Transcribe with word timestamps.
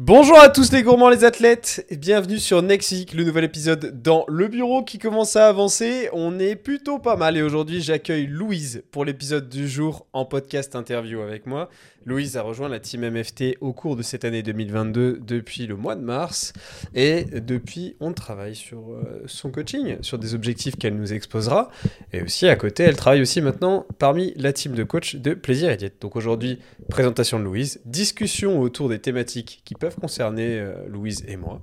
Bonjour 0.00 0.36
à 0.40 0.48
tous 0.48 0.72
les 0.72 0.82
gourmands, 0.82 1.08
les 1.08 1.22
athlètes, 1.22 1.86
et 1.88 1.96
bienvenue 1.96 2.40
sur 2.40 2.60
Next 2.62 3.14
le 3.14 3.22
nouvel 3.22 3.44
épisode 3.44 4.02
dans 4.02 4.24
le 4.26 4.48
bureau 4.48 4.82
qui 4.82 4.98
commence 4.98 5.36
à 5.36 5.46
avancer. 5.46 6.08
On 6.12 6.40
est 6.40 6.56
plutôt 6.56 6.98
pas 6.98 7.14
mal 7.14 7.36
et 7.36 7.42
aujourd'hui 7.42 7.80
j'accueille 7.80 8.26
Louise 8.26 8.82
pour 8.90 9.04
l'épisode 9.04 9.48
du 9.48 9.68
jour 9.68 10.08
en 10.12 10.24
podcast 10.24 10.74
interview 10.74 11.20
avec 11.20 11.46
moi. 11.46 11.70
Louise 12.06 12.36
a 12.36 12.42
rejoint 12.42 12.68
la 12.68 12.80
team 12.80 13.08
MFT 13.08 13.56
au 13.60 13.72
cours 13.72 13.96
de 13.96 14.02
cette 14.02 14.24
année 14.24 14.42
2022 14.42 15.20
depuis 15.26 15.66
le 15.66 15.74
mois 15.74 15.94
de 15.94 16.02
mars 16.02 16.52
et 16.94 17.24
depuis 17.24 17.96
on 17.98 18.12
travaille 18.12 18.54
sur 18.54 18.92
euh, 18.92 19.22
son 19.26 19.50
coaching, 19.50 19.96
sur 20.02 20.18
des 20.18 20.34
objectifs 20.34 20.76
qu'elle 20.76 20.96
nous 20.96 21.14
exposera 21.14 21.70
et 22.12 22.22
aussi 22.22 22.46
à 22.46 22.56
côté 22.56 22.82
elle 22.82 22.96
travaille 22.96 23.22
aussi 23.22 23.40
maintenant 23.40 23.86
parmi 23.98 24.34
la 24.36 24.52
team 24.52 24.74
de 24.74 24.84
coach 24.84 25.16
de 25.16 25.32
Plaisir 25.32 25.70
et 25.70 25.78
Diète. 25.78 25.96
Donc 26.00 26.14
aujourd'hui 26.16 26.58
présentation 26.90 27.38
de 27.38 27.44
Louise, 27.44 27.80
discussion 27.86 28.60
autour 28.60 28.90
des 28.90 28.98
thématiques 28.98 29.62
qui 29.64 29.74
peuvent 29.74 29.96
concerner 29.96 30.58
euh, 30.58 30.74
Louise 30.88 31.24
et 31.26 31.36
moi 31.36 31.62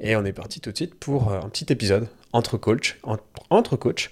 et 0.00 0.16
on 0.16 0.24
est 0.24 0.32
parti 0.32 0.60
tout 0.60 0.72
de 0.72 0.76
suite 0.76 0.94
pour 0.94 1.32
euh, 1.32 1.40
un 1.40 1.50
petit 1.50 1.70
épisode 1.70 2.08
entre 2.32 2.56
coach, 2.56 2.98
entre, 3.50 3.76
coach. 3.76 4.10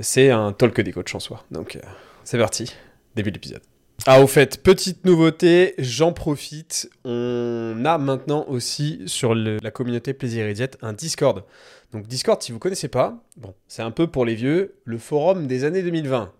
c'est 0.00 0.30
un 0.30 0.52
talk 0.52 0.80
des 0.80 0.90
coachs 0.90 1.14
en 1.14 1.20
soi. 1.20 1.44
Donc 1.50 1.78
c'est 2.24 2.38
parti, 2.38 2.72
début 3.14 3.30
de 3.30 3.36
l'épisode. 3.36 3.71
Ah, 4.04 4.20
au 4.20 4.26
fait, 4.26 4.60
petite 4.64 5.04
nouveauté, 5.04 5.74
j'en 5.78 6.12
profite. 6.12 6.90
On 7.04 7.84
a 7.84 7.98
maintenant 7.98 8.44
aussi 8.48 9.00
sur 9.06 9.32
la 9.32 9.70
communauté 9.70 10.12
Plaisir 10.12 10.44
et 10.46 10.54
Diète 10.54 10.76
un 10.82 10.92
Discord. 10.92 11.44
Donc, 11.92 12.08
Discord, 12.08 12.42
si 12.42 12.50
vous 12.50 12.58
connaissez 12.58 12.88
pas, 12.88 13.22
bon, 13.36 13.54
c'est 13.68 13.82
un 13.82 13.92
peu 13.92 14.08
pour 14.08 14.24
les 14.24 14.34
vieux, 14.34 14.74
le 14.84 14.98
forum 14.98 15.46
des 15.46 15.62
années 15.62 15.82
2020. 15.82 16.32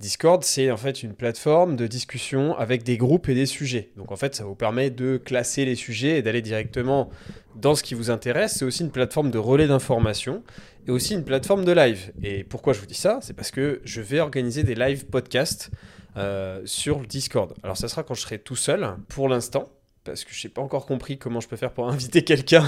Discord, 0.00 0.42
c'est 0.42 0.70
en 0.70 0.78
fait 0.78 1.02
une 1.02 1.12
plateforme 1.12 1.76
de 1.76 1.86
discussion 1.86 2.56
avec 2.56 2.82
des 2.82 2.96
groupes 2.96 3.28
et 3.28 3.34
des 3.34 3.46
sujets. 3.46 3.90
Donc 3.98 4.10
en 4.10 4.16
fait, 4.16 4.34
ça 4.34 4.44
vous 4.44 4.54
permet 4.54 4.88
de 4.88 5.18
classer 5.18 5.66
les 5.66 5.74
sujets 5.74 6.18
et 6.18 6.22
d'aller 6.22 6.42
directement 6.42 7.10
dans 7.56 7.74
ce 7.74 7.82
qui 7.82 7.94
vous 7.94 8.10
intéresse. 8.10 8.54
C'est 8.58 8.64
aussi 8.64 8.82
une 8.82 8.90
plateforme 8.90 9.30
de 9.30 9.38
relais 9.38 9.66
d'information 9.66 10.42
et 10.86 10.90
aussi 10.90 11.12
une 11.12 11.24
plateforme 11.24 11.66
de 11.66 11.72
live. 11.72 12.12
Et 12.22 12.42
pourquoi 12.44 12.72
je 12.72 12.80
vous 12.80 12.86
dis 12.86 12.94
ça? 12.94 13.18
C'est 13.20 13.34
parce 13.34 13.50
que 13.50 13.82
je 13.84 14.00
vais 14.00 14.20
organiser 14.20 14.62
des 14.64 14.74
live 14.74 15.04
podcasts 15.06 15.70
euh, 16.16 16.62
sur 16.64 16.98
le 16.98 17.06
Discord. 17.06 17.54
Alors 17.62 17.76
ça 17.76 17.88
sera 17.88 18.02
quand 18.02 18.14
je 18.14 18.22
serai 18.22 18.38
tout 18.38 18.56
seul 18.56 18.96
pour 19.08 19.28
l'instant 19.28 19.68
parce 20.06 20.24
que 20.24 20.32
je 20.32 20.46
n'ai 20.46 20.52
pas 20.52 20.62
encore 20.62 20.86
compris 20.86 21.18
comment 21.18 21.40
je 21.40 21.48
peux 21.48 21.56
faire 21.56 21.72
pour 21.72 21.88
inviter 21.90 22.22
quelqu'un, 22.22 22.64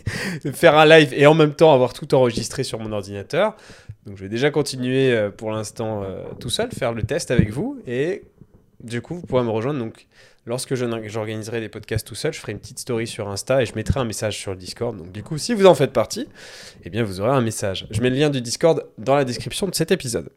faire 0.52 0.76
un 0.76 0.84
live 0.84 1.14
et 1.14 1.26
en 1.26 1.34
même 1.34 1.54
temps 1.54 1.72
avoir 1.72 1.92
tout 1.92 2.14
enregistré 2.14 2.64
sur 2.64 2.78
mon 2.78 2.92
ordinateur. 2.92 3.56
Donc 4.06 4.16
je 4.16 4.22
vais 4.22 4.28
déjà 4.28 4.50
continuer 4.50 5.12
euh, 5.12 5.30
pour 5.30 5.52
l'instant 5.52 6.02
euh, 6.02 6.24
tout 6.40 6.50
seul, 6.50 6.70
faire 6.70 6.92
le 6.92 7.02
test 7.04 7.30
avec 7.30 7.50
vous 7.50 7.80
et 7.86 8.24
du 8.82 9.00
coup 9.00 9.14
vous 9.14 9.22
pourrez 9.22 9.44
me 9.44 9.50
rejoindre. 9.50 9.78
Donc 9.78 10.06
lorsque 10.44 10.74
j'organiserai 10.74 11.60
des 11.60 11.68
podcasts 11.68 12.06
tout 12.06 12.16
seul, 12.16 12.32
je 12.32 12.40
ferai 12.40 12.52
une 12.52 12.58
petite 12.58 12.80
story 12.80 13.06
sur 13.06 13.28
Insta 13.28 13.62
et 13.62 13.66
je 13.66 13.74
mettrai 13.74 14.00
un 14.00 14.04
message 14.04 14.36
sur 14.38 14.50
le 14.50 14.58
Discord. 14.58 14.96
Donc 14.96 15.12
du 15.12 15.22
coup 15.22 15.38
si 15.38 15.54
vous 15.54 15.66
en 15.66 15.74
faites 15.74 15.92
partie, 15.92 16.28
eh 16.84 16.90
bien 16.90 17.04
vous 17.04 17.20
aurez 17.20 17.30
un 17.30 17.40
message. 17.40 17.86
Je 17.90 18.00
mets 18.02 18.10
le 18.10 18.16
lien 18.16 18.30
du 18.30 18.40
Discord 18.40 18.84
dans 18.98 19.14
la 19.14 19.24
description 19.24 19.68
de 19.68 19.74
cet 19.74 19.92
épisode. 19.92 20.30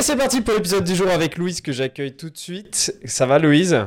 C'est 0.00 0.16
parti 0.16 0.40
pour 0.40 0.54
l'épisode 0.54 0.84
du 0.84 0.94
jour 0.94 1.08
avec 1.08 1.38
Louise 1.38 1.60
que 1.60 1.70
j'accueille 1.70 2.16
tout 2.16 2.30
de 2.30 2.36
suite. 2.36 2.96
Ça 3.04 3.26
va 3.26 3.38
Louise? 3.38 3.86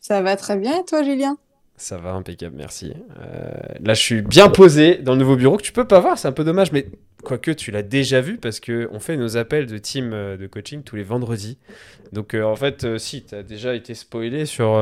Ça 0.00 0.22
va 0.22 0.36
très 0.36 0.56
bien 0.56 0.80
et 0.80 0.84
toi 0.84 1.02
Julien? 1.02 1.36
Ça 1.76 1.98
va 1.98 2.12
impeccable, 2.12 2.56
merci. 2.56 2.94
Euh, 3.20 3.50
là 3.80 3.92
je 3.92 4.00
suis 4.00 4.22
bien 4.22 4.48
posé 4.48 4.96
dans 4.96 5.12
le 5.12 5.18
nouveau 5.18 5.36
bureau 5.36 5.56
que 5.58 5.62
tu 5.62 5.72
peux 5.72 5.86
pas 5.86 6.00
voir, 6.00 6.16
c'est 6.16 6.28
un 6.28 6.32
peu 6.32 6.42
dommage, 6.42 6.72
mais 6.72 6.86
quoique 7.22 7.50
tu 7.50 7.70
l'as 7.70 7.82
déjà 7.82 8.20
vu 8.20 8.38
parce 8.38 8.60
qu'on 8.60 8.98
fait 8.98 9.16
nos 9.16 9.36
appels 9.36 9.66
de 9.66 9.76
team 9.76 10.12
euh, 10.12 10.36
de 10.38 10.46
coaching 10.46 10.82
tous 10.82 10.96
les 10.96 11.02
vendredis. 11.02 11.58
Donc 12.12 12.32
euh, 12.32 12.42
en 12.42 12.56
fait, 12.56 12.98
si, 12.98 13.24
tu 13.24 13.34
as 13.34 13.42
déjà 13.42 13.74
été 13.74 13.94
spoilé 13.94 14.46
sur 14.46 14.78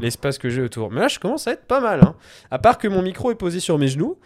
l'espace 0.00 0.38
que 0.38 0.48
j'ai 0.48 0.62
autour. 0.62 0.90
Mais 0.90 1.00
là 1.00 1.08
je 1.08 1.20
commence 1.20 1.46
à 1.46 1.52
être 1.52 1.64
pas 1.66 1.80
mal. 1.80 2.00
Hein. 2.02 2.16
À 2.50 2.58
part 2.58 2.78
que 2.78 2.88
mon 2.88 3.02
micro 3.02 3.30
est 3.30 3.36
posé 3.36 3.60
sur 3.60 3.78
mes 3.78 3.88
genoux, 3.88 4.18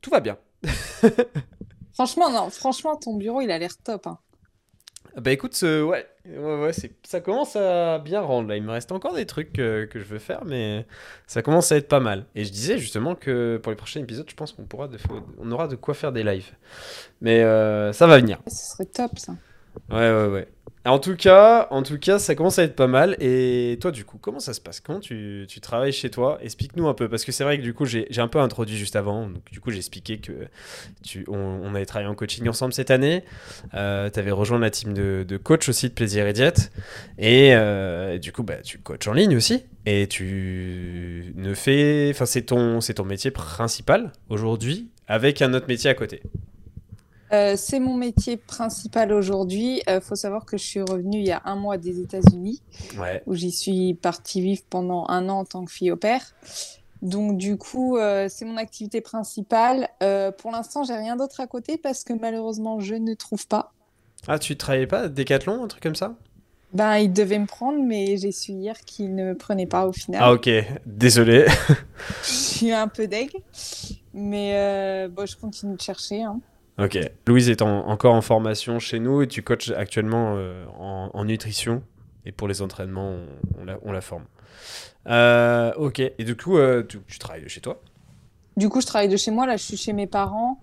tout 0.00 0.10
va 0.10 0.20
bien. 0.20 0.38
franchement, 1.92 2.30
non, 2.30 2.48
franchement, 2.48 2.96
ton 2.96 3.16
bureau 3.16 3.42
il 3.42 3.50
a 3.50 3.58
l'air 3.58 3.76
top. 3.84 4.06
Hein. 4.06 4.18
Bah 5.16 5.32
écoute, 5.32 5.58
ouais, 5.62 6.06
ouais, 6.26 6.60
ouais 6.60 6.72
ça 7.02 7.20
commence 7.20 7.56
à 7.56 7.98
bien 7.98 8.20
rendre 8.20 8.48
là. 8.48 8.56
Il 8.56 8.62
me 8.62 8.70
reste 8.70 8.92
encore 8.92 9.14
des 9.14 9.26
trucs 9.26 9.52
que, 9.52 9.88
je 9.92 9.98
veux 9.98 10.18
faire, 10.18 10.44
mais 10.44 10.86
ça 11.26 11.42
commence 11.42 11.72
à 11.72 11.76
être 11.76 11.88
pas 11.88 12.00
mal. 12.00 12.26
Et 12.34 12.44
je 12.44 12.52
disais 12.52 12.78
justement 12.78 13.14
que 13.14 13.58
pour 13.62 13.72
les 13.72 13.76
prochains 13.76 14.00
épisodes, 14.00 14.28
je 14.28 14.34
pense 14.34 14.52
qu'on 14.52 14.64
pourra, 14.64 14.88
on 15.38 15.50
aura 15.50 15.68
de 15.68 15.76
quoi 15.76 15.94
faire 15.94 16.12
des 16.12 16.22
lives. 16.22 16.52
Mais 17.20 17.42
euh, 17.42 17.92
ça 17.92 18.06
va 18.06 18.18
venir. 18.18 18.40
Ce 18.46 18.72
serait 18.72 18.86
top 18.86 19.18
ça. 19.18 19.34
Ouais, 19.90 20.10
ouais, 20.10 20.26
ouais. 20.26 20.48
En 20.86 20.98
tout 20.98 21.14
cas, 21.14 21.66
en 21.70 21.82
tout 21.82 21.98
cas, 21.98 22.18
ça 22.18 22.34
commence 22.34 22.58
à 22.58 22.62
être 22.62 22.74
pas 22.74 22.86
mal. 22.86 23.14
Et 23.20 23.76
toi, 23.82 23.90
du 23.90 24.06
coup, 24.06 24.16
comment 24.18 24.40
ça 24.40 24.54
se 24.54 24.62
passe? 24.62 24.80
Comment 24.80 25.00
tu, 25.00 25.44
tu 25.46 25.60
travailles 25.60 25.92
chez 25.92 26.10
toi? 26.10 26.38
Explique-nous 26.42 26.88
un 26.88 26.94
peu, 26.94 27.06
parce 27.06 27.26
que 27.26 27.32
c'est 27.32 27.44
vrai 27.44 27.58
que 27.58 27.62
du 27.62 27.74
coup, 27.74 27.84
j'ai 27.84 28.06
un 28.16 28.28
peu 28.28 28.38
introduit 28.38 28.78
juste 28.78 28.96
avant. 28.96 29.28
Donc, 29.28 29.42
du 29.52 29.60
coup, 29.60 29.70
j'ai 29.70 29.76
expliqué 29.76 30.18
que 30.18 30.32
tu, 31.02 31.26
on, 31.28 31.74
avait 31.74 31.84
travaillé 31.84 32.08
en 32.08 32.14
coaching 32.14 32.48
ensemble 32.48 32.72
cette 32.72 32.90
année. 32.90 33.24
Euh, 33.74 34.08
tu 34.08 34.18
avais 34.18 34.30
rejoint 34.30 34.58
la 34.58 34.70
team 34.70 34.94
de, 34.94 35.22
de, 35.28 35.36
coach 35.36 35.68
aussi 35.68 35.90
de 35.90 35.94
Plaisir 35.94 36.26
et 36.26 36.32
Diète. 36.32 36.72
Et, 37.18 37.50
euh, 37.52 38.16
du 38.16 38.32
coup, 38.32 38.42
bah, 38.42 38.62
tu 38.62 38.78
coaches 38.78 39.06
en 39.06 39.12
ligne 39.12 39.36
aussi. 39.36 39.64
Et 39.84 40.06
tu 40.06 41.34
ne 41.36 41.52
fais. 41.52 42.08
Enfin, 42.10 42.24
c'est 42.24 42.42
ton, 42.42 42.78
ton 42.78 43.04
métier 43.04 43.30
principal 43.30 44.12
aujourd'hui, 44.30 44.88
avec 45.08 45.42
un 45.42 45.52
autre 45.52 45.68
métier 45.68 45.90
à 45.90 45.94
côté. 45.94 46.22
Euh, 47.32 47.54
c'est 47.56 47.78
mon 47.78 47.94
métier 47.94 48.36
principal 48.36 49.12
aujourd'hui. 49.12 49.82
Il 49.86 49.90
euh, 49.90 50.00
faut 50.00 50.16
savoir 50.16 50.44
que 50.44 50.56
je 50.56 50.64
suis 50.64 50.80
revenue 50.80 51.18
il 51.18 51.26
y 51.26 51.32
a 51.32 51.42
un 51.44 51.54
mois 51.54 51.78
des 51.78 52.00
États-Unis, 52.00 52.62
où 53.26 53.34
j'y 53.34 53.52
suis 53.52 53.94
partie 53.94 54.40
vivre 54.40 54.62
pendant 54.68 55.06
un 55.08 55.28
an 55.28 55.40
en 55.40 55.44
tant 55.44 55.64
que 55.64 55.70
fille 55.70 55.92
au 55.92 55.96
père. 55.96 56.24
Donc 57.02 57.38
du 57.38 57.56
coup, 57.56 57.96
euh, 57.96 58.26
c'est 58.28 58.44
mon 58.44 58.56
activité 58.56 59.00
principale. 59.00 59.88
pour 60.38 60.50
l'instant, 60.50 60.82
j'ai 60.82 60.94
rien 60.94 61.16
d'autre 61.16 61.40
à 61.40 61.46
côté 61.46 61.78
parce 61.78 62.04
que 62.04 62.12
malheureusement, 62.12 62.80
je 62.80 62.94
ne 62.94 63.14
trouve 63.14 63.46
pas. 63.46 63.72
Ah, 64.26 64.38
tu 64.38 64.56
travaillais 64.56 64.86
pas? 64.86 65.08
Décathlon, 65.08 65.64
un 65.64 65.68
truc 65.68 65.82
comme 65.82 65.94
ça? 65.94 66.14
Ben, 66.72 66.98
il 66.98 67.12
devait 67.12 67.38
me 67.38 67.46
prendre, 67.46 67.82
mais 67.82 68.16
j'ai 68.16 68.30
su 68.30 68.52
hier 68.52 68.78
qu'il 68.80 69.14
ne 69.14 69.30
me 69.30 69.34
prenait 69.34 69.66
pas 69.66 69.86
au 69.86 69.92
final. 69.92 70.20
Ah 70.22 70.32
ok, 70.32 70.48
désolé. 70.86 71.46
je 72.22 72.28
suis 72.28 72.72
un 72.72 72.86
peu 72.86 73.06
deg, 73.06 73.30
mais 74.12 75.08
bon, 75.08 75.26
je 75.26 75.36
continue 75.36 75.76
de 75.76 75.80
chercher. 75.80 76.22
Hein. 76.22 76.40
Ok. 76.80 76.98
Louise 77.26 77.50
est 77.50 77.62
encore 77.62 78.14
en 78.14 78.22
formation 78.22 78.78
chez 78.78 79.00
nous 79.00 79.22
et 79.22 79.28
tu 79.28 79.42
coaches 79.42 79.70
actuellement 79.70 80.34
euh, 80.36 80.64
en, 80.78 81.24
nutrition. 81.24 81.82
Et 82.24 82.32
pour 82.32 82.48
les 82.48 82.62
entraînements, 82.62 83.16
on, 83.82 83.92
la, 83.92 84.00
forme. 84.00 84.24
Euh, 85.06 85.72
ok. 85.74 86.00
Et 86.00 86.24
du 86.24 86.36
coup, 86.36 86.56
euh, 86.58 86.82
tu, 86.82 87.18
travailles 87.18 87.42
de 87.42 87.48
chez 87.48 87.60
toi? 87.60 87.80
Du 88.56 88.68
coup, 88.68 88.80
je 88.80 88.86
travaille 88.86 89.08
de 89.08 89.16
chez 89.16 89.30
moi. 89.30 89.46
Là, 89.46 89.56
je 89.56 89.62
suis 89.62 89.76
chez 89.76 89.92
mes 89.92 90.06
parents. 90.06 90.58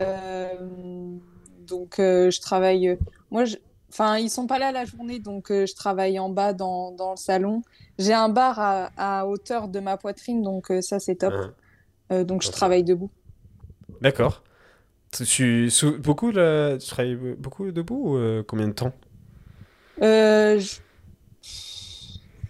donc, 0.00 1.94
je 1.98 2.40
travaille. 2.40 2.98
Moi, 3.30 3.44
je... 3.44 3.56
Enfin, 3.90 4.18
ils 4.18 4.30
sont 4.30 4.48
pas 4.48 4.58
là 4.58 4.72
la 4.72 4.84
journée, 4.84 5.20
donc 5.20 5.50
je 5.50 5.72
travaille 5.72 6.18
en 6.18 6.28
bas 6.28 6.52
dans, 6.52 6.90
dans 6.90 7.12
le 7.12 7.16
salon. 7.16 7.62
J'ai 7.96 8.12
un 8.12 8.28
bar 8.28 8.58
à, 8.58 8.90
à, 8.96 9.24
hauteur 9.24 9.68
de 9.68 9.78
ma 9.78 9.96
poitrine, 9.96 10.42
donc 10.42 10.72
ça 10.80 10.98
c'est 10.98 11.14
top. 11.14 11.32
Ah. 12.10 12.24
donc 12.24 12.42
je 12.42 12.50
travaille 12.50 12.82
debout. 12.82 13.10
D'accord. 14.00 14.42
Tu, 15.22 15.70
beaucoup, 15.98 16.30
là, 16.32 16.76
tu 16.76 16.88
travailles 16.88 17.16
beaucoup 17.38 17.70
debout 17.70 18.14
ou 18.14 18.16
euh, 18.16 18.42
combien 18.46 18.68
de 18.68 18.72
temps? 18.72 18.92
Euh, 20.02 20.60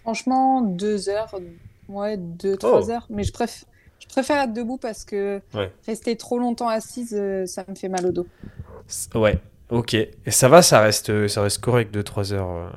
Franchement, 0.03 0.63
deux 0.63 1.09
heures. 1.09 1.35
Ouais, 1.89 2.17
deux, 2.17 2.57
trois 2.57 2.87
oh. 2.87 2.91
heures. 2.91 3.07
Mais 3.11 3.25
je, 3.25 3.33
préfère 3.33 3.67
je 3.99 4.07
préfère 4.07 4.43
être 4.43 4.53
debout 4.53 4.79
parce 4.79 5.05
que 5.05 5.41
rester 5.87 6.17
trop 6.17 6.39
longtemps 6.39 6.69
assise, 6.69 7.15
euh, 7.19 7.47
ça 7.47 7.65
me 7.69 7.75
fait 7.75 7.89
mal 7.89 8.07
au 8.07 8.13
dos. 8.13 8.27
Ouais, 9.15 9.39
ok. 9.71 9.95
Et 9.95 10.31
ça 10.31 10.49
va, 10.49 10.63
ça 10.63 10.81
reste, 10.81 11.27
ça 11.29 11.43
reste 11.43 11.59
correct, 11.59 11.93
deux, 11.93 12.03
trois 12.03 12.33
heures 12.33 12.73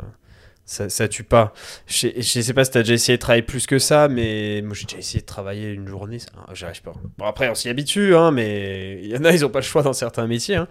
ça, 0.68 0.90
ça 0.90 1.08
tue 1.08 1.24
pas. 1.24 1.54
Je, 1.88 2.10
je 2.18 2.42
sais 2.42 2.54
pas 2.54 2.66
si 2.66 2.72
t'as 2.72 2.82
déjà 2.82 2.94
essayé 2.94 3.18
de 3.18 3.22
travailler 3.22 3.42
plus 3.42 3.66
que 3.66 3.80
ça, 3.80 4.10
mais 4.10 4.62
moi 4.62 4.76
j'ai 4.76 4.84
déjà 4.84 4.98
essayé 4.98 5.22
de 5.22 5.26
travailler 5.26 5.70
une 5.70 5.88
journée, 5.88 6.20
ça, 6.20 6.28
j'arrive 6.52 6.82
pas. 6.82 6.94
Bon 7.18 7.26
après 7.26 7.50
on 7.50 7.56
s'y 7.56 7.70
habitue, 7.70 8.14
hein, 8.14 8.32
mais 8.32 9.00
il 9.02 9.08
y 9.08 9.18
en 9.18 9.24
a 9.24 9.32
ils 9.32 9.46
ont 9.46 9.50
pas 9.50 9.60
le 9.60 9.66
choix 9.66 9.82
dans 9.82 9.94
certains 9.94 10.28
métiers. 10.28 10.58
Hein. 10.58 10.68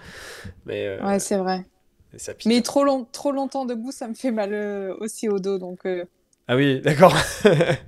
Mais, 0.66 0.87
euh, 0.87 1.02
ouais 1.02 1.19
c'est 1.19 1.38
vrai. 1.38 1.64
Mais 2.44 2.60
trop, 2.60 2.84
long, 2.84 3.06
trop 3.10 3.32
longtemps 3.32 3.64
debout 3.64 3.90
ça 3.90 4.06
me 4.06 4.14
fait 4.14 4.31
mal 4.31 4.50
euh, 4.52 4.94
aussi 5.00 5.31
au 5.31 5.38
dos 5.38 5.58
donc. 5.58 5.87
Euh. 5.87 6.04
Ah 6.46 6.56
oui 6.56 6.81
d'accord. 6.82 7.16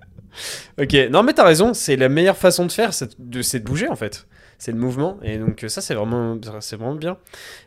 ok 0.81 0.95
non 1.11 1.23
mais 1.23 1.35
t'as 1.35 1.45
raison, 1.45 1.75
c'est 1.75 1.97
la 1.97 2.09
meilleure 2.09 2.39
façon 2.39 2.65
de 2.65 2.73
faire, 2.73 2.95
c'est 2.95 3.21
de, 3.21 3.43
de 3.43 3.65
bouger 3.65 3.89
en 3.89 3.97
fait 3.97 4.27
c'est 4.59 4.73
le 4.73 4.79
mouvement. 4.79 5.19
Et 5.23 5.39
donc 5.39 5.65
ça, 5.69 5.81
c'est 5.81 5.95
vraiment, 5.95 6.39
c'est 6.61 6.77
vraiment 6.77 6.95
bien. 6.95 7.17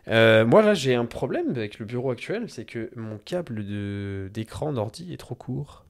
Euh, 0.07 0.45
moi, 0.45 0.61
là, 0.61 0.73
j'ai 0.73 0.95
un 0.95 1.05
problème 1.05 1.49
avec 1.51 1.79
le 1.79 1.85
bureau 1.85 2.11
actuel, 2.11 2.45
c'est 2.47 2.65
que 2.65 2.89
mon 2.95 3.17
câble 3.17 4.29
d'écran 4.31 4.73
d'ordi 4.73 5.13
est 5.13 5.17
trop 5.17 5.35
court. 5.35 5.85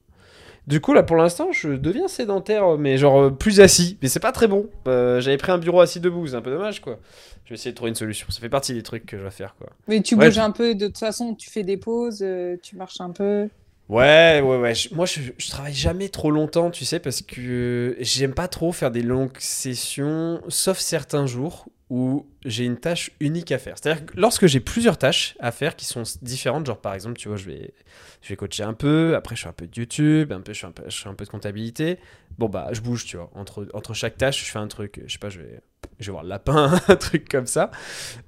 Du 0.68 0.80
coup, 0.80 0.92
là, 0.92 1.02
pour 1.02 1.16
l'instant, 1.16 1.50
je 1.50 1.70
deviens 1.70 2.06
sédentaire, 2.06 2.78
mais 2.78 2.96
genre 2.96 3.20
euh, 3.20 3.30
plus 3.30 3.60
assis. 3.60 3.98
Mais 4.00 4.08
c'est 4.08 4.20
pas 4.20 4.30
très 4.30 4.46
bon. 4.46 4.68
Euh, 4.86 5.20
j'avais 5.20 5.36
pris 5.36 5.50
un 5.50 5.58
bureau 5.58 5.80
assis 5.80 5.98
debout, 5.98 6.28
c'est 6.28 6.36
un 6.36 6.40
peu 6.40 6.52
dommage, 6.52 6.80
quoi. 6.80 7.00
Je 7.44 7.50
vais 7.50 7.54
essayer 7.56 7.72
de 7.72 7.76
trouver 7.76 7.88
une 7.88 7.96
solution. 7.96 8.28
Ça 8.30 8.40
fait 8.40 8.48
partie 8.48 8.72
des 8.72 8.84
trucs 8.84 9.04
que 9.04 9.18
je 9.18 9.24
vais 9.24 9.30
faire, 9.30 9.56
quoi. 9.56 9.70
Mais 9.88 10.00
tu 10.02 10.14
bouges 10.14 10.38
un 10.38 10.52
peu, 10.52 10.76
de 10.76 10.86
toute 10.86 10.98
façon, 10.98 11.34
tu 11.34 11.50
fais 11.50 11.64
des 11.64 11.76
pauses, 11.76 12.22
euh, 12.22 12.56
tu 12.62 12.76
marches 12.76 13.00
un 13.00 13.10
peu. 13.10 13.48
Ouais, 13.92 14.40
ouais, 14.42 14.56
ouais. 14.56 14.72
moi, 14.92 15.04
je, 15.04 15.50
travaille 15.50 15.74
jamais 15.74 16.08
trop 16.08 16.30
longtemps, 16.30 16.70
tu 16.70 16.86
sais, 16.86 16.98
parce 16.98 17.20
que 17.20 17.94
j'aime 18.00 18.32
pas 18.32 18.48
trop 18.48 18.72
faire 18.72 18.90
des 18.90 19.02
longues 19.02 19.36
sessions, 19.38 20.40
sauf 20.48 20.78
certains 20.78 21.26
jours 21.26 21.66
où 21.90 22.26
j'ai 22.46 22.64
une 22.64 22.78
tâche 22.78 23.10
unique 23.20 23.52
à 23.52 23.58
faire. 23.58 23.76
C'est-à-dire 23.76 24.06
que 24.06 24.18
lorsque 24.18 24.46
j'ai 24.46 24.60
plusieurs 24.60 24.96
tâches 24.96 25.36
à 25.40 25.52
faire 25.52 25.76
qui 25.76 25.84
sont 25.84 26.04
différentes, 26.22 26.64
genre 26.64 26.80
par 26.80 26.94
exemple, 26.94 27.18
tu 27.18 27.28
vois, 27.28 27.36
je 27.36 27.44
vais, 27.44 27.74
je 28.22 28.30
vais 28.30 28.36
coacher 28.36 28.62
un 28.62 28.72
peu, 28.72 29.14
après 29.14 29.36
je 29.36 29.42
fais 29.42 29.50
un 29.50 29.52
peu 29.52 29.66
de 29.66 29.78
YouTube, 29.78 30.32
un 30.32 30.40
peu, 30.40 30.54
je, 30.54 30.60
fais 30.60 30.66
un 30.68 30.72
peu, 30.72 30.84
je 30.88 30.98
fais 30.98 31.10
un 31.10 31.14
peu 31.14 31.26
de 31.26 31.30
comptabilité. 31.30 31.98
Bon, 32.38 32.48
bah, 32.48 32.68
je 32.72 32.80
bouge, 32.80 33.04
tu 33.04 33.18
vois. 33.18 33.30
Entre, 33.34 33.68
entre 33.74 33.92
chaque 33.92 34.16
tâche, 34.16 34.42
je 34.42 34.50
fais 34.50 34.58
un 34.58 34.68
truc, 34.68 35.02
je 35.04 35.12
sais 35.12 35.18
pas, 35.18 35.28
je 35.28 35.40
vais, 35.40 35.60
je 36.00 36.06
vais 36.06 36.12
voir 36.12 36.22
le 36.22 36.30
lapin, 36.30 36.80
un 36.88 36.96
truc 36.96 37.28
comme 37.28 37.46
ça. 37.46 37.70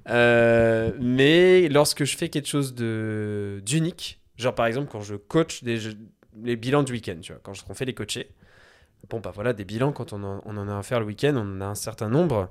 Euh, 0.09 0.91
mais 1.01 1.69
lorsque 1.69 2.03
je 2.03 2.15
fais 2.15 2.29
quelque 2.29 2.49
chose 2.49 2.75
d'unique, 2.75 4.19
genre 4.37 4.55
par 4.55 4.65
exemple 4.65 4.89
quand 4.91 5.01
je 5.01 5.15
coach 5.15 5.61
les 5.63 6.55
bilans 6.55 6.83
du 6.83 6.91
week-end, 6.91 7.17
tu 7.21 7.31
vois, 7.31 7.41
quand 7.43 7.53
on 7.69 7.73
fait 7.73 7.85
les 7.85 7.93
coachés, 7.93 8.29
bon 9.09 9.19
bah 9.19 9.31
voilà, 9.33 9.53
des 9.53 9.65
bilans, 9.65 9.91
quand 9.91 10.13
on 10.13 10.23
en, 10.23 10.67
a 10.67 10.77
à 10.77 10.83
faire 10.83 10.99
le 10.99 11.05
week-end, 11.05 11.33
on 11.35 11.57
en 11.57 11.61
a 11.61 11.65
un 11.65 11.75
certain 11.75 12.09
nombre, 12.09 12.49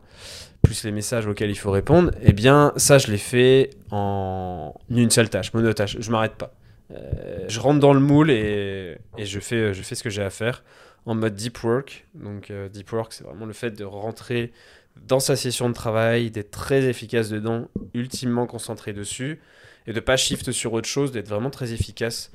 plus 0.62 0.84
les 0.84 0.92
messages 0.92 1.26
auxquels 1.26 1.50
il 1.50 1.58
faut 1.58 1.70
répondre, 1.70 2.10
eh 2.22 2.32
bien 2.32 2.72
ça 2.76 2.98
je 2.98 3.10
l'ai 3.10 3.18
fait 3.18 3.70
en 3.90 4.74
une 4.90 5.10
seule 5.10 5.30
tâche, 5.30 5.52
monotâche, 5.52 5.96
je 6.00 6.10
m'arrête 6.10 6.34
pas. 6.34 6.54
Euh, 6.90 7.44
je 7.48 7.60
rentre 7.60 7.80
dans 7.80 7.94
le 7.94 8.00
moule 8.00 8.30
et, 8.30 8.98
fais, 9.16 9.74
je 9.74 9.82
fais 9.82 9.94
ce 9.94 10.02
que 10.02 10.10
j'ai 10.10 10.22
à 10.22 10.30
faire 10.30 10.62
en 11.06 11.14
mode 11.14 11.34
deep 11.34 11.62
work. 11.62 12.06
Donc 12.14 12.50
euh, 12.50 12.68
deep 12.68 12.92
work, 12.92 13.12
c'est 13.12 13.24
vraiment 13.24 13.46
le 13.46 13.52
fait 13.52 13.70
de 13.70 13.84
rentrer 13.84 14.52
dans 14.96 15.20
sa 15.20 15.36
session 15.36 15.68
de 15.68 15.74
travail, 15.74 16.30
d'être 16.30 16.50
très 16.50 16.84
efficace 16.84 17.28
dedans, 17.28 17.68
ultimement 17.94 18.46
concentré 18.46 18.92
dessus, 18.92 19.40
et 19.86 19.92
de 19.92 20.00
pas 20.00 20.16
shift 20.16 20.52
sur 20.52 20.72
autre 20.72 20.88
chose, 20.88 21.12
d'être 21.12 21.28
vraiment 21.28 21.50
très 21.50 21.72
efficace 21.72 22.32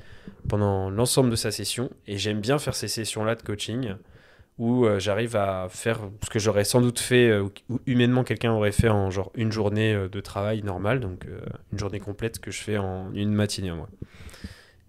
pendant 0.48 0.90
l'ensemble 0.90 1.30
de 1.30 1.36
sa 1.36 1.50
session. 1.50 1.90
Et 2.06 2.18
j'aime 2.18 2.40
bien 2.40 2.58
faire 2.58 2.74
ces 2.74 2.88
sessions-là 2.88 3.34
de 3.34 3.42
coaching 3.42 3.94
où 4.60 4.84
euh, 4.84 4.98
j'arrive 4.98 5.36
à 5.36 5.68
faire 5.70 6.00
ce 6.22 6.28
que 6.28 6.38
j'aurais 6.38 6.64
sans 6.64 6.82
doute 6.82 7.00
fait, 7.00 7.30
euh, 7.30 7.48
ou 7.70 7.80
humainement 7.86 8.24
quelqu'un 8.24 8.52
aurait 8.52 8.72
fait 8.72 8.90
en 8.90 9.10
genre 9.10 9.32
une 9.34 9.50
journée 9.50 9.94
euh, 9.94 10.08
de 10.08 10.20
travail 10.20 10.62
normale, 10.62 11.00
donc 11.00 11.26
une 11.72 11.78
journée 11.78 11.98
complète 11.98 12.40
que 12.40 12.50
je 12.50 12.60
fais 12.60 12.76
en 12.76 13.10
une 13.14 13.32
matinée 13.32 13.72
moi. 13.72 13.88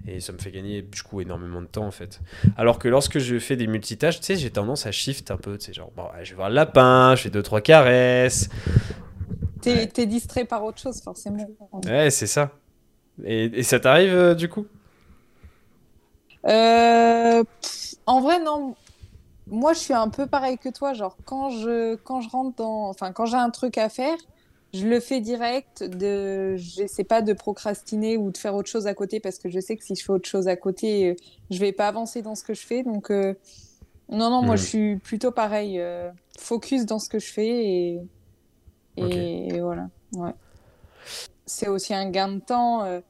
Et 0.08 0.20
ça 0.20 0.34
me 0.34 0.40
fait 0.40 0.52
gagner 0.52 0.82
du 0.82 1.04
coup 1.04 1.22
énormément 1.22 1.62
de 1.62 1.68
temps 1.68 1.86
en 1.86 1.92
fait. 1.92 2.20
Alors 2.58 2.80
que 2.80 2.90
lorsque 2.90 3.20
je 3.20 3.40
fais 3.40 3.56
des 3.56 3.68
multitâches, 3.68 4.20
tu 4.20 4.26
sais, 4.26 4.36
j'ai 4.36 4.50
tendance 4.50 4.88
à 4.88 4.92
shift 4.92 5.32
un 5.32 5.38
peu, 5.38 5.58
tu 5.58 5.68
sais, 5.68 5.74
genre, 5.74 5.92
bon, 5.96 6.08
je 6.22 6.32
vais 6.32 6.36
voir 6.36 6.50
le 6.50 6.56
lapin, 6.56 7.16
je 7.16 7.24
fais 7.24 7.30
deux, 7.30 7.44
trois 7.44 7.62
caresses. 7.62 8.50
T'es 9.62 9.90
es 9.98 10.06
distrait 10.06 10.46
par 10.46 10.64
autre 10.64 10.80
chose 10.80 11.02
forcément. 11.02 11.48
Ouais, 11.86 12.10
c'est 12.10 12.28
ça. 12.28 12.52
Et, 13.24 13.46
et 13.46 13.64
ça 13.64 13.80
t'arrive 13.80 14.36
du 14.36 14.50
coup? 14.50 14.66
En 16.44 18.20
vrai, 18.22 18.40
non 18.44 18.76
moi, 19.52 19.74
je 19.74 19.80
suis 19.80 19.94
un 19.94 20.08
peu 20.08 20.28
pareil 20.28 20.58
que 20.58 20.70
toi. 20.70 20.94
Genre, 20.94 21.16
quand 21.26 21.50
je, 21.50 21.96
quand 21.96 22.22
je 22.22 22.30
rentre 22.30 22.56
dans. 22.56 22.88
Enfin, 22.90 23.12
quand 23.12 23.26
j'ai 23.26 23.38
un 23.38 23.50
truc 23.50 23.78
à 23.78 23.90
faire, 23.90 24.18
je 24.74 24.88
le 24.88 25.00
fais 25.00 25.20
direct. 25.20 25.84
De... 25.84 26.56
J'essaie 26.56 27.04
pas 27.04 27.22
de 27.22 27.34
procrastiner 27.34 28.18
ou 28.18 28.32
de 28.32 28.38
faire 28.38 28.56
autre 28.56 28.70
chose 28.70 28.88
à 28.88 28.94
côté 28.94 29.20
parce 29.20 29.38
que 29.38 29.50
je 29.50 29.60
sais 29.60 29.76
que 29.76 29.84
si 29.84 29.96
je 29.96 30.04
fais 30.04 30.12
autre 30.12 30.28
chose 30.28 30.48
à 30.48 30.56
côté, 30.56 31.10
euh, 31.10 31.16
je 31.50 31.60
vais 31.60 31.74
pas 31.74 31.88
avancer 31.88 32.22
dans 32.22 32.36
ce 32.36 32.44
que 32.44 32.54
je 32.54 32.66
fais. 32.66 32.84
Donc, 32.84 33.12
euh, 33.12 33.34
non, 34.10 34.30
non, 34.30 34.42
moi, 34.42 34.56
hmm. 34.56 34.58
je 34.58 34.64
suis 34.64 34.96
plutôt 34.98 35.32
pareil. 35.32 35.80
Euh, 35.80 36.10
focus 36.40 36.86
dans 36.86 37.00
ce 37.00 37.10
que 37.10 37.20
je 37.20 37.32
fais 37.32 37.66
et, 37.66 38.00
et, 38.98 39.60
voilà. 39.60 39.90
Ouais. 40.14 40.32
C'est 41.46 41.68
aussi 41.68 41.94
un 41.94 42.10
gain 42.10 42.30
de 42.30 42.40
temps. 42.40 43.02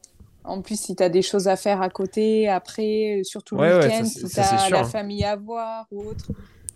En 0.44 0.62
plus, 0.62 0.80
si 0.80 0.96
tu 0.96 1.04
as 1.04 1.10
des 1.10 1.22
choses 1.22 1.48
à 1.48 1.56
faire 1.56 1.82
à 1.82 1.90
côté, 1.90 2.48
après, 2.48 3.20
euh, 3.20 3.24
surtout 3.24 3.58
le 3.58 3.80
week-end, 3.80 4.06
si 4.06 4.28
tu 4.28 4.40
as 4.40 4.70
la 4.70 4.80
hein. 4.80 4.84
famille 4.84 5.24
à 5.24 5.36
voir 5.36 5.86
ou 5.92 6.10
autre. 6.10 6.26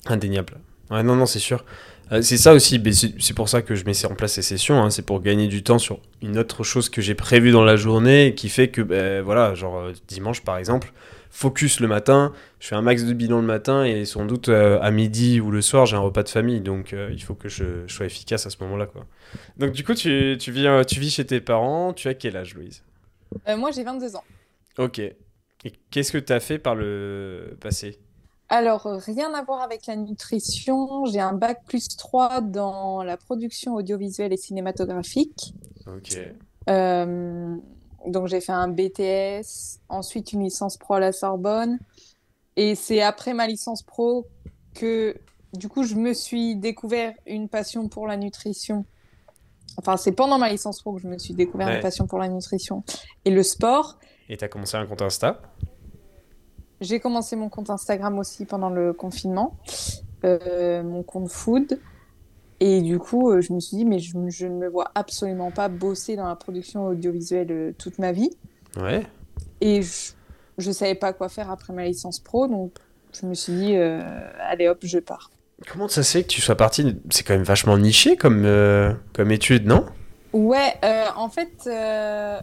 Indéniable. 0.05 0.59
Ouais, 0.91 1.01
non, 1.01 1.15
non, 1.15 1.25
c'est 1.25 1.39
sûr. 1.39 1.65
Euh, 2.11 2.21
c'est 2.21 2.37
ça 2.37 2.53
aussi, 2.53 2.79
c'est 3.19 3.33
pour 3.33 3.49
ça 3.49 3.63
que 3.63 3.73
je 3.73 3.83
mets 3.85 4.05
en 4.05 4.13
place 4.13 4.33
ces 4.33 4.43
sessions, 4.43 4.79
hein. 4.79 4.91
c'est 4.91 5.01
pour 5.01 5.21
gagner 5.21 5.47
du 5.47 5.63
temps 5.63 5.79
sur 5.79 5.99
une 6.21 6.37
autre 6.37 6.63
chose 6.63 6.89
que 6.89 7.01
j'ai 7.01 7.15
prévue 7.15 7.51
dans 7.51 7.63
la 7.63 7.75
journée 7.75 8.35
qui 8.35 8.49
fait 8.49 8.67
que, 8.67 8.83
ben, 8.83 9.23
voilà, 9.23 9.55
genre 9.55 9.77
euh, 9.77 9.93
dimanche 10.07 10.41
par 10.41 10.59
exemple, 10.59 10.93
focus 11.35 11.79
le 11.81 11.87
matin, 11.87 12.31
je 12.59 12.67
fais 12.67 12.75
un 12.75 12.81
max 12.81 13.03
de 13.03 13.13
bilan 13.13 13.41
le 13.41 13.45
matin 13.45 13.83
et 13.83 14.05
sans 14.05 14.25
doute 14.25 14.47
à 14.49 14.89
midi 14.89 15.41
ou 15.41 15.51
le 15.51 15.61
soir 15.61 15.85
j'ai 15.85 15.97
un 15.97 15.99
repas 15.99 16.23
de 16.23 16.29
famille, 16.29 16.61
donc 16.61 16.93
il 16.93 17.21
faut 17.21 17.35
que 17.35 17.49
je, 17.49 17.85
sois 17.87 18.05
efficace 18.05 18.45
à 18.45 18.49
ce 18.49 18.57
moment-là. 18.61 18.85
quoi. 18.85 19.05
Donc 19.57 19.73
du 19.73 19.83
coup, 19.83 19.93
tu, 19.93 20.37
tu, 20.39 20.51
vis, 20.51 20.67
tu 20.87 20.99
vis 20.99 21.09
chez 21.09 21.25
tes 21.25 21.41
parents, 21.41 21.91
tu 21.93 22.07
as 22.07 22.13
quel 22.13 22.37
âge 22.37 22.55
Louise? 22.55 22.83
Euh, 23.47 23.57
moi, 23.57 23.71
j'ai 23.71 23.83
22 23.83 24.15
ans. 24.15 24.23
Ok. 24.77 24.99
Et 24.99 25.73
qu'est-ce 25.91 26.11
que 26.11 26.17
tu 26.17 26.33
as 26.33 26.39
fait 26.39 26.59
par 26.59 26.75
le 26.75 27.57
passé? 27.59 27.99
Alors, 28.49 28.83
rien 28.83 29.33
à 29.33 29.43
voir 29.43 29.61
avec 29.61 29.88
la 29.88 29.95
nutrition. 29.95 31.05
J'ai 31.05 31.19
un 31.19 31.33
bac 31.33 31.63
plus 31.65 31.88
3 31.97 32.41
dans 32.41 33.01
la 33.01 33.17
production 33.17 33.73
audiovisuelle 33.73 34.33
et 34.33 34.38
cinématographique. 34.38 35.53
Ok. 35.88 36.19
Donc, 38.07 38.27
j'ai 38.27 38.41
fait 38.41 38.51
un 38.51 38.67
BTS, 38.67 39.79
ensuite 39.89 40.33
une 40.33 40.43
licence 40.43 40.77
pro 40.77 40.95
à 40.95 40.99
la 40.99 41.11
Sorbonne. 41.11 41.79
Et 42.55 42.75
c'est 42.75 43.01
après 43.01 43.33
ma 43.33 43.47
licence 43.47 43.83
pro 43.83 44.27
que, 44.73 45.15
du 45.53 45.67
coup, 45.67 45.83
je 45.83 45.95
me 45.95 46.13
suis 46.13 46.55
découvert 46.55 47.13
une 47.25 47.49
passion 47.49 47.87
pour 47.89 48.07
la 48.07 48.17
nutrition 48.17 48.85
Enfin, 49.77 49.97
c'est 49.97 50.13
pendant 50.13 50.37
ma 50.37 50.49
licence 50.49 50.81
pro 50.81 50.93
que 50.93 51.01
je 51.01 51.07
me 51.07 51.17
suis 51.17 51.33
découvert 51.33 51.69
une 51.69 51.81
passion 51.81 52.07
pour 52.07 52.19
la 52.19 52.27
nutrition 52.27 52.83
et 53.25 53.29
le 53.29 53.43
sport? 53.43 53.99
Et 54.29 54.37
tu 54.37 54.45
as 54.45 54.47
commencé 54.47 54.77
un 54.77 54.85
compte 54.85 55.01
Insta? 55.01 55.41
J'ai 56.81 56.99
commencé 56.99 57.35
mon 57.35 57.49
compte 57.49 57.69
Instagram 57.69 58.17
aussi 58.19 58.45
pendant 58.45 58.69
le 58.69 58.93
confinement, 58.93 59.57
euh, 60.23 60.83
mon 60.83 61.03
compte 61.03 61.29
food. 61.29 61.79
Et 62.59 62.81
du 62.81 62.99
coup, 62.99 63.31
euh, 63.31 63.41
je 63.41 63.53
me 63.53 63.59
suis 63.59 63.77
dit, 63.77 63.85
mais 63.85 63.99
je, 63.99 64.17
ne 64.17 64.55
me 64.55 64.67
vois 64.67 64.91
absolument 64.95 65.51
pas 65.51 65.67
bosser 65.67 66.15
dans 66.15 66.27
la 66.27 66.35
production 66.35 66.87
audiovisuelle 66.87 67.51
euh, 67.51 67.71
toute 67.77 67.99
ma 67.99 68.11
vie. 68.11 68.31
Ouais. 68.77 69.05
Et 69.61 69.81
je 70.57 70.67
ne 70.67 70.73
savais 70.73 70.95
pas 70.95 71.13
quoi 71.13 71.29
faire 71.29 71.51
après 71.51 71.73
ma 71.73 71.85
licence 71.85 72.19
pro, 72.19 72.47
donc 72.47 72.73
je 73.13 73.25
me 73.25 73.33
suis 73.33 73.53
dit, 73.53 73.75
allez 73.75 74.67
hop, 74.67 74.79
je 74.83 74.99
pars. 74.99 75.29
Comment 75.71 75.87
ça 75.87 76.03
se 76.03 76.11
fait 76.11 76.23
que 76.23 76.27
tu 76.27 76.41
sois 76.41 76.55
parti 76.55 76.97
C'est 77.09 77.23
quand 77.23 77.33
même 77.33 77.43
vachement 77.43 77.77
niché 77.77 78.17
comme, 78.17 78.43
euh, 78.45 78.93
comme 79.13 79.31
étude, 79.31 79.65
non? 79.65 79.85
Ouais, 80.33 80.73
euh, 80.83 81.05
en 81.15 81.29
fait, 81.29 81.53
euh, 81.67 82.41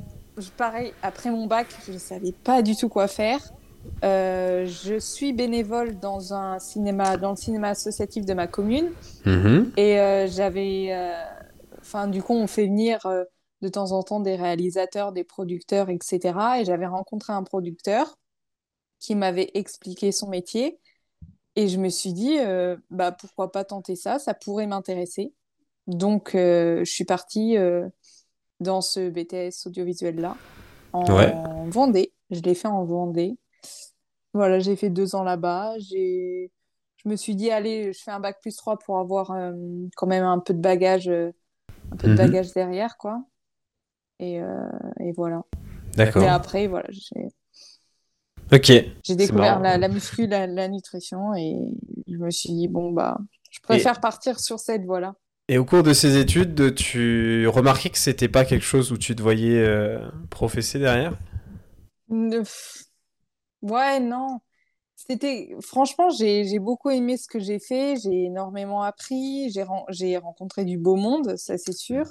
pareil, 0.56 0.94
après 1.02 1.30
mon 1.30 1.46
bac, 1.46 1.66
je 1.86 1.92
ne 1.92 1.98
savais 1.98 2.32
pas 2.32 2.62
du 2.62 2.74
tout 2.74 2.88
quoi 2.88 3.08
faire. 3.08 3.40
Je 4.02 4.96
suis 4.98 5.32
bénévole 5.32 5.98
dans 5.98 6.34
un 6.34 6.58
cinéma, 6.58 7.16
dans 7.16 7.30
le 7.30 7.36
cinéma 7.36 7.68
associatif 7.70 8.24
de 8.24 8.34
ma 8.34 8.46
commune. 8.46 8.90
Mm-hmm. 9.26 9.78
Et 9.78 10.28
j'avais. 10.28 10.94
Enfin, 11.80 12.06
du 12.06 12.22
coup, 12.22 12.34
on 12.34 12.46
fait 12.46 12.66
venir 12.66 13.00
de 13.62 13.68
temps 13.68 13.92
en 13.92 14.02
temps 14.02 14.20
des 14.20 14.34
réalisateurs, 14.34 15.12
des 15.12 15.24
producteurs, 15.24 15.88
etc. 15.88 16.38
Et 16.60 16.64
j'avais 16.64 16.86
rencontré 16.86 17.32
un 17.32 17.44
producteur 17.44 18.18
qui 18.98 19.14
m'avait 19.14 19.50
expliqué 19.54 20.12
son 20.12 20.28
métier. 20.28 20.78
Et 21.56 21.68
je 21.68 21.78
me 21.78 21.88
suis 21.88 22.12
dit, 22.12 22.38
euh, 22.38 22.76
bah, 22.90 23.12
pourquoi 23.12 23.52
pas 23.52 23.64
tenter 23.64 23.96
ça, 23.96 24.18
ça 24.18 24.34
pourrait 24.34 24.66
m'intéresser. 24.66 25.32
Donc, 25.86 26.34
euh, 26.34 26.84
je 26.84 26.90
suis 26.90 27.04
partie 27.04 27.56
euh, 27.56 27.88
dans 28.60 28.80
ce 28.80 29.10
BTS 29.10 29.66
audiovisuel-là, 29.66 30.36
en 30.92 31.68
Vendée. 31.68 32.12
Je 32.30 32.40
l'ai 32.40 32.54
fait 32.54 32.68
en 32.68 32.84
Vendée. 32.84 33.36
Voilà, 34.34 34.58
j'ai 34.58 34.76
fait 34.76 34.90
deux 34.90 35.14
ans 35.14 35.24
là-bas. 35.24 35.74
J'ai... 35.78 36.50
Je 37.04 37.08
me 37.08 37.16
suis 37.16 37.34
dit, 37.34 37.50
allez, 37.50 37.92
je 37.92 38.00
fais 38.00 38.12
un 38.12 38.20
bac 38.20 38.38
plus 38.40 38.56
3 38.56 38.78
pour 38.78 38.98
avoir 38.98 39.34
quand 39.96 40.06
même 40.06 40.24
un 40.24 40.38
peu 40.38 40.54
de 40.54 40.60
bagage, 40.60 41.08
un 41.08 41.96
peu 41.96 42.06
de 42.06 42.12
mhm. 42.12 42.16
bagage 42.16 42.52
derrière, 42.52 42.96
quoi. 42.96 43.24
Et, 44.20 44.40
et 45.00 45.12
voilà. 45.16 45.42
D'accord. 45.96 46.22
Et 46.22 46.28
après, 46.28 46.68
voilà, 46.68 46.86
j'ai 46.90 47.26
Ok. 48.52 48.70
J'ai 49.02 49.16
découvert 49.16 49.60
la, 49.60 49.78
la, 49.78 49.88
muscu, 49.88 50.26
la, 50.26 50.68
nutrition 50.68 51.34
et 51.34 51.56
je 52.06 52.16
me 52.18 52.30
suis 52.30 52.52
dit, 52.52 52.68
bon, 52.68 52.92
bah, 52.92 53.18
je 53.50 53.60
préfère 53.60 53.98
partir 54.00 54.38
sur 54.38 54.58
cette 54.58 54.84
voie-là. 54.84 55.14
Et 55.48 55.56
au 55.56 55.64
cours 55.64 55.82
de 55.82 55.94
ces 55.94 56.18
études, 56.18 56.74
tu 56.74 57.46
remarquais 57.48 57.88
que 57.88 57.98
c'était 57.98 58.28
pas 58.28 58.44
quelque 58.44 58.64
chose 58.64 58.92
où 58.92 58.98
tu 58.98 59.16
te 59.16 59.22
voyais 59.22 59.58
euh, 59.58 59.98
professer 60.28 60.78
derrière? 60.78 61.16
Ouais, 63.62 64.00
non. 64.00 64.40
C'était 64.96 65.54
franchement, 65.60 66.10
j'ai 66.10 66.58
beaucoup 66.58 66.90
aimé 66.90 67.16
ce 67.16 67.26
que 67.26 67.40
j'ai 67.40 67.58
fait, 67.58 67.96
j'ai 67.96 68.24
énormément 68.24 68.82
appris, 68.82 69.50
j'ai 69.50 70.16
rencontré 70.18 70.64
du 70.64 70.78
beau 70.78 70.96
monde, 70.96 71.36
ça 71.36 71.58
c'est 71.58 71.72
sûr. 71.72 72.04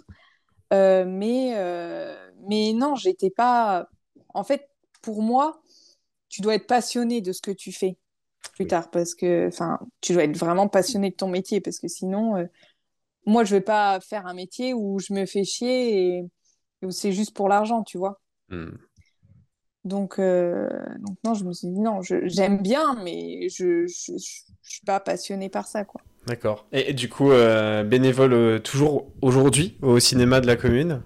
Euh, 0.73 1.05
mais, 1.05 1.53
euh, 1.55 2.31
mais 2.47 2.73
non, 2.73 2.95
j'étais 2.95 3.29
pas. 3.29 3.87
En 4.33 4.43
fait, 4.43 4.69
pour 5.01 5.21
moi, 5.21 5.61
tu 6.29 6.41
dois 6.41 6.55
être 6.55 6.67
passionné 6.67 7.21
de 7.21 7.31
ce 7.33 7.41
que 7.41 7.51
tu 7.51 7.71
fais. 7.71 7.97
plus 8.53 8.67
tard 8.67 8.89
parce 8.89 9.13
que 9.15 9.47
enfin 9.47 9.79
tu 10.01 10.13
dois 10.13 10.23
être 10.23 10.37
vraiment 10.37 10.67
passionné 10.67 11.11
de 11.11 11.15
ton 11.15 11.27
métier 11.27 11.61
parce 11.61 11.79
que 11.79 11.87
sinon 11.87 12.37
euh, 12.37 12.45
moi 13.25 13.43
je 13.43 13.55
vais 13.55 13.61
pas 13.61 13.99
faire 13.99 14.25
un 14.25 14.33
métier 14.33 14.73
où 14.73 14.99
je 14.99 15.13
me 15.13 15.25
fais 15.25 15.43
chier 15.43 16.17
et, 16.17 16.23
où 16.81 16.89
c'est 16.89 17.11
juste 17.11 17.35
pour 17.35 17.49
l'argent 17.49 17.83
tu 17.83 17.97
vois 17.97 18.19
hmm. 18.49 18.71
Donc 19.83 20.19
euh, 20.19 20.69
donc 20.99 21.17
non 21.23 21.33
je 21.33 21.43
me 21.43 21.53
suis 21.53 21.67
dit 21.67 21.79
non 21.79 22.01
j'aime 22.01 22.61
bien 22.61 22.95
mais 23.03 23.49
je, 23.49 23.87
je, 23.87 24.17
suis 24.17 24.85
pas 24.85 24.99
passionnée 24.99 25.49
par 25.49 25.67
ça 25.67 25.83
quoi 25.83 26.01
d'accord 26.27 26.67
et, 26.71 26.93
du 26.93 27.09
coup 27.09 27.31
euh, 27.31 27.83
bénévole 27.83 28.61
toujours 28.61 29.07
aujourd'hui 29.21 29.77
au 29.81 29.99
cinéma 29.99 30.39
de 30.41 30.47
la 30.47 30.55
commune? 30.55 31.01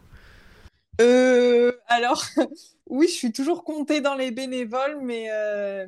Alors 1.87 2.25
oui 2.89 3.07
je 3.07 3.13
suis 3.13 3.31
toujours 3.31 3.63
comptée 3.63 4.01
dans 4.01 4.15
les 4.15 4.31
bénévoles 4.31 4.99
mais 5.01 5.27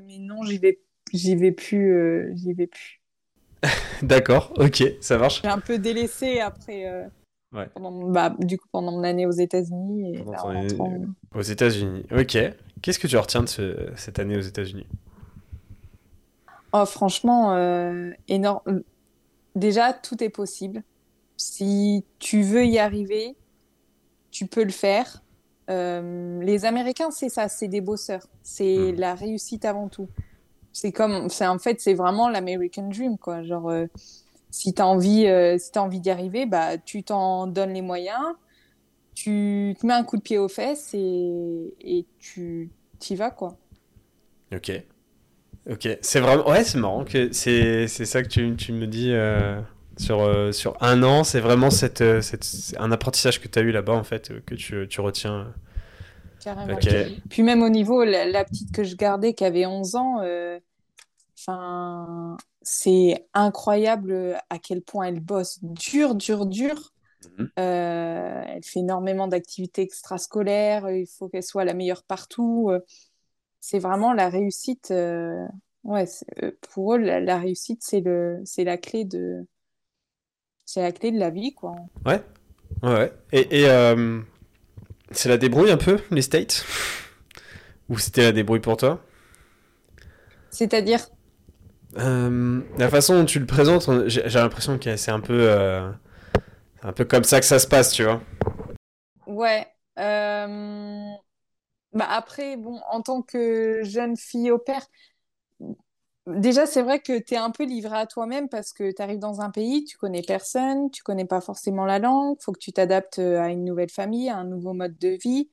mais 0.06 0.20
non 0.20 0.44
j'y 0.44 0.58
vais 0.58 0.80
j'y 1.14 1.36
vais 1.36 1.52
plus, 1.52 1.94
euh, 1.94 2.32
j'y 2.36 2.54
vais 2.54 2.68
plus. 2.68 3.02
D'accord, 4.02 4.54
ok, 4.58 4.84
ça 5.02 5.18
marche. 5.18 5.42
J'ai 5.44 5.50
un 5.50 5.60
peu 5.60 5.78
délaissé 5.78 6.40
après. 6.40 6.86
Euh, 7.56 7.66
pendant, 7.74 7.92
bah, 8.10 8.36
du 8.40 8.58
coup, 8.58 8.68
pendant 8.72 8.92
mon 8.92 9.04
année 9.04 9.26
aux 9.26 9.32
États-Unis. 9.32 10.16
Et 10.16 10.26
Aux 11.34 11.42
États-Unis, 11.42 12.04
ok. 12.12 12.38
Qu'est-ce 12.82 13.00
que 13.00 13.08
tu 13.08 13.18
retiens 13.18 13.44
de 13.44 13.92
cette 13.96 14.20
année 14.20 14.38
aux 14.38 14.42
États-Unis? 14.42 14.86
Oh, 16.74 16.86
franchement, 16.86 17.54
euh, 17.54 18.12
énorme. 18.28 18.84
Déjà, 19.56 19.94
tout 19.94 20.22
est 20.24 20.30
possible. 20.30 20.84
Si 21.38 22.04
tu 22.20 22.42
veux 22.42 22.66
y 22.66 22.80
arriver, 22.80 23.36
tu 24.32 24.46
peux 24.46 24.64
le 24.64 24.72
faire. 24.72 25.24
les 25.70 26.66
Américains, 26.66 27.12
c'est 27.12 27.30
ça, 27.30 27.48
c'est 27.48 27.68
des 27.68 27.82
bosseurs. 27.82 28.28
C'est 28.44 28.92
hmm. 28.92 29.00
la 29.00 29.16
réussite 29.16 29.66
avant 29.66 29.88
tout 29.88 30.10
c'est 30.78 30.92
comme 30.92 31.30
c'est 31.30 31.48
en 31.48 31.58
fait 31.58 31.82
c'est 31.82 31.96
vraiment 31.96 32.30
l'American 32.30 32.88
Dream 32.88 33.18
quoi 33.18 33.42
genre 33.42 33.70
euh, 33.70 33.88
si 34.50 34.74
tu 34.74 34.82
as 34.82 34.88
envie 34.88 35.28
euh, 35.28 35.58
si 35.58 35.72
as 35.76 35.84
envie 35.84 36.00
d'y 36.00 36.10
arriver 36.10 36.46
bah 36.46 36.78
tu 36.78 37.04
t'en 37.04 37.48
donnes 37.48 37.74
les 37.74 37.82
moyens 37.82 38.24
tu 39.14 39.76
te 39.80 39.86
mets 39.86 39.94
un 39.94 40.04
coup 40.04 40.18
de 40.18 40.22
pied 40.22 40.38
aux 40.38 40.48
fesses 40.48 40.94
et, 40.94 41.74
et 41.82 42.06
tu 42.20 42.70
y 43.10 43.16
vas 43.16 43.32
quoi. 43.32 43.58
Ok. 44.54 44.72
Ok. 45.70 45.98
C'est 46.02 46.20
vraiment 46.20 46.48
ouais 46.48 46.64
c'est 46.64 46.78
marrant 46.78 47.04
que 47.04 47.32
c'est 47.32 47.88
ça 47.88 48.22
que 48.22 48.28
tu, 48.28 48.56
tu 48.56 48.74
me 48.74 48.86
dis 48.86 49.12
euh, 49.12 49.60
sur, 49.98 50.54
sur 50.54 50.78
un 50.82 51.02
an 51.02 51.24
c'est 51.24 51.40
vraiment 51.40 51.72
cette, 51.72 52.04
cette, 52.22 52.76
un 52.78 52.92
apprentissage 52.92 53.42
que 53.42 53.48
tu 53.48 53.58
as 53.58 53.64
eu 53.64 53.72
là-bas 53.72 53.94
en 53.94 54.04
fait 54.04 54.32
que 54.46 54.56
tu, 54.56 54.88
tu 54.88 55.02
retiens. 55.02 55.54
Carrément. 56.40 56.78
Puis 57.30 57.42
même 57.42 57.64
au 57.64 57.70
niveau, 57.70 58.04
la, 58.06 58.46
petite 58.46 58.72
que 58.72 58.84
je 58.84 58.96
gardais 58.96 59.34
qui 59.34 59.44
avait 59.44 59.66
11 59.66 59.96
ans, 59.96 60.22
Enfin, 61.40 62.38
c'est 62.70 63.26
incroyable 63.34 64.38
à 64.50 64.60
quel 64.60 64.82
point 64.82 65.06
elle 65.06 65.22
bosse 65.22 65.60
dur, 65.64 66.16
dur, 66.16 66.46
dur. 66.46 66.92
Mhm. 67.38 67.50
Euh, 67.58 68.44
elle 68.46 68.64
fait 68.64 68.82
énormément 68.82 69.30
d'activités 69.30 69.84
extrascolaires. 69.84 70.90
Il 70.90 71.08
faut 71.08 71.30
qu'elle 71.30 71.44
soit 71.44 71.64
la 71.64 71.74
meilleure 71.74 72.04
partout. 72.04 72.70
C'est 73.62 73.80
vraiment 73.80 74.12
la 74.12 74.28
réussite. 74.28 74.92
Euh, 74.92 75.48
ouais, 75.86 76.04
euh, 76.44 76.52
pour 76.74 76.96
eux, 76.96 76.98
la, 76.98 77.38
réussite, 77.38 77.84
c'est 77.84 78.02
le, 78.02 78.44
la 78.58 78.78
clé 78.78 79.06
de, 79.06 79.48
c'est 80.66 80.82
la 80.82 80.92
clé 80.92 81.14
de 81.14 81.20
la 81.20 81.30
vie, 81.30 81.54
quoi. 81.54 81.74
Ouais, 82.06 82.22
ouais. 82.84 83.14
Et, 83.32 83.62
et 83.62 83.96
c'est 85.12 85.30
la 85.30 85.38
débrouille 85.38 85.72
un 85.72 85.78
peu, 85.78 86.02
les 86.12 86.22
States? 86.22 86.66
Ou 87.88 87.98
c'était 87.98 88.24
la 88.24 88.34
débrouille 88.34 88.60
pour 88.60 88.76
toi? 88.76 89.02
C'est-à-dire? 90.50 91.08
Euh, 91.96 92.62
la 92.78 92.90
façon 92.90 93.20
dont 93.20 93.26
tu 93.26 93.40
le 93.40 93.46
présentes, 93.46 93.90
j'ai 94.08 94.22
l'impression 94.30 94.78
que 94.78 94.96
c'est 94.98 95.12
un 95.12 95.20
peu, 95.20 95.50
euh, 95.50 95.90
un 96.84 96.92
peu 96.92 97.06
comme 97.06 97.24
ça 97.24 97.40
que 97.40 97.46
ça 97.46 97.60
se 97.60 97.68
passe, 97.68 97.92
tu 97.92 98.04
vois. 98.04 98.22
Ouais. 99.26 99.66
Euh, 100.00 101.12
bah 101.94 102.08
après, 102.10 102.58
bon, 102.58 102.80
en 102.92 103.02
tant 103.02 103.22
que 103.22 103.82
jeune 103.84 104.18
fille 104.18 104.52
au 104.52 104.60
père, 104.60 104.86
déjà 106.28 106.66
c'est 106.66 106.82
vrai 106.82 107.00
que 107.00 107.20
tu 107.20 107.34
es 107.34 107.38
un 107.38 107.52
peu 107.52 107.64
livré 107.64 107.98
à 107.98 108.06
toi-même 108.06 108.50
parce 108.50 108.74
que 108.74 108.92
tu 108.94 109.02
arrives 109.02 109.20
dans 109.20 109.42
un 109.42 109.50
pays, 109.50 109.86
tu 109.86 109.98
connais 109.98 110.22
personne, 110.22 110.92
tu 110.92 111.02
connais 111.02 111.26
pas 111.26 111.42
forcément 111.42 111.86
la 111.86 112.00
langue, 112.00 112.38
faut 112.42 112.52
que 112.52 112.60
tu 112.60 112.74
t'adaptes 112.74 113.20
à 113.20 113.50
une 113.50 113.64
nouvelle 113.64 113.90
famille, 113.90 114.30
à 114.30 114.38
un 114.38 114.44
nouveau 114.44 114.74
mode 114.74 114.98
de 114.98 115.18
vie. 115.24 115.50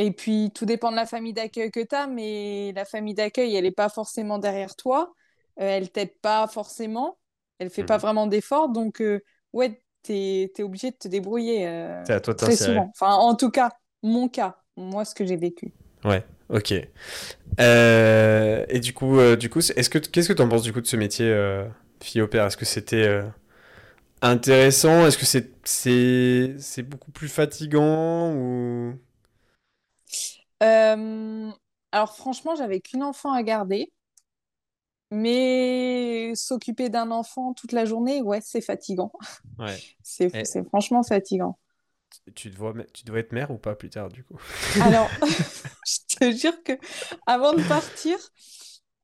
Et 0.00 0.12
puis, 0.12 0.50
tout 0.54 0.64
dépend 0.64 0.90
de 0.90 0.96
la 0.96 1.04
famille 1.04 1.34
d'accueil 1.34 1.70
que 1.70 1.80
tu 1.80 1.94
as, 1.94 2.06
mais 2.06 2.72
la 2.74 2.86
famille 2.86 3.12
d'accueil, 3.12 3.54
elle 3.54 3.64
n'est 3.64 3.70
pas 3.70 3.90
forcément 3.90 4.38
derrière 4.38 4.74
toi. 4.74 5.12
Elle 5.56 5.66
euh, 5.66 5.76
elle 5.76 5.90
t'aide 5.90 6.18
pas 6.22 6.46
forcément. 6.46 7.18
Elle 7.58 7.68
fait 7.68 7.84
pas 7.84 7.96
mhm. 7.96 8.00
vraiment 8.00 8.26
d'efforts. 8.26 8.70
Donc, 8.70 9.02
euh, 9.02 9.20
ouais, 9.52 9.82
tu 10.02 10.14
es, 10.14 10.62
obligé 10.62 10.92
de 10.92 10.96
te 10.96 11.06
débrouiller. 11.06 11.68
Euh, 11.68 12.02
c'est 12.06 12.14
à 12.14 12.20
toi 12.20 12.34
Très 12.34 12.56
souvent. 12.56 12.90
Enfin, 12.98 13.12
en 13.12 13.34
tout 13.34 13.50
cas, 13.50 13.72
mon 14.02 14.30
cas, 14.30 14.56
moi, 14.74 15.04
ce 15.04 15.14
que 15.14 15.26
j'ai 15.26 15.36
vécu. 15.36 15.74
Ouais, 16.02 16.24
ok. 16.48 16.72
et 17.58 18.80
du 18.80 18.94
coup, 18.94 19.18
du 19.36 19.50
coup 19.50 19.58
est-ce 19.58 19.90
que, 19.90 19.98
qu'est-ce 19.98 20.28
que 20.28 20.32
tu 20.32 20.40
en 20.40 20.48
penses 20.48 20.62
du 20.62 20.72
coup 20.72 20.80
de 20.80 20.86
ce 20.86 20.96
métier 20.96 21.30
fille 22.02 22.22
au 22.22 22.26
père 22.26 22.46
Est-ce 22.46 22.56
que 22.56 22.64
c'était 22.64 23.20
intéressant? 24.22 25.06
Est-ce 25.06 25.18
que 25.18 25.26
c'est, 25.26 25.50
c'est, 25.62 26.54
c'est 26.58 26.84
beaucoup 26.84 27.10
plus 27.10 27.28
fatigant 27.28 28.32
ou 28.32 28.94
euh, 30.62 31.50
alors 31.92 32.16
franchement, 32.16 32.54
j'avais 32.54 32.80
qu'une 32.80 33.02
enfant 33.02 33.32
à 33.32 33.42
garder. 33.42 33.92
Mais 35.12 36.32
s'occuper 36.36 36.88
d'un 36.88 37.10
enfant 37.10 37.52
toute 37.52 37.72
la 37.72 37.84
journée, 37.84 38.22
ouais, 38.22 38.40
c'est 38.40 38.60
fatigant. 38.60 39.10
Ouais. 39.58 39.76
c'est 40.02 40.64
franchement 40.68 41.02
fatigant. 41.02 41.58
Tu 42.34 42.50
dois, 42.50 42.74
tu 42.92 43.04
dois 43.04 43.18
être 43.18 43.32
mère 43.32 43.50
ou 43.50 43.58
pas 43.58 43.74
plus 43.74 43.90
tard, 43.90 44.08
du 44.08 44.24
coup? 44.24 44.38
Alors, 44.80 45.08
je 45.86 46.16
te 46.16 46.32
jure 46.32 46.62
que 46.62 46.72
avant 47.26 47.52
de 47.52 47.62
partir, 47.62 48.18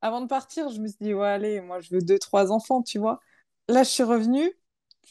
avant 0.01 0.21
de 0.21 0.27
partir, 0.27 0.69
je 0.69 0.79
me 0.79 0.87
suis 0.87 0.97
dit, 0.99 1.13
ouais, 1.13 1.27
allez, 1.27 1.61
moi, 1.61 1.79
je 1.79 1.93
veux 1.95 2.01
deux, 2.01 2.19
trois 2.19 2.51
enfants, 2.51 2.81
tu 2.83 2.99
vois. 2.99 3.19
Là, 3.67 3.83
je 3.83 3.89
suis 3.89 4.03
revenue, 4.03 4.49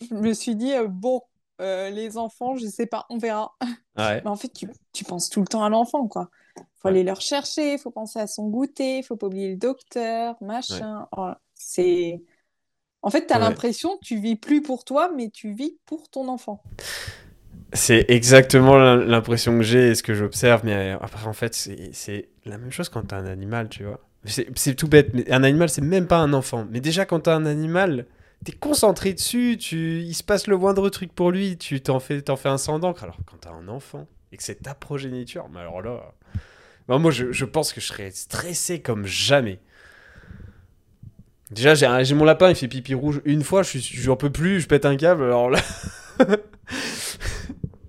je 0.01 0.15
me 0.15 0.33
suis 0.33 0.57
dit, 0.57 0.73
euh, 0.73 0.89
bon, 0.89 1.23
euh, 1.61 1.91
les 1.91 2.19
enfants, 2.19 2.57
je 2.57 2.67
sais 2.67 2.87
pas, 2.87 3.07
on 3.11 3.19
verra. 3.19 3.57
Mais 3.97 4.27
en 4.27 4.37
fait, 4.37 4.53
tu, 4.53 4.69
tu, 4.93 5.05
penses 5.05 5.31
tout 5.31 5.41
le 5.41 5.47
temps 5.47 5.65
à 5.65 5.69
l'enfant, 5.69 6.07
quoi. 6.07 6.31
Faut 6.75 6.89
aller 6.89 7.03
le 7.03 7.13
rechercher, 7.13 7.79
faut 7.79 7.91
penser 7.91 8.19
à 8.19 8.27
son 8.27 8.49
goûter, 8.49 9.03
faut 9.03 9.17
pas 9.17 9.27
oublier 9.27 9.51
le 9.51 9.57
docteur, 9.57 10.37
machin. 10.41 11.07
Oh, 11.17 11.31
c'est. 11.55 12.23
En 13.03 13.11
fait, 13.11 13.27
tu 13.27 13.33
as 13.33 13.39
l'impression 13.39 13.97
que 13.99 14.05
tu 14.05 14.19
vis 14.19 14.37
plus 14.37 14.63
pour 14.63 14.85
toi, 14.85 15.11
mais 15.15 15.31
tu 15.31 15.53
vis 15.53 15.79
pour 15.87 16.09
ton 16.09 16.29
enfant. 16.29 16.63
C'est 17.73 18.07
exactement 18.09 18.77
l'impression 18.77 19.57
que 19.57 19.63
j'ai 19.63 19.91
et 19.91 19.95
ce 19.95 20.03
que 20.03 20.15
j'observe, 20.15 20.63
mais 20.65 20.75
euh, 20.75 20.99
après, 21.01 21.27
en 21.27 21.33
fait, 21.33 21.55
c'est 21.55 22.29
la 22.45 22.59
même 22.59 22.71
chose 22.71 22.89
quand 22.89 23.03
tu 23.03 23.15
as 23.15 23.19
un 23.19 23.27
animal, 23.27 23.69
tu 23.69 23.85
vois. 23.85 24.01
C'est 24.25 24.75
tout 24.75 24.89
bête, 24.89 25.11
mais 25.15 25.31
un 25.31 25.45
animal, 25.45 25.69
c'est 25.69 25.83
même 25.83 26.07
pas 26.07 26.19
un 26.19 26.33
enfant. 26.33 26.67
Mais 26.71 26.81
déjà, 26.81 27.05
quand 27.05 27.21
tu 27.21 27.31
as 27.31 27.35
un 27.35 27.47
animal, 27.47 28.07
t'es 28.45 28.53
concentré 28.53 29.13
dessus, 29.13 29.57
tu, 29.59 30.01
il 30.01 30.15
se 30.15 30.23
passe 30.23 30.47
le 30.47 30.57
moindre 30.57 30.89
truc 30.89 31.13
pour 31.13 31.31
lui, 31.31 31.57
tu 31.59 31.81
t'en 31.81 32.01
fais, 32.01 32.29
en 32.31 32.37
fais 32.37 32.49
un 32.49 32.59
sang 32.59 32.79
d'encre. 32.79 33.05
Alors 33.05 33.19
quand 33.27 33.39
t'as 33.41 33.53
un 33.53 33.69
enfant 33.69 34.07
et 34.33 34.37
que 34.37 34.43
c'est 34.43 34.63
ta 34.63 34.75
progéniture, 34.75 35.49
mais 35.51 35.61
alors 35.61 35.83
là, 35.83 36.15
moi 36.89 37.11
je, 37.11 37.33
je, 37.33 37.45
pense 37.45 37.73
que 37.73 37.81
je 37.81 37.87
serais 37.87 38.11
stressé 38.11 38.81
comme 38.81 39.07
jamais. 39.07 39.61
Déjà 41.51 41.75
j'ai 41.75 42.15
mon 42.15 42.25
lapin, 42.25 42.51
il 42.51 42.57
fait 42.57 42.69
pipi 42.69 42.95
rouge 42.95 43.21
une 43.25 43.43
fois, 43.43 43.63
je 43.63 43.79
suis, 43.79 43.81
j'en 43.81 44.17
peux 44.17 44.31
plus, 44.31 44.61
je 44.61 44.69
pète 44.69 44.85
un 44.85 44.97
câble. 44.97 45.25
Alors 45.25 45.51
là, 45.51 45.61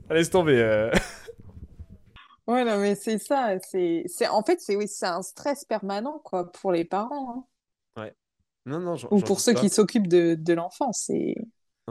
laisse 0.10 0.30
tomber. 0.30 0.60
Euh. 0.60 0.92
Ouais, 2.48 2.64
non, 2.64 2.78
mais 2.78 2.96
c'est 2.96 3.18
ça. 3.18 3.58
C'est, 3.60 4.06
en 4.30 4.42
fait, 4.42 4.62
c'est, 4.62 4.76
oui, 4.76 4.88
c'est 4.88 5.06
un 5.06 5.22
stress 5.22 5.66
permanent 5.66 6.20
quoi, 6.24 6.52
pour 6.52 6.72
les 6.72 6.86
parents. 6.86 7.46
Hein. 7.98 8.10
Non, 8.68 8.80
non, 8.80 8.96
Ou 9.12 9.22
pour 9.22 9.40
ceux 9.40 9.54
qui 9.54 9.70
s'occupent 9.70 10.10
de, 10.10 10.36
de 10.36 10.54
l'enfant, 10.54 10.92
c'est. 10.92 11.36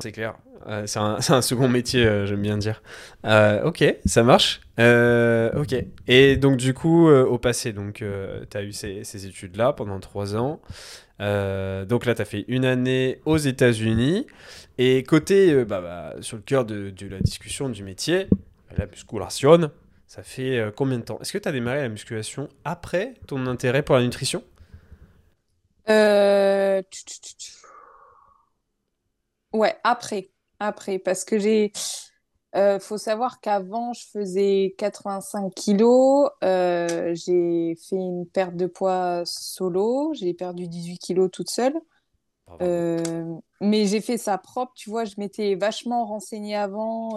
C'est 0.02 0.12
clair. 0.12 0.36
Euh, 0.66 0.86
c'est 0.86 0.98
un, 0.98 1.16
un, 1.30 1.40
second 1.42 1.68
métier, 1.68 2.04
euh, 2.04 2.26
j'aime 2.26 2.42
bien 2.42 2.58
dire. 2.58 2.82
Euh, 3.24 3.64
ok, 3.64 3.82
ça 4.04 4.22
marche. 4.22 4.60
ok. 4.78 5.74
Et 6.06 6.36
donc, 6.36 6.58
du 6.58 6.74
coup, 6.74 7.08
au 7.08 7.38
passé, 7.38 7.72
donc, 7.72 8.04
tu 8.50 8.56
as 8.56 8.62
eu 8.62 8.72
ces, 8.72 9.04
ces 9.04 9.26
études-là 9.26 9.72
pendant 9.72 9.98
trois 10.00 10.36
ans. 10.36 10.60
donc 11.18 12.04
là, 12.04 12.14
tu 12.14 12.22
as 12.22 12.26
fait 12.26 12.44
une 12.48 12.66
année 12.66 13.22
aux 13.24 13.38
États-Unis. 13.38 14.26
Et 14.76 15.02
côté, 15.02 15.64
bah, 15.64 15.80
bah, 15.80 16.14
sur 16.20 16.36
le 16.36 16.42
cœur 16.42 16.66
de, 16.66 16.90
de, 16.90 17.08
la 17.08 17.20
discussion 17.20 17.70
du 17.70 17.82
métier, 17.82 18.28
la 18.76 18.84
musculation, 18.84 19.70
ça 20.06 20.22
fait 20.22 20.62
combien 20.76 20.98
de 20.98 21.04
temps? 21.04 21.18
Est-ce 21.22 21.32
que 21.32 21.38
tu 21.38 21.48
as 21.48 21.52
démarré 21.52 21.80
la 21.80 21.88
musculation 21.88 22.50
après 22.66 23.14
ton 23.26 23.46
intérêt 23.46 23.82
pour 23.82 23.96
la 23.96 24.02
nutrition? 24.02 24.42
Euh, 25.88 26.82
ouais, 29.52 29.76
après. 29.84 30.30
Après, 30.58 30.98
parce 30.98 31.24
que 31.24 31.38
j'ai. 31.38 31.72
euh, 32.56 32.78
faut 32.80 32.98
savoir 32.98 33.40
qu'avant, 33.40 33.92
je 33.92 34.04
faisais 34.12 34.74
85 34.78 35.54
kilos. 35.54 36.30
Euh, 36.44 37.14
j'ai 37.14 37.76
fait 37.88 37.96
une 37.96 38.26
perte 38.32 38.56
de 38.56 38.66
poids 38.66 39.22
solo. 39.26 40.12
J'ai 40.14 40.34
perdu 40.34 40.68
18 40.68 40.98
kilos 40.98 41.30
toute 41.32 41.50
seule. 41.50 41.74
Euh, 42.62 43.24
mais 43.60 43.86
j'ai 43.86 44.00
fait 44.02 44.18
ça 44.18 44.38
propre. 44.38 44.72
Tu 44.76 44.90
vois, 44.90 45.04
je 45.04 45.14
m'étais 45.18 45.56
vachement 45.56 46.06
renseignée 46.06 46.56
avant. 46.56 47.10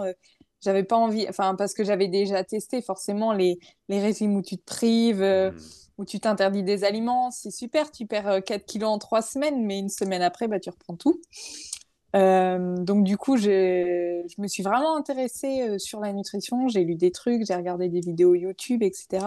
j'avais 0.62 0.84
pas 0.84 0.96
envie, 0.96 1.26
enfin, 1.28 1.54
parce 1.56 1.74
que 1.74 1.84
j'avais 1.84 2.08
déjà 2.08 2.44
testé 2.44 2.82
forcément 2.82 3.32
les, 3.32 3.58
les 3.88 4.00
régimes 4.00 4.36
où 4.36 4.42
tu 4.42 4.58
te 4.58 4.64
prives, 4.64 5.22
hmm. 5.22 5.52
Où 6.00 6.04
tu 6.06 6.18
t'interdis 6.18 6.62
des 6.62 6.82
aliments. 6.82 7.30
C'est 7.30 7.50
super, 7.50 7.90
tu 7.90 8.06
perds 8.06 8.42
4 8.42 8.64
kilos 8.64 8.88
en 8.90 8.98
3 8.98 9.20
semaines, 9.20 9.64
mais 9.64 9.78
une 9.78 9.90
semaine 9.90 10.22
après, 10.22 10.48
bah, 10.48 10.58
tu 10.58 10.70
reprends 10.70 10.96
tout. 10.96 11.20
Euh, 12.16 12.76
donc 12.78 13.04
du 13.04 13.16
coup, 13.16 13.36
je 13.36 14.40
me 14.40 14.48
suis 14.48 14.62
vraiment 14.62 14.96
intéressée 14.96 15.68
euh, 15.68 15.78
sur 15.78 16.00
la 16.00 16.12
nutrition. 16.12 16.68
J'ai 16.68 16.84
lu 16.84 16.96
des 16.96 17.12
trucs, 17.12 17.46
j'ai 17.46 17.54
regardé 17.54 17.88
des 17.88 18.00
vidéos 18.00 18.34
YouTube, 18.34 18.82
etc. 18.82 19.26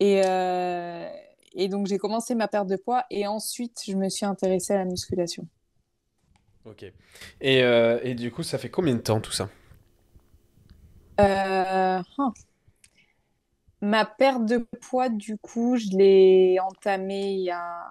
Et, 0.00 0.22
euh, 0.24 1.08
et 1.54 1.68
donc 1.68 1.86
j'ai 1.86 1.98
commencé 1.98 2.34
ma 2.34 2.48
perte 2.48 2.66
de 2.66 2.76
poids 2.76 3.04
et 3.10 3.26
ensuite 3.26 3.82
je 3.86 3.94
me 3.94 4.08
suis 4.08 4.26
intéressée 4.26 4.72
à 4.72 4.78
la 4.78 4.84
musculation. 4.86 5.46
Ok. 6.64 6.84
Et, 7.40 7.58
et 7.58 8.14
du 8.14 8.32
coup, 8.32 8.42
ça 8.42 8.58
fait 8.58 8.70
combien 8.70 8.94
de 8.94 9.00
temps 9.00 9.20
tout 9.20 9.32
ça? 9.32 9.48
Hein. 11.18 12.02
Ma 13.82 14.04
perte 14.04 14.46
de 14.46 14.66
poids, 14.80 15.08
du 15.08 15.36
coup, 15.38 15.76
je 15.76 15.96
l'ai 15.96 16.58
entamée 16.60 17.34
il 17.34 17.44
y 17.44 17.50
a 17.50 17.86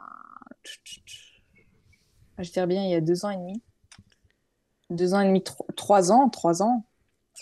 je 2.39 2.51
dirais 2.51 2.67
bien 2.67 2.83
il 2.83 2.89
y 2.89 2.95
a 2.95 3.01
deux 3.01 3.25
ans 3.25 3.29
et 3.29 3.37
demi. 3.37 3.61
Deux 4.89 5.13
ans 5.13 5.21
et 5.21 5.27
demi, 5.27 5.43
trois 5.75 6.11
ans, 6.11 6.29
trois 6.29 6.61
ans, 6.61 6.85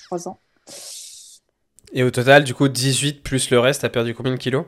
trois 0.06 0.28
ans. 0.28 0.40
Et 1.94 2.04
au 2.04 2.12
total, 2.12 2.44
du 2.44 2.54
coup, 2.54 2.68
18 2.68 3.24
plus 3.24 3.50
le 3.50 3.60
reste, 3.60 3.82
t'as 3.82 3.90
perdu 3.90 4.14
combien 4.16 4.32
de 4.32 4.38
kilos? 4.38 4.66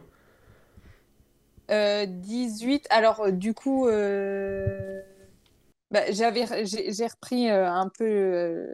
Euh, 1.71 2.05
18. 2.05 2.85
Alors, 2.89 3.21
euh, 3.21 3.31
du 3.31 3.53
coup, 3.53 3.87
euh, 3.87 5.01
bah, 5.91 6.11
j'avais, 6.11 6.45
j'ai 6.65 7.07
repris 7.07 7.49
euh, 7.49 7.69
un 7.69 7.89
peu 7.89 8.67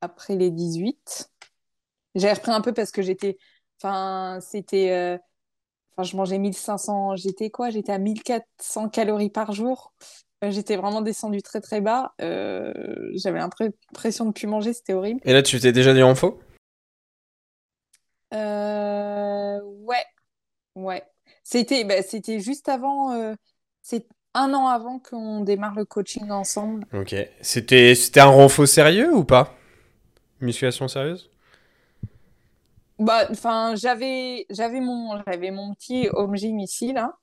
après 0.00 0.36
les 0.36 0.50
18. 0.50 1.30
J'ai 2.14 2.32
repris 2.32 2.52
un 2.52 2.60
peu 2.60 2.72
parce 2.72 2.92
que 2.92 3.02
j'étais. 3.02 3.38
Enfin, 3.80 4.38
c'était. 4.40 5.18
Enfin, 5.96 6.08
je 6.08 6.16
mangeais 6.16 6.38
1500. 6.38 7.16
J'étais 7.16 7.50
quoi? 7.50 7.70
J'étais 7.70 7.92
à 7.92 7.98
1400 7.98 8.88
calories 8.88 9.30
par 9.30 9.52
jour. 9.52 9.92
Euh, 10.44 10.50
j'étais 10.50 10.76
vraiment 10.76 11.00
descendue 11.00 11.42
très 11.42 11.60
très 11.60 11.80
bas. 11.80 12.14
Euh, 12.20 12.72
j'avais 13.14 13.38
l'impression 13.38 14.24
de 14.24 14.28
ne 14.28 14.32
plus 14.32 14.46
manger, 14.46 14.72
c'était 14.72 14.92
horrible. 14.92 15.20
Et 15.24 15.32
là, 15.32 15.42
tu 15.42 15.58
t'es 15.60 15.72
déjà 15.72 15.94
dit 15.94 16.02
en 16.02 16.14
faux 16.14 16.40
euh, 18.32 19.60
Ouais, 19.62 20.04
ouais. 20.74 21.02
C'était 21.42 21.84
bah, 21.84 22.02
c'était 22.02 22.40
juste 22.40 22.68
avant, 22.68 23.34
c'est 23.82 24.06
un 24.34 24.52
an 24.54 24.66
avant 24.66 24.98
qu'on 24.98 25.40
démarre 25.40 25.74
le 25.74 25.84
coaching 25.84 26.30
ensemble. 26.30 26.86
Ok. 26.92 27.14
C'était 27.40 27.94
un 28.16 28.26
renfort 28.26 28.66
sérieux 28.66 29.14
ou 29.14 29.24
pas? 29.24 29.54
Musculation 30.40 30.88
sérieuse? 30.88 31.30
Bah, 33.04 33.26
enfin, 33.30 33.74
j'avais 33.76 34.46
j'avais 34.50 34.80
mon 34.80 35.22
j'avais 35.26 35.50
mon 35.50 35.74
petit 35.74 36.08
home 36.12 36.36
gym 36.36 36.58
ici 36.58 36.92
là. 36.92 37.14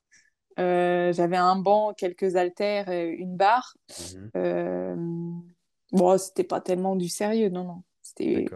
Euh, 0.59 1.13
j'avais 1.13 1.37
un 1.37 1.55
banc, 1.55 1.93
quelques 1.93 2.35
haltères, 2.35 2.89
une 2.89 3.35
barre. 3.35 3.75
Mhm. 3.89 4.31
Euh, 4.35 4.95
bon, 5.91 6.17
c'était 6.17 6.43
pas 6.43 6.61
tellement 6.61 6.95
du 6.95 7.09
sérieux, 7.09 7.49
non, 7.49 7.63
non. 7.63 7.83
C'était 8.01 8.47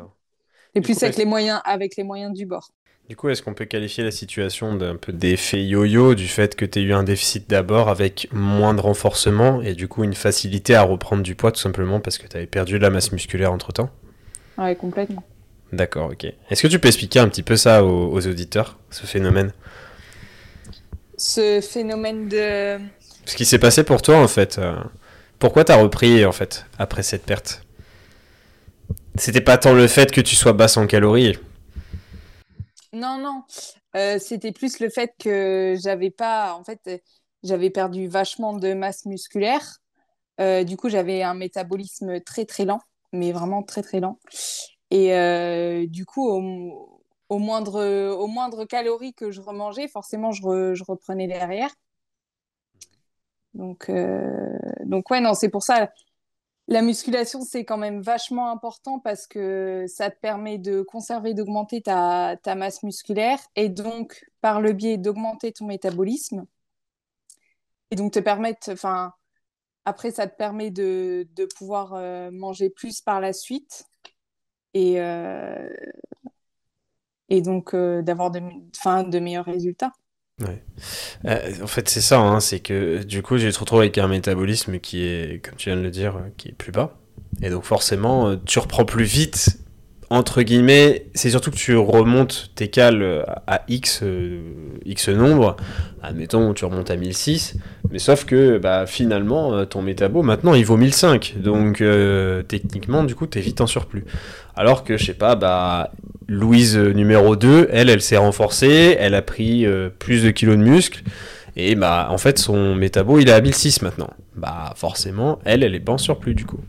et 0.76 0.82
plus 0.82 1.02
avec 1.04 1.16
les 1.16 1.26
moyens, 1.26 1.62
avec 1.64 1.96
les 1.96 2.04
moyens 2.04 2.34
du 2.34 2.46
bord. 2.46 2.70
Du 3.08 3.16
coup, 3.16 3.30
est-ce 3.30 3.44
qu'on 3.44 3.54
peut 3.54 3.66
qualifier 3.66 4.04
la 4.04 4.12
situation 4.12 4.76
d'un 4.76 4.96
peu 4.96 5.14
d'effet 5.14 5.64
yo-yo 5.64 6.16
du 6.16 6.28
fait 6.28 6.56
que 6.56 6.66
tu 6.66 6.80
as 6.80 6.82
eu 6.82 6.94
un 6.94 7.04
déficit 7.04 7.48
d'abord 7.48 7.88
avec 7.88 8.28
moins 8.32 8.74
de 8.74 8.82
renforcement 8.82 9.62
et 9.62 9.74
du 9.76 9.88
coup 9.88 10.04
une 10.04 10.16
facilité 10.16 10.74
à 10.74 10.82
reprendre 10.82 11.22
du 11.22 11.36
poids 11.36 11.52
tout 11.52 11.62
simplement 11.62 12.00
parce 12.00 12.18
que 12.18 12.28
tu 12.28 12.36
avais 12.36 12.48
perdu 12.48 12.74
de 12.74 12.84
la 12.84 12.90
masse 12.90 13.12
musculaire 13.12 13.54
entre 13.54 13.72
temps 13.72 13.92
Ouais, 14.58 14.76
complètement. 14.76 15.24
D'accord, 15.72 16.12
ok. 16.12 16.26
Est-ce 16.50 16.62
que 16.62 16.68
tu 16.68 16.80
peux 16.80 16.88
expliquer 16.88 17.20
un 17.20 17.28
petit 17.28 17.44
peu 17.44 17.56
ça 17.56 17.84
aux 17.84 18.28
auditeurs, 18.28 18.78
ce 18.92 19.06
phénomène? 19.06 19.52
Ce 21.18 21.62
phénomène 21.62 22.30
de... 22.30 22.80
Ce 23.26 23.36
qui 23.36 23.46
s'est 23.46 23.60
passé 23.60 23.84
pour 23.84 24.02
toi, 24.02 24.18
en 24.18 24.28
fait. 24.28 24.58
Euh, 24.58 24.76
pourquoi 25.40 25.64
t'as 25.64 25.78
repris, 25.78 26.26
en 26.26 26.32
fait, 26.32 26.66
après 26.78 27.04
cette 27.04 27.26
perte? 27.26 27.64
C'était 29.16 29.42
pas 29.42 29.58
tant 29.58 29.74
le 29.74 29.88
fait 29.88 30.12
que 30.12 30.22
tu 30.22 30.36
sois 30.36 30.54
basse 30.54 30.78
en 30.78 30.88
calories? 30.88 31.38
Non, 32.94 33.18
non. 33.18 33.44
Euh, 33.96 34.20
c'était 34.20 34.52
plus 34.52 34.80
le 34.80 34.90
fait 34.90 35.14
que 35.20 35.76
j'avais 35.82 36.12
pas... 36.12 36.54
En 36.54 36.64
fait, 36.64 37.02
j'avais 37.44 37.70
perdu 37.70 38.08
vachement 38.08 38.54
de 38.54 38.74
masse 38.74 39.06
musculaire. 39.06 39.80
Euh, 40.40 40.64
du 40.64 40.78
coup, 40.78 40.90
j'avais 40.90 41.24
un 41.24 41.34
métabolisme 41.34 42.22
très, 42.22 42.46
très 42.46 42.66
lent. 42.66 42.82
Mais 43.14 43.32
vraiment 43.32 43.64
très, 43.64 43.82
très 43.82 44.02
lent. 44.02 44.20
Et 44.92 45.88
du 45.90 46.06
coup, 46.06 46.28
au, 46.28 47.02
au 47.30 47.40
moindre, 47.40 48.12
au 48.14 48.28
moindre 48.28 48.66
calorie 48.66 49.14
que 49.14 49.32
je 49.32 49.42
remangeais, 49.42 49.88
forcément, 49.88 50.32
je, 50.32 50.74
je 50.74 50.84
reprenais 50.84 51.28
derrière. 51.28 51.72
Donc, 53.54 53.90
euh, 53.90 54.58
donc 54.86 55.10
ouais, 55.10 55.22
non, 55.22 55.34
c'est 55.34 55.50
pour 55.50 55.64
ça. 55.64 55.92
La 56.68 56.82
musculation, 56.82 57.42
c'est 57.42 57.66
quand 57.66 57.78
même 57.78 58.02
vachement 58.02 58.52
important 58.52 59.00
parce 59.00 59.28
que 59.28 59.86
ça 59.88 60.12
te 60.12 60.20
permet 60.20 60.58
de 60.60 60.82
conserver, 60.84 61.34
d'augmenter 61.34 61.82
ta, 61.82 62.38
ta 62.44 62.56
masse 62.56 62.84
musculaire 62.84 63.40
et 63.56 63.70
donc, 63.70 64.26
par 64.42 64.62
le 64.62 64.74
biais 64.74 64.98
d'augmenter 64.98 65.54
ton 65.54 65.66
métabolisme. 65.68 66.46
Et 67.92 67.96
donc, 67.96 68.14
te 68.14 68.20
permettre, 68.20 68.72
enfin, 68.72 69.14
après, 69.86 70.12
ça 70.12 70.28
te 70.28 70.36
permet 70.38 70.72
de, 70.72 71.28
de 71.36 71.46
pouvoir 71.46 71.94
euh, 71.96 72.32
manger 72.32 72.70
plus 72.70 73.02
par 73.02 73.22
la 73.22 73.34
suite. 73.34 73.86
Et, 74.76 75.00
euh, 75.00 75.70
et 77.30 77.42
donc 77.42 77.74
euh, 77.74 78.02
d'avoir 78.02 78.30
de, 78.30 78.40
de 78.40 79.20
meilleurs 79.20 79.46
résultats. 79.46 79.94
Ouais. 80.42 80.62
Euh, 81.24 81.64
en 81.64 81.68
fait, 81.68 81.88
c'est 81.88 82.02
ça, 82.02 82.20
hein, 82.20 82.42
c'est 82.42 82.60
que 82.60 83.04
du 83.04 83.22
coup, 83.22 83.38
j'ai 83.38 83.52
te 83.52 83.58
retrouvé 83.58 83.84
avec 83.84 83.98
un 83.98 84.10
métabolisme 84.10 84.80
qui 84.80 85.04
est, 85.04 85.44
comme 85.44 85.56
tu 85.56 85.70
viens 85.70 85.78
de 85.78 85.82
le 85.82 85.92
dire, 85.92 86.22
qui 86.36 86.50
est 86.50 86.52
plus 86.52 86.74
bas. 86.74 86.98
Et 87.42 87.50
donc, 87.50 87.64
forcément, 87.64 88.36
tu 88.36 88.60
reprends 88.60 88.84
plus 88.84 89.06
vite 89.06 89.60
entre 90.10 90.42
guillemets, 90.42 91.08
c'est 91.14 91.30
surtout 91.30 91.52
que 91.52 91.56
tu 91.56 91.76
remontes 91.76 92.52
tes 92.56 92.68
cales 92.68 93.26
à 93.48 93.64
X, 93.68 94.04
X 94.86 95.10
nombre. 95.10 95.58
Admettons, 96.04 96.54
tu 96.54 96.66
remontes 96.66 96.92
à 96.92 96.96
1006. 96.96 97.58
Mais 97.92 98.00
sauf 98.00 98.26
que 98.26 98.58
bah, 98.58 98.86
finalement, 98.86 99.66
ton 99.66 99.82
métabo, 99.82 100.22
maintenant, 100.22 100.54
il 100.54 100.66
vaut 100.66 100.78
1005. 100.78 101.36
Donc, 101.38 101.84
techniquement, 102.48 103.04
du 103.04 103.16
coup, 103.16 103.28
tu 103.28 103.40
es 103.40 103.42
vite 103.42 103.62
en 103.62 103.68
surplus. 103.68 104.06
Alors 104.56 104.84
que, 104.84 104.98
je 104.98 105.06
sais 105.06 105.14
pas, 105.14 105.36
bah, 105.36 105.92
Louise 106.28 106.78
euh, 106.78 106.92
numéro 106.92 107.36
2, 107.36 107.70
elle, 107.72 107.90
elle 107.90 108.02
s'est 108.02 108.18
renforcée, 108.18 108.96
elle 109.00 109.16
a 109.16 109.22
pris 109.22 109.66
euh, 109.66 109.90
plus 109.90 110.24
de 110.24 110.32
kilos 110.32 110.58
de 110.58 110.64
muscles. 110.64 111.04
Et 111.56 111.76
bah, 111.76 112.08
en 112.10 112.18
fait, 112.18 112.40
son 112.40 112.76
métabo, 112.76 113.20
il 113.20 113.30
est 113.30 113.34
à 113.34 113.42
1006 113.42 113.82
maintenant. 113.82 114.10
Bah, 114.36 114.74
forcément, 114.76 115.40
elle, 115.46 115.64
elle 115.64 115.76
est 115.76 115.80
pas 115.80 115.94
en 115.94 115.98
surplus 115.98 116.36
du 116.36 116.46
coup. 116.46 116.60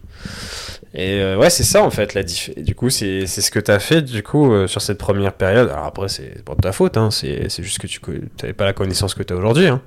Et 0.97 1.21
euh, 1.21 1.37
ouais, 1.37 1.51
c'est 1.51 1.63
ça 1.63 1.83
en 1.83 1.91
fait 1.91 2.15
la 2.15 2.23
diff. 2.23 2.51
du 2.57 2.75
coup, 2.75 2.91
c'est 2.91 3.27
ce 3.27 3.51
que 3.51 3.61
tu 3.61 3.71
as 3.71 3.79
fait 3.79 4.03
du 4.03 4.23
coup 4.23 4.67
sur 4.67 4.81
cette 4.81 4.99
première 4.99 5.35
période. 5.35 5.69
Alors 5.69 5.85
après, 5.85 6.09
c'est 6.09 6.43
pas 6.43 6.55
de 6.55 6.61
ta 6.61 6.73
faute, 6.73 6.97
hein, 6.97 7.11
c'est 7.11 7.63
juste 7.63 7.79
que 7.79 7.87
tu 7.87 8.01
n'avais 8.43 8.55
pas 8.55 8.65
la 8.65 8.73
connaissance 8.73 9.15
que 9.15 9.23
tu 9.23 9.33
as 9.33 9.37
aujourd'hui. 9.37 9.69
Hein. 9.69 9.83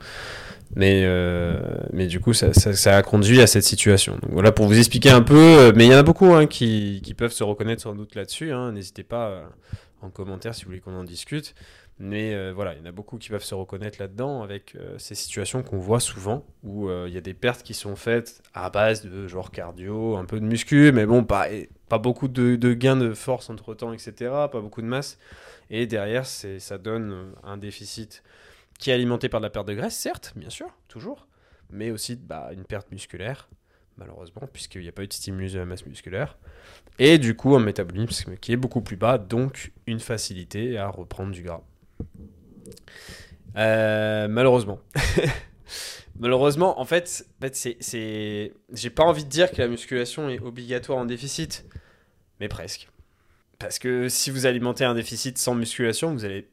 Mais, 0.76 1.02
euh, 1.04 1.60
mais 1.92 2.08
du 2.08 2.20
coup, 2.20 2.34
ça, 2.34 2.54
ça, 2.54 2.98
a 2.98 3.02
conduit 3.02 3.42
à 3.42 3.48
cette 3.48 3.64
situation. 3.64 4.14
Donc 4.22 4.32
voilà 4.32 4.52
pour 4.52 4.68
vous 4.68 4.78
expliquer 4.78 5.10
un 5.10 5.22
peu. 5.22 5.36
Euh, 5.36 5.72
mais 5.76 5.86
il 5.86 5.92
y 5.92 5.96
en 5.96 5.98
a 5.98 6.04
beaucoup 6.04 6.34
hein, 6.34 6.46
qui, 6.46 7.02
qui, 7.04 7.14
peuvent 7.14 7.32
se 7.32 7.44
reconnaître 7.44 7.82
sans 7.82 7.96
doute 7.96 8.16
là-dessus. 8.16 8.52
Hein. 8.52 8.74
N'hésitez 8.74 9.04
pas 9.04 9.30
euh, 9.30 9.44
en 10.02 10.10
commentaire 10.10 10.54
si 10.54 10.64
vous 10.64 10.70
voulez 10.70 10.80
qu'on 10.80 10.96
en 10.96 11.04
discute. 11.04 11.56
Mais 12.00 12.52
voilà, 12.54 12.74
il 12.74 12.80
y 12.80 12.82
en 12.82 12.86
a 12.86 12.94
beaucoup 12.94 13.18
qui 13.18 13.30
peuvent 13.30 13.44
se 13.44 13.56
reconnaître 13.56 14.00
là-dedans 14.00 14.42
avec 14.42 14.78
ces 14.98 15.16
situations 15.16 15.64
qu'on 15.64 15.80
voit 15.80 16.00
souvent 16.00 16.46
où 16.64 16.90
il 16.90 17.12
y 17.12 17.18
a 17.18 17.22
des 17.22 17.34
pertes 17.34 17.62
qui 17.62 17.74
sont 17.74 17.98
faites 17.98 18.42
à 18.54 18.70
base 18.70 19.06
de 19.06 19.28
genre 19.28 19.52
cardio, 19.52 20.16
un 20.16 20.24
peu 20.24 20.40
de 20.40 20.46
muscu, 20.46 20.94
mais 20.94 21.06
bon, 21.06 21.26
pas, 21.26 21.48
pas 21.90 21.98
beaucoup 21.98 22.30
de, 22.30 22.56
de 22.56 22.74
gains 22.74 22.96
de 22.96 23.14
force 23.14 23.50
entre 23.50 23.74
temps, 23.74 23.92
etc. 23.92 24.14
Pas 24.50 24.62
beaucoup 24.62 24.82
de 24.82 24.88
masse. 24.88 25.18
Et 25.70 25.88
derrière, 25.88 26.26
ça 26.26 26.78
donne 26.78 27.34
un 27.44 27.58
déficit 27.58 28.24
qui 28.80 28.90
est 28.90 28.94
alimenté 28.94 29.30
par 29.30 29.42
de 29.42 29.46
la 29.46 29.50
perte 29.50 29.68
de 29.68 29.74
graisse, 29.74 29.96
certes, 29.96 30.34
bien 30.36 30.50
sûr, 30.50 30.70
toujours, 30.88 31.28
mais 31.70 31.92
aussi 31.92 32.16
bah, 32.16 32.50
une 32.54 32.64
perte 32.64 32.92
musculaire, 32.92 33.50
malheureusement, 33.98 34.48
puisqu'il 34.52 34.82
n'y 34.82 34.88
a 34.88 34.92
pas 34.94 35.04
eu 35.04 35.08
de 35.08 35.14
stimulus 35.14 35.54
de 35.54 35.60
la 35.60 35.66
masse 35.66 35.86
musculaire. 35.86 36.38
Et 36.98 37.18
du 37.18 37.36
coup, 37.36 37.56
un 37.56 37.60
métabolisme 37.60 38.38
qui 38.38 38.54
est 38.54 38.58
beaucoup 38.58 38.82
plus 38.82 38.96
bas, 38.96 39.18
donc 39.18 39.74
une 39.86 40.00
facilité 40.00 40.78
à 40.78 40.88
reprendre 40.88 41.32
du 41.32 41.44
gras. 41.44 41.62
Euh, 43.58 44.28
malheureusement. 44.28 44.80
malheureusement, 46.20 46.80
en 46.80 46.86
fait, 46.86 47.26
en 47.38 47.48
fait 47.48 47.78
c'est, 47.80 48.54
j'ai 48.72 48.90
pas 48.90 49.04
envie 49.04 49.24
de 49.24 49.30
dire 49.30 49.52
que 49.52 49.58
la 49.58 49.68
musculation 49.68 50.30
est 50.30 50.40
obligatoire 50.40 51.00
en 51.00 51.06
déficit, 51.06 51.66
mais 52.40 52.48
presque. 52.48 52.90
Parce 53.58 53.80
que 53.80 54.08
si 54.08 54.32
vous 54.32 54.46
alimentez 54.46 54.86
un 54.86 54.96
déficit 54.96 55.38
sans 55.38 55.56
musculation, 55.56 56.14
vous 56.14 56.26
allez 56.26 56.50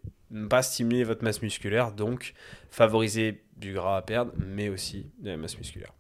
pas 0.50 0.62
stimuler 0.62 1.04
votre 1.04 1.22
masse 1.22 1.40
musculaire, 1.42 1.92
donc 1.92 2.34
favoriser 2.70 3.44
du 3.56 3.72
gras 3.72 3.98
à 3.98 4.02
perdre, 4.02 4.32
mais 4.38 4.68
aussi 4.68 5.06
de 5.20 5.30
la 5.30 5.36
masse 5.36 5.56
musculaire. 5.56 5.92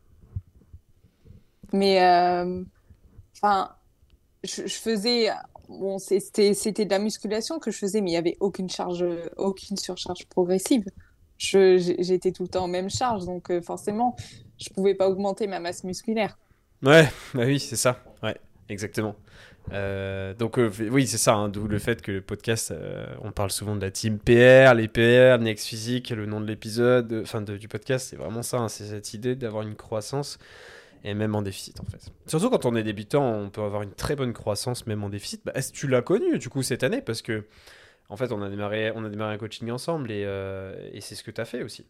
Mais, 1.72 2.02
euh, 2.02 2.64
je, 4.46 4.68
faisais, 4.68 5.28
bon, 5.68 5.98
c'était 5.98 6.84
de 6.84 6.90
la 6.90 6.98
musculation 6.98 7.58
que 7.58 7.70
je 7.70 7.78
faisais, 7.78 8.00
mais 8.00 8.10
il 8.10 8.14
n'y 8.14 8.18
avait 8.18 8.36
aucune 8.40 8.68
charge, 8.68 9.04
aucune 9.36 9.76
surcharge 9.76 10.26
progressive. 10.26 10.84
J'étais 11.38 12.32
tout 12.32 12.44
le 12.44 12.48
temps 12.48 12.64
en 12.64 12.68
même 12.68 12.88
charge, 12.90 13.26
donc 13.26 13.50
euh, 13.50 13.60
forcément, 13.60 14.16
je 14.58 14.70
pouvais 14.70 14.94
pas 14.94 15.08
augmenter 15.08 15.46
ma 15.46 15.60
masse 15.60 15.84
musculaire. 15.84 16.38
Ouais, 16.82 17.08
bah 17.34 17.44
oui, 17.46 17.60
c'est 17.60 17.76
ça. 17.76 18.02
Ouais, 18.22 18.36
exactement. 18.68 19.16
Euh, 19.72 20.32
donc 20.32 20.58
oui, 20.90 21.06
c'est 21.06 21.18
ça, 21.18 21.34
hein, 21.34 21.48
d'où 21.48 21.66
le 21.66 21.78
fait 21.78 22.00
que 22.00 22.12
le 22.12 22.20
podcast, 22.20 22.72
on 23.22 23.32
parle 23.32 23.50
souvent 23.50 23.76
de 23.76 23.80
la 23.80 23.90
team 23.90 24.18
PR, 24.18 24.74
les 24.74 24.88
PR, 24.88 25.42
Next 25.42 25.66
Physique, 25.66 26.10
le 26.10 26.24
nom 26.24 26.40
de 26.40 26.46
l'épisode, 26.46 27.20
enfin 27.22 27.42
du 27.42 27.68
podcast, 27.68 28.08
c'est 28.10 28.16
vraiment 28.16 28.42
ça, 28.42 28.58
hein, 28.58 28.68
c'est 28.68 28.84
cette 28.84 29.12
idée 29.12 29.34
d'avoir 29.34 29.62
une 29.62 29.74
croissance 29.74 30.38
et 31.04 31.14
même 31.14 31.34
en 31.34 31.42
déficit 31.42 31.80
en 31.80 31.84
fait. 31.84 32.10
Surtout 32.26 32.50
quand 32.50 32.64
on 32.64 32.74
est 32.76 32.82
débutant, 32.82 33.24
on 33.24 33.50
peut 33.50 33.62
avoir 33.62 33.82
une 33.82 33.92
très 33.92 34.16
bonne 34.16 34.32
croissance 34.32 34.86
même 34.86 35.04
en 35.04 35.08
déficit. 35.08 35.42
Bah, 35.44 35.52
est-ce 35.54 35.72
que 35.72 35.76
tu 35.76 35.88
l'as 35.88 36.02
connu 36.02 36.38
du 36.38 36.48
coup 36.48 36.62
cette 36.62 36.82
année? 36.82 37.00
Parce 37.00 37.22
que 37.22 37.46
en 38.08 38.16
fait, 38.16 38.32
on 38.32 38.40
a 38.42 38.48
démarré, 38.48 38.92
on 38.94 39.04
a 39.04 39.08
démarré 39.08 39.34
un 39.34 39.38
coaching 39.38 39.70
ensemble 39.70 40.10
et, 40.10 40.24
euh, 40.24 40.88
et 40.92 41.00
c'est 41.00 41.14
ce 41.14 41.24
que 41.24 41.30
tu 41.30 41.40
as 41.40 41.44
fait 41.44 41.62
aussi. 41.62 41.86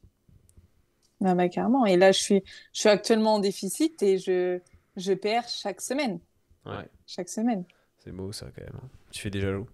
Bah, 1.21 1.35
bah, 1.35 1.49
carrément. 1.49 1.87
Et 1.87 1.97
là, 1.97 2.12
je 2.12 2.21
suis, 2.21 2.42
je 2.73 2.81
suis 2.81 2.88
actuellement 2.88 3.35
en 3.35 3.38
déficit 3.38 4.03
et 4.03 4.19
je, 4.19 4.61
je 4.97 5.12
perds 5.12 5.49
chaque 5.49 5.81
semaine. 5.81 6.21
Ouais. 6.64 6.88
Chaque 7.07 7.29
semaine. 7.29 7.64
C'est 7.99 8.12
beau 8.12 8.33
ça 8.33 8.47
quand 8.55 8.62
même. 8.62 8.81
Hein. 8.83 8.88
Tu 9.11 9.21
fais 9.21 9.31
des 9.31 9.40
jaloux. 9.40 9.66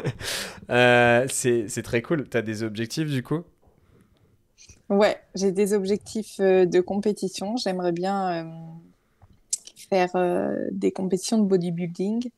euh, 0.70 1.26
c'est 1.28 1.82
très 1.82 2.02
cool. 2.02 2.28
Tu 2.28 2.36
as 2.36 2.42
des 2.42 2.62
objectifs 2.62 3.10
du 3.10 3.22
coup? 3.22 3.44
Ouais, 4.90 5.16
j'ai 5.36 5.52
des 5.52 5.72
objectifs 5.72 6.40
euh, 6.40 6.66
de 6.66 6.80
compétition. 6.80 7.56
J'aimerais 7.56 7.92
bien 7.92 8.44
euh, 8.44 8.50
faire 9.88 10.10
euh, 10.16 10.66
des 10.72 10.90
compétitions 10.90 11.38
de 11.38 11.44
bodybuilding. 11.44 12.28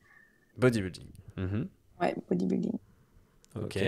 Bodybuilding. 0.57 1.07
Mhm. 1.35 1.67
Ouais, 1.99 2.15
bodybuilding. 2.29 2.77
Ok. 3.55 3.79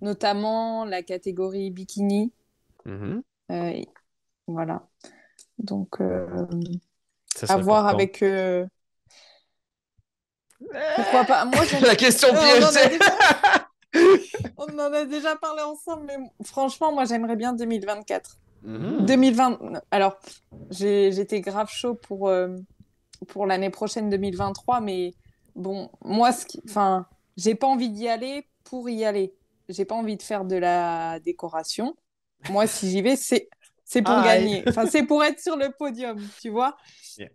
notamment 0.00 0.84
la 0.84 1.02
catégorie 1.02 1.70
bikini. 1.72 2.32
Mhm. 2.84 3.22
voilà. 4.46 4.86
Donc, 5.58 6.00
à 6.00 7.56
voir 7.56 7.88
avec. 7.88 8.24
Pourquoi 10.96 11.24
pas 11.24 11.44
Moi, 11.46 11.64
La 11.82 11.96
question 11.96 12.28
piège. 12.32 12.64
On 14.56 14.78
en 14.78 14.92
a 14.92 15.04
déjà 15.04 15.36
parlé 15.36 15.62
ensemble, 15.62 16.06
mais 16.06 16.16
franchement, 16.44 16.92
moi, 16.92 17.04
j'aimerais 17.04 17.36
bien 17.36 17.52
2024. 17.52 18.38
2020. 18.62 19.60
Mhm. 19.60 19.80
Alors, 19.90 20.18
j'étais 20.70 21.40
grave 21.40 21.70
chaud 21.70 21.94
pour, 21.94 22.28
euh, 22.28 22.56
pour 23.28 23.46
l'année 23.46 23.70
prochaine 23.70 24.10
2023, 24.10 24.80
mais 24.80 25.14
bon, 25.54 25.90
moi, 26.04 26.32
ce 26.32 26.46
qui... 26.46 26.60
enfin, 26.68 27.06
j'ai 27.36 27.54
pas 27.54 27.66
envie 27.66 27.90
d'y 27.90 28.08
aller 28.08 28.46
pour 28.64 28.88
y 28.90 29.04
aller. 29.04 29.34
J'ai 29.68 29.84
pas 29.84 29.94
envie 29.94 30.16
de 30.16 30.22
faire 30.22 30.44
de 30.44 30.56
la 30.56 31.20
décoration. 31.20 31.96
Moi, 32.50 32.66
si 32.66 32.90
j'y 32.90 33.02
vais, 33.02 33.16
c'est 33.16 33.48
c'est 33.84 34.02
pour 34.02 34.22
gagner. 34.22 34.62
Enfin, 34.66 34.86
c'est 34.86 35.04
pour 35.04 35.24
être 35.24 35.40
sur 35.40 35.56
le 35.56 35.70
podium, 35.70 36.18
tu 36.42 36.50
vois. 36.50 36.76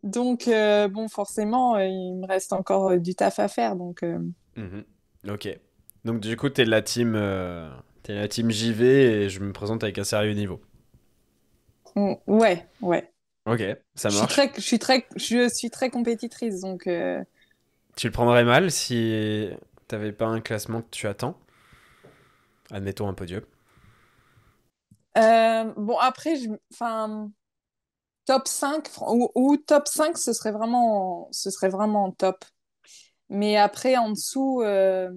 Donc, 0.04 0.48
euh, 0.48 0.88
bon, 0.88 1.08
forcément, 1.08 1.76
euh, 1.76 1.86
il 1.86 2.16
me 2.16 2.28
reste 2.28 2.54
encore 2.54 2.98
du 2.98 3.16
taf 3.16 3.40
à 3.40 3.48
faire. 3.48 3.76
Donc, 3.76 4.04
mhm. 4.56 4.84
ok. 5.28 5.60
Donc 6.06 6.20
du 6.20 6.36
coup, 6.36 6.50
t'es 6.50 6.66
la 6.66 6.82
team, 6.82 7.16
euh, 7.16 7.70
es 8.08 8.16
la 8.16 8.28
team 8.28 8.52
JV 8.52 8.84
et 9.24 9.30
je 9.30 9.40
me 9.40 9.54
présente 9.54 9.84
avec 9.84 9.98
un 9.98 10.04
sérieux 10.04 10.34
niveau. 10.34 10.62
Mm, 11.96 12.14
ouais, 12.28 12.66
ouais. 12.82 13.12
Ok, 13.46 13.62
ça 13.96 14.10
marche. 14.10 14.14
Je 14.14 14.16
suis 14.16 14.28
très, 14.28 14.52
je 14.56 14.62
suis 14.62 14.80
très, 14.80 15.08
je 15.16 15.50
suis 15.50 15.70
très 15.70 15.90
compétitrice, 15.90 16.62
donc. 16.62 16.88
Euh, 16.88 17.22
tu 17.96 18.08
le 18.08 18.14
prendrais 18.14 18.44
mal 18.44 18.72
si 18.72 19.50
t'avais 19.88 20.12
pas 20.12 20.26
un 20.26 20.42
classement 20.42 20.82
que 20.82 20.90
tu 20.90 21.08
attends? 21.08 21.38
Admettons 22.72 23.08
un 23.08 23.14
podium. 23.14 23.44
Euh, 25.18 25.72
bon, 25.78 25.98
après, 26.00 26.36
je... 26.38 26.50
enfin, 26.74 27.30
top 28.26 28.48
5 28.48 28.88
ou, 29.08 29.30
ou, 29.36 29.58
top 29.58 29.88
5, 29.88 30.18
ce 30.18 30.34
serait 30.34 30.52
vraiment, 30.52 31.28
ce 31.32 31.52
serait 31.52 31.70
vraiment 31.70 32.12
top. 32.12 32.44
Mais 33.30 33.58
après, 33.58 33.98
en 33.98 34.12
dessous, 34.12 34.62
euh, 34.64 35.12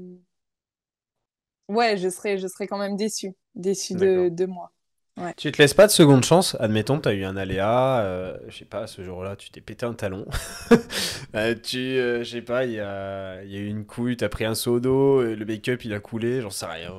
ouais, 1.69 1.97
je 1.97 2.09
serais, 2.09 2.39
je 2.39 2.47
serais 2.47 2.67
quand 2.67 2.79
même 2.79 2.97
déçu, 2.97 3.35
déçu 3.55 3.95
de, 3.95 4.29
de 4.29 4.47
moi. 4.47 4.73
Ouais. 5.19 5.33
Tu 5.39 5.51
te 5.51 5.63
laisses 5.63 5.73
pas 5.73 5.87
de 5.87 5.93
seconde 5.93 6.25
chance 6.25 6.57
Admettons, 6.61 7.01
tu 7.01 7.09
as 7.09 7.15
eu 7.15 7.25
un 7.25 7.39
aléa, 7.39 8.01
euh, 8.01 8.37
je 8.49 8.59
sais 8.59 8.65
pas, 8.67 8.87
ce 8.87 9.03
jour-là, 9.03 9.35
tu 9.35 9.51
t'es 9.51 9.63
pété 9.63 9.87
un 9.87 9.95
talon. 9.95 10.27
euh, 11.35 11.55
tu, 11.55 11.79
euh, 11.79 12.23
je 12.23 12.33
sais 12.33 12.43
pas, 12.43 12.67
il 12.67 12.73
y 12.73 12.81
a, 12.81 13.43
y 13.45 13.57
a, 13.57 13.61
eu 13.61 13.67
une 13.67 13.87
couille, 13.87 14.19
tu 14.19 14.25
as 14.25 14.29
pris 14.29 14.45
un 14.45 14.55
seau 14.55 14.79
d'eau, 14.79 15.23
le 15.23 15.45
make-up 15.47 15.87
il 15.87 15.95
a 15.95 16.01
coulé, 16.01 16.43
j'en 16.43 16.51
sais 16.51 16.67
rien. 16.67 16.93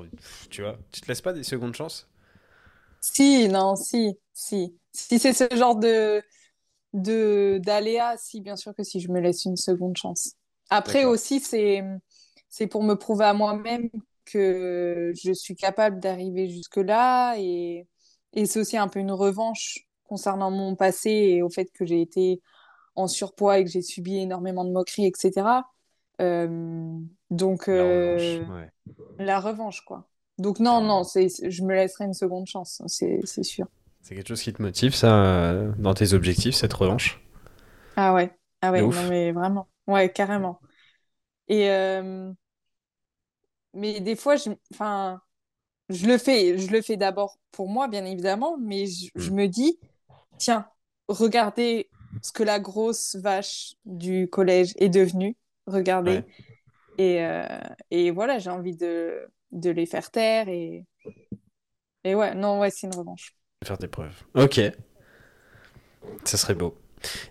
Tu 0.50 0.64
vois, 0.64 0.80
tu 0.92 1.02
te 1.02 1.08
laisses 1.08 1.22
pas 1.22 1.34
des 1.34 1.44
secondes 1.44 1.76
chances? 1.76 2.10
Si, 3.02 3.48
non, 3.50 3.76
si, 3.76 4.18
si. 4.34 4.76
Si 4.92 5.20
c'est 5.20 5.34
ce 5.34 5.56
genre 5.56 5.76
de 5.76 6.24
de 6.94 7.60
d'aléa, 7.64 8.16
si, 8.18 8.42
bien 8.42 8.56
sûr 8.56 8.74
que 8.74 8.82
si, 8.84 9.00
je 9.00 9.12
me 9.12 9.20
laisse 9.20 9.46
une 9.46 9.58
seconde 9.58 9.96
chance. 9.96 10.34
Après 10.72 11.06
aussi, 11.06 11.40
c'est 11.40 11.84
c'est 12.50 12.66
pour 12.66 12.82
me 12.82 12.96
prouver 12.96 13.26
à 13.26 13.34
moi-même 13.34 13.92
que 14.32 15.12
je 15.24 15.32
suis 15.34 15.56
capable 15.56 16.00
d'arriver 16.00 16.50
jusque-là 16.50 17.36
et, 17.38 17.88
et 18.34 18.46
c'est 18.46 18.60
aussi 18.60 18.78
un 18.78 18.88
peu 18.88 19.00
une 19.00 19.12
revanche 19.12 19.88
concernant 20.04 20.52
mon 20.52 20.76
passé 20.76 21.10
et 21.10 21.42
au 21.42 21.50
fait 21.50 21.70
que 21.74 21.86
j'ai 21.86 22.02
été 22.02 22.42
en 22.96 23.08
surpoids 23.08 23.60
et 23.60 23.64
que 23.64 23.70
j'ai 23.70 23.82
subi 23.82 24.18
énormément 24.18 24.66
de 24.66 24.72
moqueries, 24.72 25.06
etc. 25.06 25.64
Euh, 26.20 27.00
donc, 27.30 27.68
euh, 27.68 28.44
la, 29.20 29.40
revanche, 29.40 29.82
quoi. 29.82 30.08
Donc, 30.40 30.60
non, 30.60 30.82
non, 30.82 31.04
c'est, 31.04 31.28
je 31.50 31.64
me 31.64 31.74
laisserai 31.74 32.06
une 32.06 32.14
seconde 32.14 32.48
chance, 32.48 32.82
c'est, 32.88 33.20
c'est 33.24 33.44
sûr. 33.44 33.68
C'est 34.02 34.16
quelque 34.16 34.30
chose 34.30 34.42
qui 34.42 34.54
te 34.54 34.62
motive, 34.62 34.96
ça, 34.96 35.14
euh, 35.24 35.72
dans 35.78 35.94
tes 35.94 36.14
objectifs, 36.14 36.56
cette 36.56 36.74
revanche? 36.74 37.22
Ah 37.96 38.14
ouais, 38.14 38.32
ah 38.62 38.72
ouais, 38.72 38.82
non, 38.82 39.10
mais 39.10 39.32
vraiment. 39.32 39.68
Ouais, 39.86 40.12
carrément. 40.12 40.60
Et, 41.48 41.68
mais 43.78 44.00
des 44.00 44.16
fois, 44.16 44.36
je, 44.36 44.50
enfin, 44.74 45.22
je 45.90 46.08
le 46.08 46.18
fais, 46.18 46.58
je 46.58 46.72
le 46.72 46.82
fais 46.82 46.98
d'abord 46.98 47.38
pour 47.52 47.70
moi, 47.70 47.88
bien 47.88 48.06
évidemment, 48.06 48.58
mais 48.58 48.86
je, 48.88 49.32
mm. 49.32 49.34
me 49.34 49.48
dis, 49.48 49.80
tiens, 50.38 50.68
regardez 51.08 51.90
ce 52.22 52.32
que 52.32 52.44
la 52.44 52.60
grosse 52.60 53.16
vache 53.16 53.76
du 53.86 54.28
collège 54.30 54.74
est 54.78 54.90
devenue, 54.90 55.38
regardez. 55.68 56.24
Et, 56.98 57.24
euh, 57.24 57.46
et 57.92 58.12
voilà, 58.12 58.40
j'ai 58.40 58.50
envie 58.50 58.76
de, 58.76 59.28
de 59.52 59.70
les 59.70 59.86
faire 59.86 60.10
taire 60.10 60.50
et, 60.50 60.84
et 62.04 62.16
ouais, 62.16 62.34
non, 62.34 62.60
ouais, 62.60 62.72
c'est 62.72 62.88
une 62.88 62.96
revanche. 62.96 63.36
Faire 63.64 63.78
des 63.78 63.88
preuves. 63.88 64.24
Ok. 64.34 64.60
Ça 66.24 66.38
serait 66.38 66.56
beau. 66.56 66.76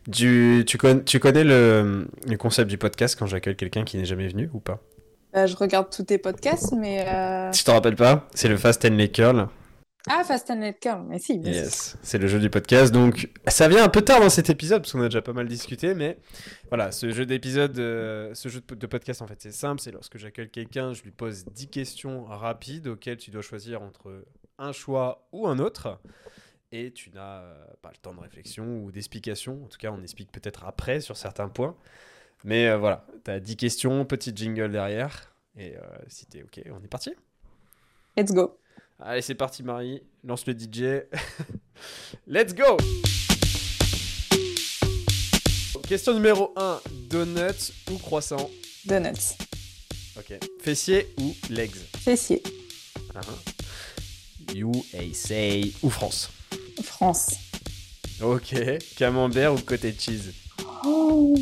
Du, 0.07 0.65
tu, 0.67 0.79
con, 0.79 1.03
tu 1.05 1.19
connais 1.19 1.43
le, 1.43 2.09
le 2.27 2.37
concept 2.37 2.71
du 2.71 2.79
podcast 2.79 3.19
quand 3.19 3.27
j'accueille 3.27 3.57
quelqu'un 3.57 3.85
qui 3.85 3.97
n'est 3.97 4.05
jamais 4.05 4.29
venu 4.29 4.49
ou 4.53 4.61
pas? 4.61 4.81
Euh, 5.37 5.47
je 5.47 5.57
regarde 5.57 5.91
tous 5.91 6.05
tes 6.05 6.19
podcasts, 6.19 6.73
mais. 6.73 7.05
Euh... 7.07 7.51
Tu 7.51 7.65
t'en 7.65 7.75
rappelles 7.75 7.97
pas? 7.97 8.29
C'est 8.35 8.49
le 8.49 8.57
Fast 8.57 8.85
and 8.85 8.99
Curl. 9.13 9.49
Ah, 10.09 10.23
Fast 10.23 10.51
and 10.51 10.73
Curl, 10.81 11.03
mais 11.09 11.19
si. 11.19 11.35
yes, 11.39 11.97
c'est 12.01 12.19
le 12.19 12.29
jeu 12.29 12.39
du 12.39 12.49
podcast. 12.49 12.93
Donc, 12.93 13.29
ça 13.49 13.69
vient 13.69 13.83
un 13.83 13.89
peu 13.89 14.03
tard 14.03 14.21
dans 14.21 14.31
cet 14.31 14.51
épisode, 14.51 14.83
parce 14.83 14.93
qu'on 14.93 15.01
a 15.01 15.09
déjà 15.09 15.21
pas 15.21 15.33
mal 15.33 15.49
discuté, 15.49 15.95
mais 15.95 16.19
voilà, 16.69 16.93
ce 16.93 17.11
jeu 17.11 17.27
d'épisode, 17.27 17.77
euh, 17.79 18.33
ce 18.33 18.49
jeu 18.49 18.63
de 18.69 18.87
podcast, 18.87 19.21
en 19.21 19.27
fait, 19.27 19.41
c'est 19.41 19.53
simple. 19.53 19.81
C'est 19.81 19.91
lorsque 19.91 20.17
j'accueille 20.17 20.49
quelqu'un, 20.49 20.93
je 20.93 21.03
lui 21.03 21.11
pose 21.11 21.45
10 21.47 21.69
questions 21.69 22.25
rapides 22.25 22.87
auxquelles 22.87 23.17
tu 23.17 23.33
dois 23.33 23.43
choisir 23.43 23.83
entre 23.83 24.25
un 24.59 24.73
choix 24.73 25.27
ou 25.33 25.49
un 25.49 25.59
autre. 25.59 26.01
Et 26.73 26.93
tu 26.93 27.11
n'as 27.11 27.43
pas 27.83 27.91
le 27.91 27.97
temps 28.01 28.15
de 28.15 28.21
réflexion 28.21 28.85
ou 28.85 28.93
d'explication. 28.93 29.65
En 29.65 29.69
tout 29.69 29.79
cas, 29.79 29.91
on 29.91 30.03
explique 30.03 30.31
peut-être 30.31 30.65
après 30.65 31.01
sur 31.01 31.17
certains 31.17 31.49
points. 31.49 31.77
Mais 32.45 32.69
euh, 32.69 32.79
voilà, 32.79 33.07
tu 33.25 33.31
as 33.31 33.41
10 33.41 33.57
questions, 33.57 34.05
petit 34.05 34.33
jingle 34.35 34.71
derrière. 34.71 35.35
Et 35.57 35.77
euh, 35.77 35.81
si 36.09 36.27
t'es 36.27 36.43
OK, 36.43 36.61
on 36.71 36.83
est 36.85 36.89
parti 36.89 37.11
Let's 38.17 38.33
go. 38.33 38.59
Allez, 38.99 39.23
c'est 39.23 39.35
parti, 39.35 39.63
Marie. 39.63 40.03
Lance 40.25 40.47
le 40.47 40.55
DJ. 40.55 41.05
Let's 42.27 42.55
go 42.55 42.77
Question 45.87 46.15
numéro 46.15 46.53
1. 46.57 46.81
Donuts 47.09 47.73
ou 47.93 47.99
croissant? 47.99 48.51
Donuts. 48.87 49.37
Ok. 50.19 50.39
Fessier 50.61 51.15
ou 51.19 51.35
legs? 51.51 51.77
Fessier. 51.99 52.43
Uh 53.15 53.21
-huh. 53.21 53.55
USA 54.57 55.69
ou 55.83 55.91
France? 55.91 56.31
France. 56.83 57.37
Ok. 58.21 58.55
Camembert 58.97 59.55
ou 59.55 59.59
côté 59.59 59.93
cheese? 59.93 60.33
Oh. 60.85 61.37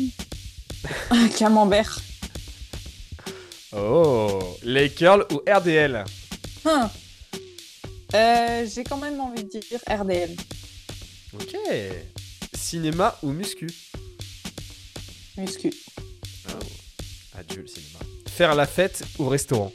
Un 1.09 1.27
camembert. 1.37 1.99
Oh, 3.75 4.57
les 4.63 4.89
curls 4.89 5.25
ou 5.31 5.41
RDL 5.49 6.05
hein. 6.65 6.89
euh, 8.13 8.65
J'ai 8.73 8.83
quand 8.83 8.97
même 8.97 9.19
envie 9.19 9.43
de 9.43 9.49
dire 9.59 9.79
RDL. 9.89 10.35
Ok. 11.33 11.55
Cinéma 12.53 13.17
ou 13.21 13.31
muscu? 13.31 13.69
Muscu. 15.37 15.73
Oh. 16.49 16.51
Adieu 17.37 17.61
le 17.63 17.67
cinéma. 17.67 17.99
Faire 18.27 18.55
la 18.55 18.65
fête 18.65 19.03
ou 19.19 19.27
restaurant? 19.27 19.73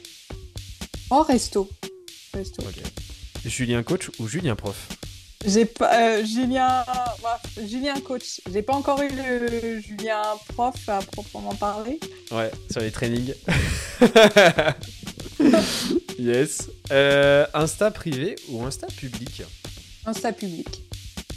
Oh, 1.11 1.21
resto. 1.23 1.69
Resto. 2.33 2.63
Ok. 2.63 2.81
Julien 3.45 3.83
coach 3.83 4.09
ou 4.19 4.27
Julien 4.27 4.55
prof? 4.55 4.75
J'ai 5.45 5.65
pas 5.65 5.99
euh, 5.99 6.25
Julien 6.25 6.85
Julien 7.67 7.99
coach. 8.01 8.41
J'ai 8.51 8.61
pas 8.61 8.73
encore 8.73 9.01
eu 9.01 9.09
le 9.09 9.79
Julien 9.79 10.21
prof 10.49 10.75
à 10.87 10.99
proprement 10.99 11.55
parler. 11.55 11.99
Ouais, 12.31 12.51
sur 12.69 12.81
les 12.81 12.91
trainings. 12.91 13.33
yes. 16.19 16.69
Euh, 16.91 17.45
Insta 17.53 17.89
privé 17.91 18.35
ou 18.49 18.63
Insta 18.63 18.87
public? 18.87 19.43
Insta 20.05 20.31
public. 20.31 20.67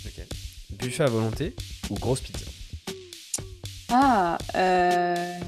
Ok. 0.05 0.27
Buffet 0.71 1.05
à 1.05 1.09
volonté 1.09 1.55
ou 1.89 1.95
grosse 1.95 2.21
pizza? 2.21 2.45
Ah, 3.91 4.39
euh... 4.57 5.39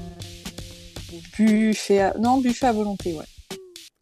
buffet 1.37 1.99
à... 1.99 2.13
non 2.17 2.39
buffet 2.39 2.67
à 2.67 2.71
volonté, 2.71 3.13
ouais. 3.13 3.25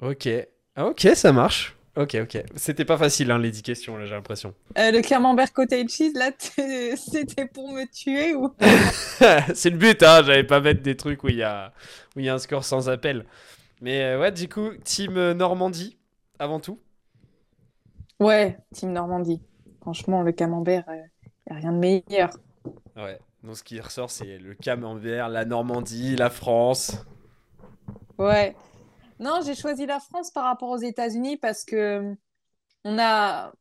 Ok. 0.02 0.30
Ah, 0.76 0.86
ok, 0.86 1.08
ça 1.16 1.34
marche. 1.34 1.75
Ok, 1.98 2.18
ok. 2.22 2.44
C'était 2.56 2.84
pas 2.84 2.98
facile, 2.98 3.32
hein, 3.32 3.38
les 3.38 3.52
10 3.52 3.62
questions, 3.62 3.98
là, 3.98 4.06
j'ai 4.06 4.16
l'impression. 4.16 4.54
Euh, 4.78 4.92
le 4.92 5.02
camembert 5.02 5.54
cottage 5.54 5.90
cheese, 5.90 6.14
là, 6.14 6.32
c'était 6.38 7.46
pour 7.46 7.72
me 7.72 7.86
tuer 7.86 8.34
ou? 8.34 8.54
C'est 9.56 9.70
le 9.70 9.78
but, 9.78 10.04
hein. 10.04 10.22
J'allais 10.24 10.44
pas 10.44 10.60
mettre 10.60 10.82
des 10.82 10.98
trucs 10.98 11.24
où 11.24 11.30
il 11.30 11.38
y 11.38 11.44
a... 11.44 11.72
Où 12.16 12.20
y 12.20 12.28
a 12.28 12.34
un 12.34 12.38
score 12.38 12.66
sans 12.66 12.90
appel. 12.90 13.26
Mais 13.82 14.04
euh, 14.04 14.20
ouais, 14.20 14.32
du 14.32 14.50
coup, 14.50 14.72
Team 14.84 15.32
Normandie, 15.34 15.98
avant 16.38 16.60
tout 16.60 16.80
Ouais, 18.20 18.58
Team 18.74 18.92
Normandie. 18.92 19.42
Franchement, 19.82 20.22
le 20.22 20.32
camembert, 20.32 20.84
il 20.88 20.94
euh, 20.94 21.52
n'y 21.52 21.58
a 21.58 21.60
rien 21.60 21.72
de 21.72 21.78
meilleur. 21.78 22.32
Ouais, 22.98 23.20
donc 23.44 23.56
ce 23.56 23.64
qui 23.64 23.80
ressort, 23.80 24.10
c'est 24.10 24.38
le 24.38 24.54
camembert, 24.54 25.30
la 25.30 25.46
Normandie, 25.46 26.16
la 26.16 26.30
France. 26.30 27.06
Ouais, 28.18 28.56
non, 29.20 29.40
j'ai 29.46 29.56
choisi 29.56 29.86
la 29.86 30.00
France 30.00 30.32
par 30.32 30.44
rapport 30.44 30.70
aux 30.70 30.78
États-Unis 30.78 31.38
parce 31.38 31.64
que 31.64 32.16
on 32.84 33.00
a, 33.00 33.54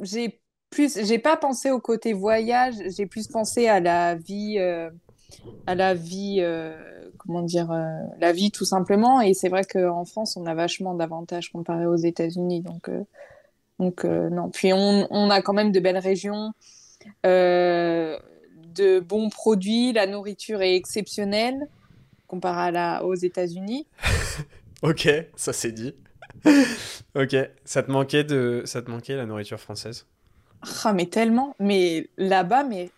j'ai 0.00 0.40
plus, 0.70 0.98
j'ai 1.06 1.18
pas 1.18 1.36
pensé 1.36 1.70
au 1.70 1.80
côté 1.80 2.12
voyage, 2.12 2.74
j'ai 2.96 3.06
plus 3.06 3.28
pensé 3.28 3.68
à 3.68 3.80
la 3.80 4.14
vie, 4.14 4.56
euh, 4.58 4.90
à 5.66 5.74
la 5.74 5.94
vie, 5.94 6.38
euh, 6.40 6.76
comment 7.18 7.42
dire, 7.42 7.70
euh, 7.70 7.86
la 8.18 8.32
vie 8.32 8.50
tout 8.50 8.64
simplement. 8.64 9.20
Et 9.20 9.32
c'est 9.32 9.48
vrai 9.48 9.64
qu'en 9.64 10.04
France, 10.04 10.36
on 10.36 10.46
a 10.46 10.54
vachement 10.54 10.94
d'avantages 10.94 11.50
comparé 11.50 11.86
aux 11.86 11.96
États-Unis, 11.96 12.62
donc, 12.62 12.90
donc 13.78 14.04
non. 14.04 14.50
Puis 14.50 14.72
on, 14.72 15.06
on, 15.10 15.30
a 15.30 15.40
quand 15.40 15.54
même 15.54 15.72
de 15.72 15.80
belles 15.80 15.98
régions, 15.98 16.52
de 17.24 19.00
bons 19.00 19.30
produits, 19.30 19.92
la 19.92 20.06
nourriture 20.06 20.62
est 20.62 20.74
exceptionnelle 20.74 21.68
comparé 22.26 22.76
à 22.76 23.04
aux 23.04 23.14
États-Unis. 23.14 23.86
Ok, 24.82 25.08
ça 25.36 25.52
c'est 25.52 25.72
dit. 25.72 25.94
ok, 27.14 27.36
ça 27.64 27.82
te 27.82 27.90
manquait 27.90 28.24
de, 28.24 28.62
ça 28.66 28.82
te 28.82 28.90
manquait 28.90 29.16
la 29.16 29.26
nourriture 29.26 29.58
française? 29.58 30.06
Ah 30.84 30.92
mais 30.92 31.06
tellement, 31.06 31.54
mais 31.58 32.10
là-bas, 32.18 32.64
mais 32.64 32.90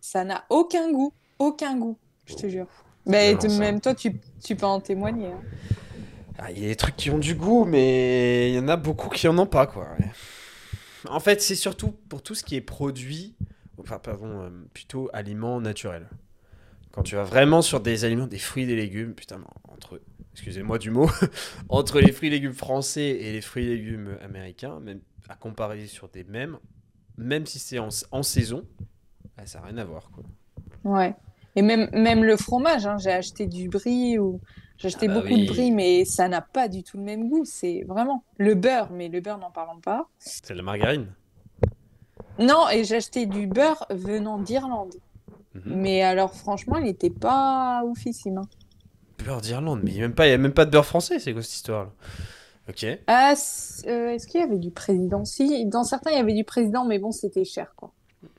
ça 0.00 0.24
n'a 0.24 0.44
aucun 0.48 0.92
goût, 0.92 1.12
aucun 1.38 1.76
goût, 1.76 1.96
je 2.26 2.34
te 2.34 2.48
jure. 2.48 2.66
Mais 3.06 3.36
même 3.58 3.80
toi, 3.80 3.94
tu, 3.94 4.12
tu, 4.44 4.54
peux 4.54 4.66
en 4.66 4.80
témoigner. 4.80 5.28
Hein. 5.28 5.40
Ah, 6.38 6.52
il 6.52 6.60
y 6.60 6.64
a 6.66 6.68
des 6.68 6.76
trucs 6.76 6.96
qui 6.96 7.10
ont 7.10 7.18
du 7.18 7.34
goût, 7.34 7.64
mais 7.64 8.50
il 8.50 8.54
y 8.54 8.58
en 8.58 8.68
a 8.68 8.76
beaucoup 8.76 9.08
qui 9.08 9.26
en 9.26 9.38
ont 9.38 9.46
pas, 9.46 9.66
quoi. 9.66 9.88
En 11.08 11.20
fait, 11.20 11.40
c'est 11.40 11.54
surtout 11.54 11.92
pour 12.08 12.22
tout 12.22 12.34
ce 12.34 12.44
qui 12.44 12.54
est 12.54 12.60
produit, 12.60 13.34
enfin, 13.78 13.98
pardon, 13.98 14.42
euh, 14.42 14.50
plutôt 14.74 15.08
aliments 15.12 15.60
naturels. 15.60 16.08
Quand 16.92 17.02
tu 17.02 17.16
vas 17.16 17.24
vraiment 17.24 17.62
sur 17.62 17.80
des 17.80 18.04
aliments, 18.04 18.26
des 18.26 18.38
fruits, 18.38 18.66
des 18.66 18.76
légumes, 18.76 19.14
putain, 19.14 19.40
entre 19.68 19.96
eux 19.96 20.02
excusez-moi 20.38 20.78
du 20.78 20.92
mot, 20.92 21.10
entre 21.68 22.00
les 22.00 22.12
fruits 22.12 22.28
et 22.28 22.30
légumes 22.30 22.54
français 22.54 23.08
et 23.08 23.32
les 23.32 23.40
fruits 23.40 23.66
et 23.66 23.76
légumes 23.76 24.16
américains, 24.22 24.78
même 24.78 25.00
à 25.28 25.34
comparer 25.34 25.86
sur 25.86 26.08
des 26.08 26.22
mêmes, 26.22 26.58
même 27.16 27.44
si 27.44 27.58
c'est 27.58 27.80
en, 27.80 28.22
saison, 28.22 28.64
bah, 29.36 29.46
ça 29.46 29.58
n'a 29.58 29.66
rien 29.66 29.78
à 29.78 29.84
voir. 29.84 30.10
Quoi. 30.12 30.22
Ouais. 30.84 31.14
Et 31.56 31.62
même, 31.62 31.90
même 31.92 32.22
le 32.22 32.36
fromage, 32.36 32.86
hein, 32.86 32.98
j'ai 32.98 33.10
acheté 33.10 33.48
du 33.48 33.68
brie 33.68 34.16
ou 34.18 34.40
j'ai 34.76 34.86
acheté 34.86 35.06
ah 35.10 35.14
bah 35.14 35.20
beaucoup 35.22 35.36
de 35.36 35.46
brie, 35.46 35.72
mais 35.72 36.04
ça 36.04 36.28
n'a 36.28 36.40
pas 36.40 36.68
du 36.68 36.84
tout 36.84 36.98
le 36.98 37.02
même 37.02 37.28
goût. 37.28 37.44
C'est 37.44 37.82
vraiment 37.88 38.22
le 38.36 38.54
beurre, 38.54 38.92
mais 38.92 39.08
le 39.08 39.20
beurre, 39.20 39.38
n'en 39.38 39.50
parlons 39.50 39.80
pas. 39.80 40.08
C'est 40.20 40.54
la 40.54 40.62
margarine. 40.62 41.08
Non, 42.38 42.68
et 42.68 42.84
j'ai 42.84 42.96
acheté 42.96 43.26
du 43.26 43.48
beurre 43.48 43.84
venant 43.90 44.38
d'Irlande. 44.38 44.94
Mhm. 45.54 45.62
Mais 45.66 46.02
alors, 46.02 46.32
franchement, 46.32 46.76
il 46.76 46.84
n'était 46.84 47.10
pas 47.10 47.82
oufissime. 47.84 48.38
Hein 48.38 48.48
beurre 49.24 49.40
d'Irlande, 49.40 49.80
mais 49.82 49.90
il 49.90 49.94
n'y 49.94 50.00
a, 50.00 50.02
même 50.02 50.14
pas, 50.14 50.24
a 50.24 50.36
même 50.36 50.52
pas 50.52 50.64
de 50.64 50.70
beurre 50.70 50.86
français, 50.86 51.18
c'est 51.18 51.32
quoi 51.32 51.42
cette 51.42 51.54
histoire-là 51.54 51.90
Ok. 52.68 52.86
Ah, 53.06 53.32
euh, 53.86 54.10
est-ce 54.10 54.26
qu'il 54.26 54.40
y 54.40 54.42
avait 54.42 54.58
du 54.58 54.70
président? 54.70 55.24
Si, 55.24 55.64
dans 55.66 55.84
certains, 55.84 56.10
il 56.10 56.16
y 56.16 56.20
avait 56.20 56.34
du 56.34 56.44
président, 56.44 56.84
mais 56.84 56.98
bon, 56.98 57.12
c'était 57.12 57.44
cher, 57.44 57.72
quoi. 57.76 57.92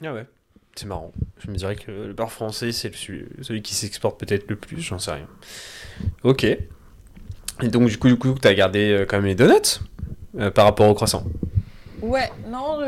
Ah 0.03 0.13
ouais, 0.13 0.27
c'est 0.75 0.85
marrant. 0.85 1.11
Je 1.39 1.49
me 1.49 1.55
dirais 1.55 1.75
que 1.75 1.89
le 1.91 2.13
beurre 2.13 2.31
français, 2.31 2.71
c'est 2.71 2.93
celui, 2.93 3.61
qui 3.61 3.73
s'exporte 3.73 4.19
peut-être 4.19 4.47
le 4.49 4.55
plus, 4.55 4.81
j'en 4.81 4.99
sais 4.99 5.11
rien. 5.11 5.27
Ok. 6.23 6.43
Et 6.43 7.67
donc, 7.67 7.89
du 7.89 7.97
coup, 7.97 8.07
du 8.07 8.17
coup 8.17 8.33
tu 8.39 8.47
as 8.47 8.53
gardé 8.53 8.91
euh, 8.91 9.05
quand 9.05 9.17
même 9.17 9.25
les 9.25 9.35
donuts 9.35 9.79
euh, 10.37 10.51
par 10.51 10.65
rapport 10.65 10.87
aux 10.87 10.93
croissants? 10.93 11.23
Ouais, 12.01 12.31
non, 12.47 12.79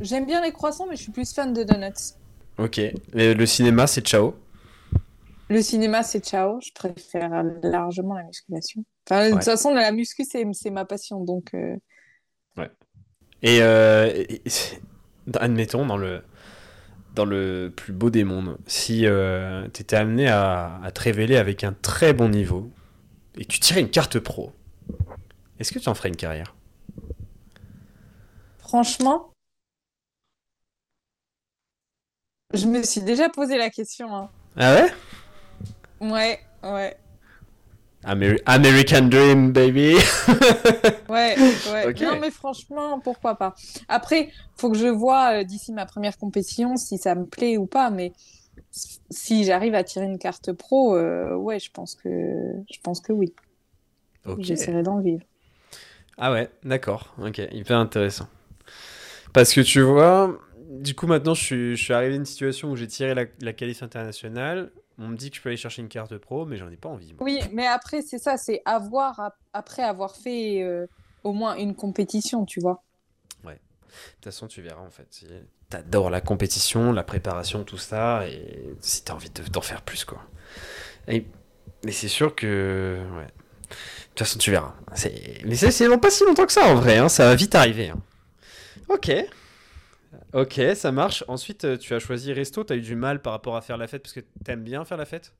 j'aime 0.00 0.26
bien 0.26 0.42
les 0.42 0.52
croissants, 0.52 0.86
mais 0.88 0.96
je 0.96 1.02
suis 1.02 1.12
plus 1.12 1.32
fan 1.32 1.54
de 1.54 1.62
donuts. 1.62 2.14
Ok. 2.58 2.80
le 3.14 3.46
cinéma, 3.46 3.86
c'est 3.86 4.02
ciao 4.02 4.34
le 5.50 5.62
cinéma, 5.62 6.04
c'est 6.04 6.24
ciao. 6.24 6.60
Je 6.60 6.72
préfère 6.72 7.42
largement 7.62 8.14
la 8.14 8.22
musculation. 8.22 8.84
De 9.10 9.32
toute 9.32 9.44
façon, 9.44 9.74
la 9.74 9.90
muscu, 9.90 10.24
c'est 10.24 10.70
ma 10.70 10.84
passion. 10.84 11.24
Donc, 11.24 11.50
euh. 11.54 11.76
Ouais. 12.56 12.70
Et, 13.42 13.58
euh, 13.60 14.24
admettons, 15.34 15.84
dans 15.84 15.96
le, 15.96 16.22
dans 17.16 17.24
le 17.24 17.72
plus 17.74 17.92
beau 17.92 18.10
des 18.10 18.22
mondes, 18.22 18.58
si 18.66 19.06
euh, 19.06 19.66
tu 19.74 19.82
étais 19.82 19.96
amené 19.96 20.28
à, 20.28 20.80
à, 20.84 20.92
te 20.92 21.00
révéler 21.00 21.36
avec 21.36 21.64
un 21.64 21.72
très 21.72 22.12
bon 22.12 22.28
niveau 22.28 22.70
et 23.36 23.44
tu 23.44 23.58
tirais 23.58 23.80
une 23.80 23.90
carte 23.90 24.20
pro, 24.20 24.52
est-ce 25.58 25.72
que 25.72 25.80
tu 25.80 25.88
en 25.88 25.94
ferais 25.94 26.10
une 26.10 26.16
carrière? 26.16 26.54
Franchement, 28.58 29.32
je 32.54 32.66
me 32.66 32.84
suis 32.84 33.00
déjà 33.00 33.28
posé 33.28 33.58
la 33.58 33.68
question. 33.70 34.14
Hein. 34.14 34.30
Ah 34.56 34.74
ouais? 34.74 34.92
Ouais, 36.00 36.40
ouais. 36.62 36.96
American 38.02 39.08
Dream, 39.08 39.52
baby. 39.52 39.94
ouais, 41.08 41.36
ouais. 41.72 41.94
Non, 42.00 42.18
mais 42.18 42.30
franchement, 42.30 42.98
pourquoi 43.00 43.34
pas. 43.34 43.54
Après, 43.88 44.30
faut 44.56 44.70
que 44.70 44.78
je 44.78 44.86
vois 44.86 45.40
euh, 45.40 45.44
d'ici 45.44 45.72
ma 45.72 45.84
première 45.84 46.16
compétition 46.16 46.76
si 46.76 46.96
ça 46.96 47.14
me 47.14 47.26
plaît 47.26 47.58
ou 47.58 47.66
pas. 47.66 47.90
Mais 47.90 48.12
si 49.10 49.44
j'arrive 49.44 49.74
à 49.74 49.84
tirer 49.84 50.06
une 50.06 50.18
carte 50.18 50.52
pro, 50.52 50.96
euh, 50.96 51.34
ouais, 51.34 51.58
je 51.58 51.70
pense 51.70 51.94
que 51.94 52.08
je 52.72 52.78
pense 52.82 53.00
que 53.00 53.12
oui. 53.12 53.34
J'essaierai 54.38 54.82
d'en 54.82 55.00
vivre. 55.00 55.24
Ah 56.16 56.32
ouais, 56.32 56.50
d'accord. 56.62 57.14
Ok, 57.20 57.40
hyper 57.52 57.78
intéressant. 57.78 58.28
Parce 59.32 59.52
que 59.52 59.60
tu 59.60 59.80
vois, 59.80 60.38
du 60.70 60.94
coup, 60.94 61.06
maintenant, 61.06 61.34
je 61.34 61.42
suis, 61.42 61.76
je 61.76 61.82
suis 61.82 61.92
arrivé 61.92 62.14
à 62.14 62.16
une 62.16 62.24
situation 62.24 62.70
où 62.70 62.76
j'ai 62.76 62.86
tiré 62.86 63.14
la, 63.14 63.24
la 63.40 63.52
qualif 63.52 63.82
internationale. 63.82 64.70
On 65.00 65.08
me 65.08 65.16
dit 65.16 65.30
que 65.30 65.36
je 65.36 65.42
peux 65.42 65.48
aller 65.48 65.56
chercher 65.56 65.80
une 65.80 65.88
carte 65.88 66.16
pro, 66.18 66.44
mais 66.44 66.58
j'en 66.58 66.68
ai 66.70 66.76
pas 66.76 66.90
envie. 66.90 67.14
Oui, 67.20 67.40
mais 67.52 67.66
après, 67.66 68.02
c'est 68.02 68.18
ça, 68.18 68.36
c'est 68.36 68.60
avoir, 68.66 69.32
après 69.54 69.82
avoir 69.82 70.14
fait 70.14 70.62
euh, 70.62 70.86
au 71.24 71.32
moins 71.32 71.56
une 71.56 71.74
compétition, 71.74 72.44
tu 72.44 72.60
vois. 72.60 72.82
Ouais. 73.42 73.54
De 73.54 74.14
toute 74.16 74.24
façon, 74.24 74.46
tu 74.46 74.60
verras, 74.60 74.82
en 74.82 74.90
fait. 74.90 75.24
T'adores 75.70 76.10
la 76.10 76.20
compétition, 76.20 76.92
la 76.92 77.02
préparation, 77.02 77.64
tout 77.64 77.78
ça, 77.78 78.28
et 78.28 78.74
si 78.80 79.02
t'as 79.02 79.14
envie 79.14 79.30
d'en 79.30 79.62
faire 79.62 79.80
plus, 79.80 80.04
quoi. 80.04 80.22
Et... 81.08 81.24
Mais 81.82 81.92
c'est 81.92 82.08
sûr 82.08 82.34
que... 82.34 83.00
Ouais. 83.16 83.24
De 83.24 84.14
toute 84.14 84.18
façon, 84.18 84.38
tu 84.38 84.50
verras. 84.50 84.74
Mais 85.46 85.54
c'est 85.54 85.96
pas 85.96 86.10
si 86.10 86.24
longtemps 86.26 86.44
que 86.44 86.52
ça, 86.52 86.66
en 86.66 86.74
vrai. 86.74 86.98
Hein. 86.98 87.08
Ça 87.08 87.24
va 87.24 87.34
vite 87.36 87.54
arriver. 87.54 87.88
Hein. 87.88 88.02
Ok. 88.90 89.10
Ok, 90.32 90.60
ça 90.74 90.92
marche. 90.92 91.24
Ensuite, 91.28 91.64
euh, 91.64 91.76
tu 91.76 91.94
as 91.94 91.98
choisi 91.98 92.32
resto. 92.32 92.64
Tu 92.64 92.72
as 92.72 92.76
eu 92.76 92.80
du 92.80 92.96
mal 92.96 93.20
par 93.20 93.32
rapport 93.32 93.56
à 93.56 93.62
faire 93.62 93.76
la 93.76 93.86
fête 93.86 94.02
parce 94.02 94.12
que 94.12 94.20
tu 94.20 94.50
aimes 94.50 94.62
bien 94.62 94.84
faire 94.84 94.96
la 94.96 95.06
fête? 95.06 95.34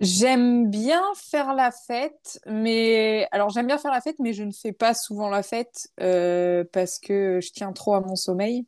J'aime 0.00 0.68
bien 0.70 1.02
faire 1.16 1.54
la 1.54 1.70
fête, 1.70 2.38
mais 2.46 3.26
alors 3.32 3.48
j'aime 3.48 3.66
bien 3.66 3.78
faire 3.78 3.92
la 3.92 4.02
fête, 4.02 4.16
mais 4.18 4.34
je 4.34 4.42
ne 4.42 4.52
fais 4.52 4.72
pas 4.72 4.92
souvent 4.92 5.30
la 5.30 5.42
fête 5.42 5.88
euh, 6.00 6.64
parce 6.70 6.98
que 6.98 7.40
je 7.40 7.50
tiens 7.50 7.72
trop 7.72 7.94
à 7.94 8.00
mon 8.00 8.14
sommeil 8.14 8.66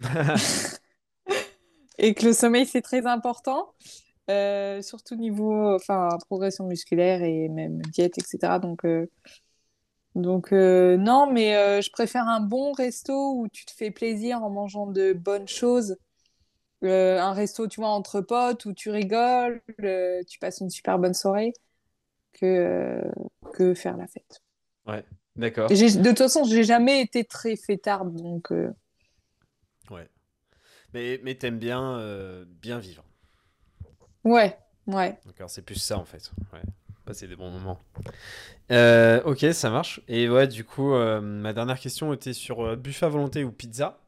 et 1.98 2.12
que 2.12 2.26
le 2.26 2.34
sommeil 2.34 2.66
c'est 2.66 2.82
très 2.82 3.06
important. 3.06 3.72
surtout 4.82 5.16
niveau 5.16 5.74
enfin, 5.74 6.08
progression 6.26 6.66
musculaire 6.66 7.22
et 7.22 7.48
même 7.48 7.80
diète, 7.82 8.18
etc. 8.18 8.58
Donc, 8.58 8.84
donc 10.16 10.50
non, 10.52 11.30
mais 11.30 11.80
je 11.82 11.90
préfère 11.90 12.26
un 12.26 12.40
bon 12.40 12.72
resto 12.72 13.34
où 13.36 13.48
tu 13.48 13.64
te 13.64 13.70
fais 13.70 13.90
plaisir 13.90 14.42
en 14.42 14.50
mangeant 14.50 14.86
de 14.86 15.12
bonnes 15.12 15.46
choses. 15.46 15.96
un 16.82 17.32
resto, 17.32 17.68
tu 17.68 17.80
vois, 17.80 17.90
entre 17.90 18.20
potes 18.20 18.64
où 18.64 18.72
tu 18.72 18.90
rigoles, 18.90 19.60
tu 20.28 20.38
passes 20.40 20.60
une 20.60 20.70
super 20.70 20.98
bonne 20.98 21.14
soirée 21.14 21.52
que, 22.32 23.02
que 23.52 23.74
faire 23.74 23.96
la 23.96 24.06
fête. 24.06 24.42
Ouais, 24.86 25.04
d'accord. 25.36 25.68
De 25.68 26.08
toute 26.08 26.18
façon, 26.18 26.44
j'ai 26.44 26.64
jamais 26.64 27.00
été 27.02 27.24
très 27.24 27.56
fêtarde, 27.56 28.14
donc. 28.14 28.50
Ouais. 29.90 30.08
Mais, 30.94 31.20
mais 31.22 31.34
t'aimes 31.34 31.58
bien, 31.58 32.44
bien 32.46 32.78
vivre. 32.78 33.04
Ouais, 34.24 34.58
ouais. 34.86 35.18
D'accord, 35.24 35.50
c'est 35.50 35.62
plus 35.62 35.76
ça 35.76 35.98
en 35.98 36.04
fait. 36.04 36.32
Ouais. 36.52 36.62
Passer 37.06 37.28
des 37.28 37.36
bons 37.36 37.50
moments. 37.50 37.78
Euh, 38.72 39.22
ok, 39.22 39.46
ça 39.52 39.70
marche. 39.70 40.00
Et 40.08 40.28
ouais, 40.28 40.48
du 40.48 40.64
coup, 40.64 40.92
euh, 40.92 41.20
ma 41.20 41.52
dernière 41.52 41.78
question 41.78 42.12
était 42.12 42.32
sur 42.32 42.66
euh, 42.66 42.74
buffet 42.76 43.06
à 43.06 43.08
volonté 43.08 43.44
ou 43.44 43.52
pizza. 43.52 44.00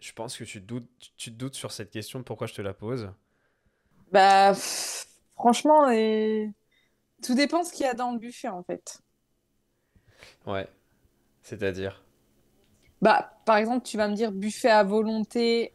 Je 0.00 0.12
pense 0.14 0.38
que 0.38 0.44
tu 0.44 0.62
te 0.62 0.66
doutes, 0.66 0.88
tu 1.18 1.30
te 1.30 1.36
doutes 1.36 1.54
sur 1.54 1.72
cette 1.72 1.90
question. 1.90 2.22
Pourquoi 2.22 2.46
je 2.46 2.54
te 2.54 2.62
la 2.62 2.72
pose? 2.72 3.10
Bah, 4.10 4.54
franchement, 5.36 5.90
et... 5.90 6.50
tout 7.22 7.34
dépend 7.34 7.64
ce 7.64 7.72
qu'il 7.72 7.84
y 7.84 7.88
a 7.88 7.94
dans 7.94 8.12
le 8.12 8.18
buffet 8.18 8.48
en 8.48 8.62
fait. 8.62 9.02
Ouais. 10.46 10.66
C'est-à-dire? 11.42 12.02
Bah, 13.02 13.34
par 13.44 13.58
exemple, 13.58 13.84
tu 13.84 13.98
vas 13.98 14.08
me 14.08 14.14
dire 14.14 14.32
buffet 14.32 14.70
à 14.70 14.84
volonté 14.84 15.72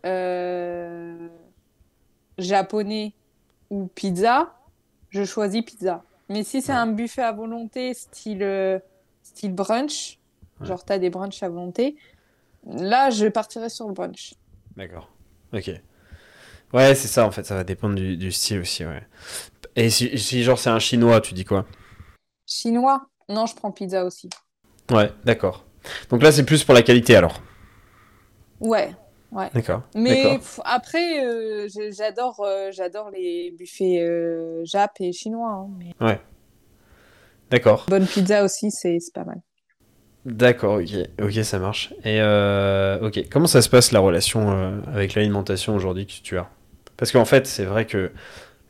japonais 2.37 3.13
ou 3.69 3.87
pizza, 3.87 4.55
je 5.09 5.23
choisis 5.23 5.61
pizza. 5.61 6.03
Mais 6.29 6.43
si 6.43 6.61
c'est 6.61 6.73
un 6.73 6.87
buffet 6.87 7.21
à 7.21 7.31
volonté, 7.31 7.93
style, 7.93 8.43
euh, 8.43 8.79
style 9.23 9.53
brunch, 9.53 10.19
genre 10.61 10.83
tu 10.83 10.91
as 10.91 10.99
des 10.99 11.09
brunchs 11.09 11.41
à 11.41 11.49
volonté, 11.49 11.95
là, 12.65 13.09
je 13.09 13.27
partirais 13.27 13.69
sur 13.69 13.87
le 13.87 13.93
brunch. 13.93 14.33
D'accord. 14.75 15.09
Ok. 15.53 15.71
Ouais, 16.73 16.95
c'est 16.95 17.07
ça, 17.07 17.25
en 17.25 17.31
fait, 17.31 17.45
ça 17.45 17.55
va 17.55 17.63
dépendre 17.63 17.95
du, 17.95 18.31
style 18.31 18.59
aussi, 18.59 18.85
ouais. 18.85 19.03
Et 19.75 19.89
si, 19.89 20.17
si 20.17 20.43
genre 20.43 20.59
c'est 20.59 20.69
un 20.69 20.79
chinois, 20.79 21.21
tu 21.21 21.33
dis 21.33 21.45
quoi? 21.45 21.65
Chinois? 22.45 23.07
Non, 23.29 23.45
je 23.45 23.55
prends 23.55 23.71
pizza 23.71 24.03
aussi. 24.03 24.29
Ouais, 24.91 25.11
d'accord. 25.23 25.65
Donc 26.09 26.21
là, 26.23 26.31
c'est 26.31 26.45
plus 26.45 26.63
pour 26.63 26.73
la 26.73 26.81
qualité 26.81 27.15
alors 27.15 27.41
Ouais, 28.59 28.93
Ouais. 29.31 29.49
D'accord. 29.53 29.81
Mais 29.95 30.39
après, 30.63 31.25
euh, 31.25 31.67
j'adore, 31.95 32.39
euh, 32.39 32.71
j'adore 32.71 33.09
les 33.09 33.53
buffets 33.57 33.99
euh, 33.99 34.63
Jap 34.65 34.91
et 34.99 35.11
chinois. 35.11 35.67
Hein, 35.99 36.05
ouais. 36.05 36.21
D'accord. 37.51 37.85
Bonne 37.89 38.05
pizza 38.05 38.43
aussi, 38.43 38.71
c'est 38.71 38.97
pas 39.13 39.23
mal. 39.23 39.41
D'accord, 40.25 40.81
ok, 40.81 40.89
ok, 41.21 41.33
ça 41.43 41.59
marche. 41.59 41.93
Et 42.03 42.21
ok, 43.01 43.29
comment 43.31 43.47
ça 43.47 43.61
se 43.61 43.69
passe 43.69 43.91
la 43.91 43.99
relation 43.99 44.81
avec 44.87 45.15
l'alimentation 45.15 45.75
aujourd'hui 45.75 46.05
que 46.05 46.11
tu 46.21 46.37
as? 46.37 46.49
Parce 46.97 47.11
qu'en 47.11 47.23
fait, 47.23 47.47
c'est 47.47 47.63
vrai 47.63 47.85
que 47.85 48.11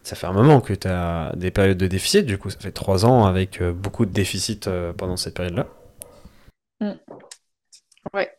ça 0.03 0.15
fait 0.15 0.27
un 0.27 0.33
moment 0.33 0.61
que 0.61 0.73
tu 0.73 0.87
as 0.87 1.33
des 1.35 1.49
périodes 1.49 1.77
de 1.77 1.87
déficit, 1.87 2.27
du 2.27 2.37
coup, 2.37 2.51
ça 2.51 2.59
fait 2.59 2.71
trois 2.71 3.05
ans 3.05 3.25
avec 3.25 3.63
beaucoup 3.63 4.05
de 4.05 4.11
déficit 4.11 4.69
pendant 4.97 5.17
cette 5.17 5.33
période-là. 5.33 5.65
Mm. 6.79 6.91
Ouais. 8.13 8.29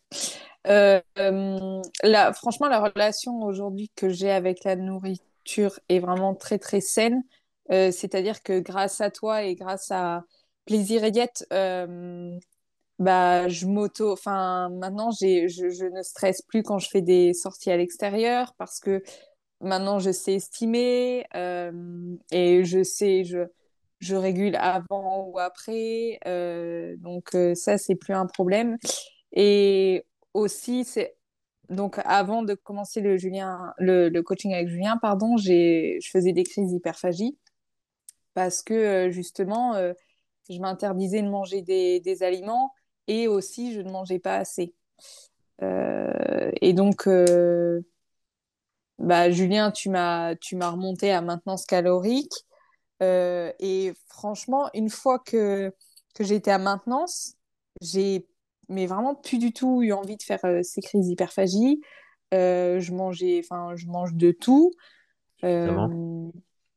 Euh, 0.68 1.00
la, 2.02 2.32
franchement, 2.32 2.68
la 2.68 2.80
relation 2.80 3.42
aujourd'hui 3.42 3.90
que 3.96 4.08
j'ai 4.08 4.30
avec 4.30 4.64
la 4.64 4.76
nourriture 4.76 5.78
est 5.88 5.98
vraiment 5.98 6.34
très 6.34 6.58
très 6.58 6.80
saine. 6.80 7.22
Euh, 7.70 7.90
c'est-à-dire 7.90 8.42
que 8.42 8.60
grâce 8.60 9.00
à 9.00 9.10
toi 9.10 9.42
et 9.42 9.54
grâce 9.54 9.90
à 9.90 10.24
Plaisir 10.66 11.04
et 11.04 11.10
Diète, 11.10 11.46
euh, 11.52 12.38
bah, 12.98 13.48
je 13.48 13.66
m'auto. 13.66 14.12
Enfin, 14.12 14.68
maintenant, 14.70 15.10
je, 15.10 15.48
je, 15.48 15.86
ne 15.86 16.02
stresse 16.02 16.42
plus 16.42 16.62
quand 16.62 16.78
je 16.78 16.88
fais 16.90 17.02
des 17.02 17.32
sorties 17.34 17.70
à 17.70 17.76
l'extérieur 17.76 18.54
parce 18.58 18.80
que 18.80 19.02
maintenant, 19.60 19.98
je 19.98 20.10
sais 20.10 20.34
estimer 20.34 21.24
et 22.32 22.64
je 22.64 22.82
sais, 22.84 23.24
je, 23.24 23.38
je 24.00 24.16
régule 24.16 24.56
avant 24.56 25.26
ou 25.28 25.38
après. 25.38 26.18
donc, 26.98 27.36
ça, 27.54 27.78
c'est 27.78 27.94
plus 27.96 28.14
un 28.14 28.26
problème. 28.26 28.76
Et 29.32 30.04
aussi, 30.38 30.84
c'est 30.84 31.16
donc 31.68 31.98
avant 32.04 32.42
de 32.42 32.54
commencer 32.54 33.00
le, 33.00 33.18
Julien, 33.18 33.74
le, 33.78 34.20
coaching 34.22 34.54
avec 34.54 34.68
Julien, 34.68 34.96
pardon, 34.96 35.36
je 35.36 35.98
faisais 36.10 36.32
des 36.32 36.44
crises 36.44 36.70
d'hyperphagie 36.70 37.36
parce 38.38 38.62
que 38.62 38.74
euh, 38.74 39.10
justement, 39.10 39.74
euh, 39.74 39.92
je 40.48 40.58
m'interdisais 40.60 41.22
de 41.22 41.28
manger 41.28 41.62
des, 41.62 42.22
aliments 42.22 42.72
et 43.08 43.28
aussi 43.28 43.74
je 43.74 43.80
ne 43.80 43.90
mangeais 43.90 44.20
pas 44.20 44.36
assez. 44.36 44.74
Euh, 45.62 46.52
et 46.60 46.72
donc, 46.72 47.08
bah, 48.98 49.30
Julien, 49.30 49.70
tu 49.70 49.90
m'as, 49.90 50.36
tu 50.36 50.56
m'as 50.56 50.70
remonté 50.70 51.10
à 51.10 51.20
maintenance 51.20 51.66
calorique. 51.66 52.32
et 53.00 53.92
franchement, 54.06 54.70
une 54.74 54.90
fois 54.90 55.18
que, 55.18 55.74
que 56.14 56.24
j'étais 56.24 56.50
à 56.50 56.58
maintenance, 56.58 57.34
j'ai 57.80 58.26
mais 58.68 58.86
vraiment 58.86 59.14
plus 59.14 59.38
du 59.38 59.52
tout 59.52 59.82
eu 59.82 59.92
envie 59.92 60.16
de 60.16 60.22
faire 60.22 60.44
euh, 60.44 60.62
ces 60.62 60.80
crises 60.80 61.06
d'hyperphagie. 61.06 61.80
Euh, 62.34 62.78
je 62.80 62.92
mangeais, 62.92 63.40
enfin, 63.42 63.74
je 63.74 63.86
mange 63.86 64.14
de 64.14 64.32
tout 64.32 64.72
euh, 65.44 66.30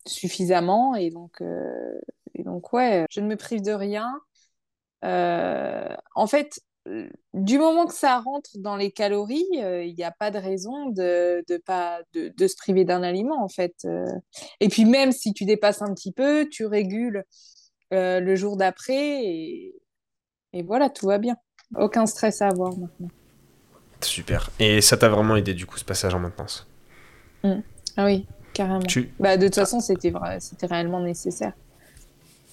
suffisamment, 0.05 0.95
et 0.95 1.09
donc, 1.09 1.41
et 2.33 2.43
donc 2.43 2.71
ouais, 2.73 3.05
je 3.09 3.19
ne 3.19 3.27
me 3.27 3.35
prive 3.35 3.61
de 3.61 3.73
rien. 3.73 4.09
en 5.03 6.27
fait, 6.27 6.61
du 7.33 7.59
moment 7.59 7.85
que 7.85 7.93
ça 7.93 8.19
rentre 8.19 8.51
dans 8.55 8.75
les 8.75 8.91
calories, 8.91 9.45
il 9.51 9.93
n'y 9.95 10.03
a 10.03 10.11
pas 10.11 10.31
de 10.31 10.37
raison 10.37 10.87
de, 10.87 11.43
de 11.47 11.57
pas 11.57 12.01
de, 12.13 12.29
de 12.35 12.47
se 12.47 12.55
priver 12.55 12.85
d'un 12.85 13.03
aliment 13.03 13.43
en 13.43 13.49
fait. 13.49 13.85
Et 14.61 14.69
puis 14.69 14.85
même 14.85 15.11
si 15.11 15.33
tu 15.33 15.45
dépasses 15.45 15.81
un 15.81 15.93
petit 15.93 16.13
peu, 16.13 16.47
tu 16.49 16.65
régules 16.65 17.25
le 17.91 18.35
jour 18.35 18.55
d'après 18.55 19.25
et, 19.25 19.75
et 20.53 20.63
voilà, 20.63 20.89
tout 20.89 21.07
va 21.07 21.17
bien. 21.17 21.35
Aucun 21.75 22.05
stress 22.05 22.41
à 22.41 22.47
avoir 22.47 22.71
maintenant. 22.71 23.09
Super. 24.01 24.49
Et 24.59 24.81
ça 24.81 24.97
t'a 24.97 25.09
vraiment 25.09 25.35
aidé 25.35 25.53
du 25.53 25.65
coup 25.65 25.77
ce 25.77 25.85
passage 25.85 26.13
en 26.13 26.19
maintenance? 26.19 26.67
Mm. 27.43 27.59
Ah 27.97 28.05
oui, 28.05 28.25
carrément. 28.53 28.79
Bah, 29.19 29.37
de 29.37 29.45
toute 29.45 29.55
façon, 29.55 29.79
c'était 29.79 30.09
vrai, 30.09 30.39
c'était 30.39 30.65
réellement 30.65 31.01
nécessaire. 31.01 31.53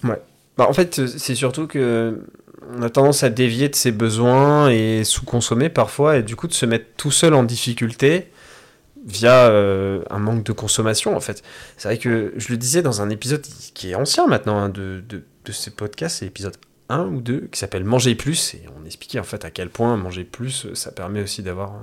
Ouais. 0.03 0.21
Bah, 0.57 0.67
en 0.69 0.73
fait, 0.73 1.07
c'est 1.07 1.35
surtout 1.35 1.67
que 1.67 2.23
on 2.71 2.81
a 2.81 2.89
tendance 2.89 3.23
à 3.23 3.29
dévier 3.29 3.69
de 3.69 3.75
ses 3.75 3.91
besoins 3.91 4.69
et 4.69 5.03
sous-consommer 5.03 5.69
parfois, 5.69 6.17
et 6.17 6.23
du 6.23 6.35
coup 6.35 6.47
de 6.47 6.53
se 6.53 6.65
mettre 6.65 6.85
tout 6.97 7.11
seul 7.11 7.33
en 7.33 7.43
difficulté 7.43 8.31
via 9.05 9.47
euh, 9.47 10.03
un 10.09 10.19
manque 10.19 10.43
de 10.43 10.51
consommation 10.51 11.15
en 11.15 11.19
fait. 11.19 11.41
C'est 11.77 11.87
vrai 11.87 11.97
que 11.97 12.33
je 12.35 12.49
le 12.49 12.57
disais 12.57 12.81
dans 12.81 13.01
un 13.01 13.09
épisode 13.09 13.41
qui 13.73 13.91
est 13.91 13.95
ancien 13.95 14.27
maintenant 14.27 14.59
hein, 14.59 14.69
de, 14.69 15.01
de, 15.07 15.23
de, 15.45 15.51
ces 15.51 15.71
podcasts, 15.71 16.19
c'est 16.19 16.25
l'épisode 16.25 16.57
un 16.89 17.05
ou 17.05 17.21
deux 17.21 17.47
qui 17.51 17.59
s'appelle 17.59 17.83
Manger 17.83 18.15
plus 18.15 18.55
et 18.55 18.63
on 18.79 18.85
expliquait 18.85 19.19
en 19.19 19.23
fait 19.23 19.45
à 19.45 19.51
quel 19.51 19.69
point 19.69 19.95
manger 19.95 20.23
plus 20.23 20.67
ça 20.73 20.91
permet 20.91 21.21
aussi 21.21 21.43
d'avoir 21.43 21.73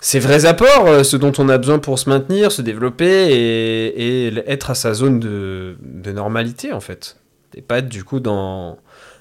ces 0.00 0.18
vrais 0.18 0.44
apports, 0.44 0.86
euh, 0.86 1.02
ce 1.02 1.16
dont 1.16 1.32
on 1.38 1.48
a 1.48 1.58
besoin 1.58 1.78
pour 1.78 1.98
se 1.98 2.08
maintenir, 2.08 2.52
se 2.52 2.62
développer 2.62 3.06
et, 3.06 4.26
être 4.46 4.70
à 4.70 4.74
sa 4.74 4.94
zone 4.94 5.18
de, 5.18 5.76
normalité 6.12 6.72
en 6.72 6.80
fait. 6.80 7.16
Et 7.54 7.62
pas 7.62 7.78
être 7.78 7.88
du 7.88 8.04
coup 8.04 8.20
dans 8.20 8.78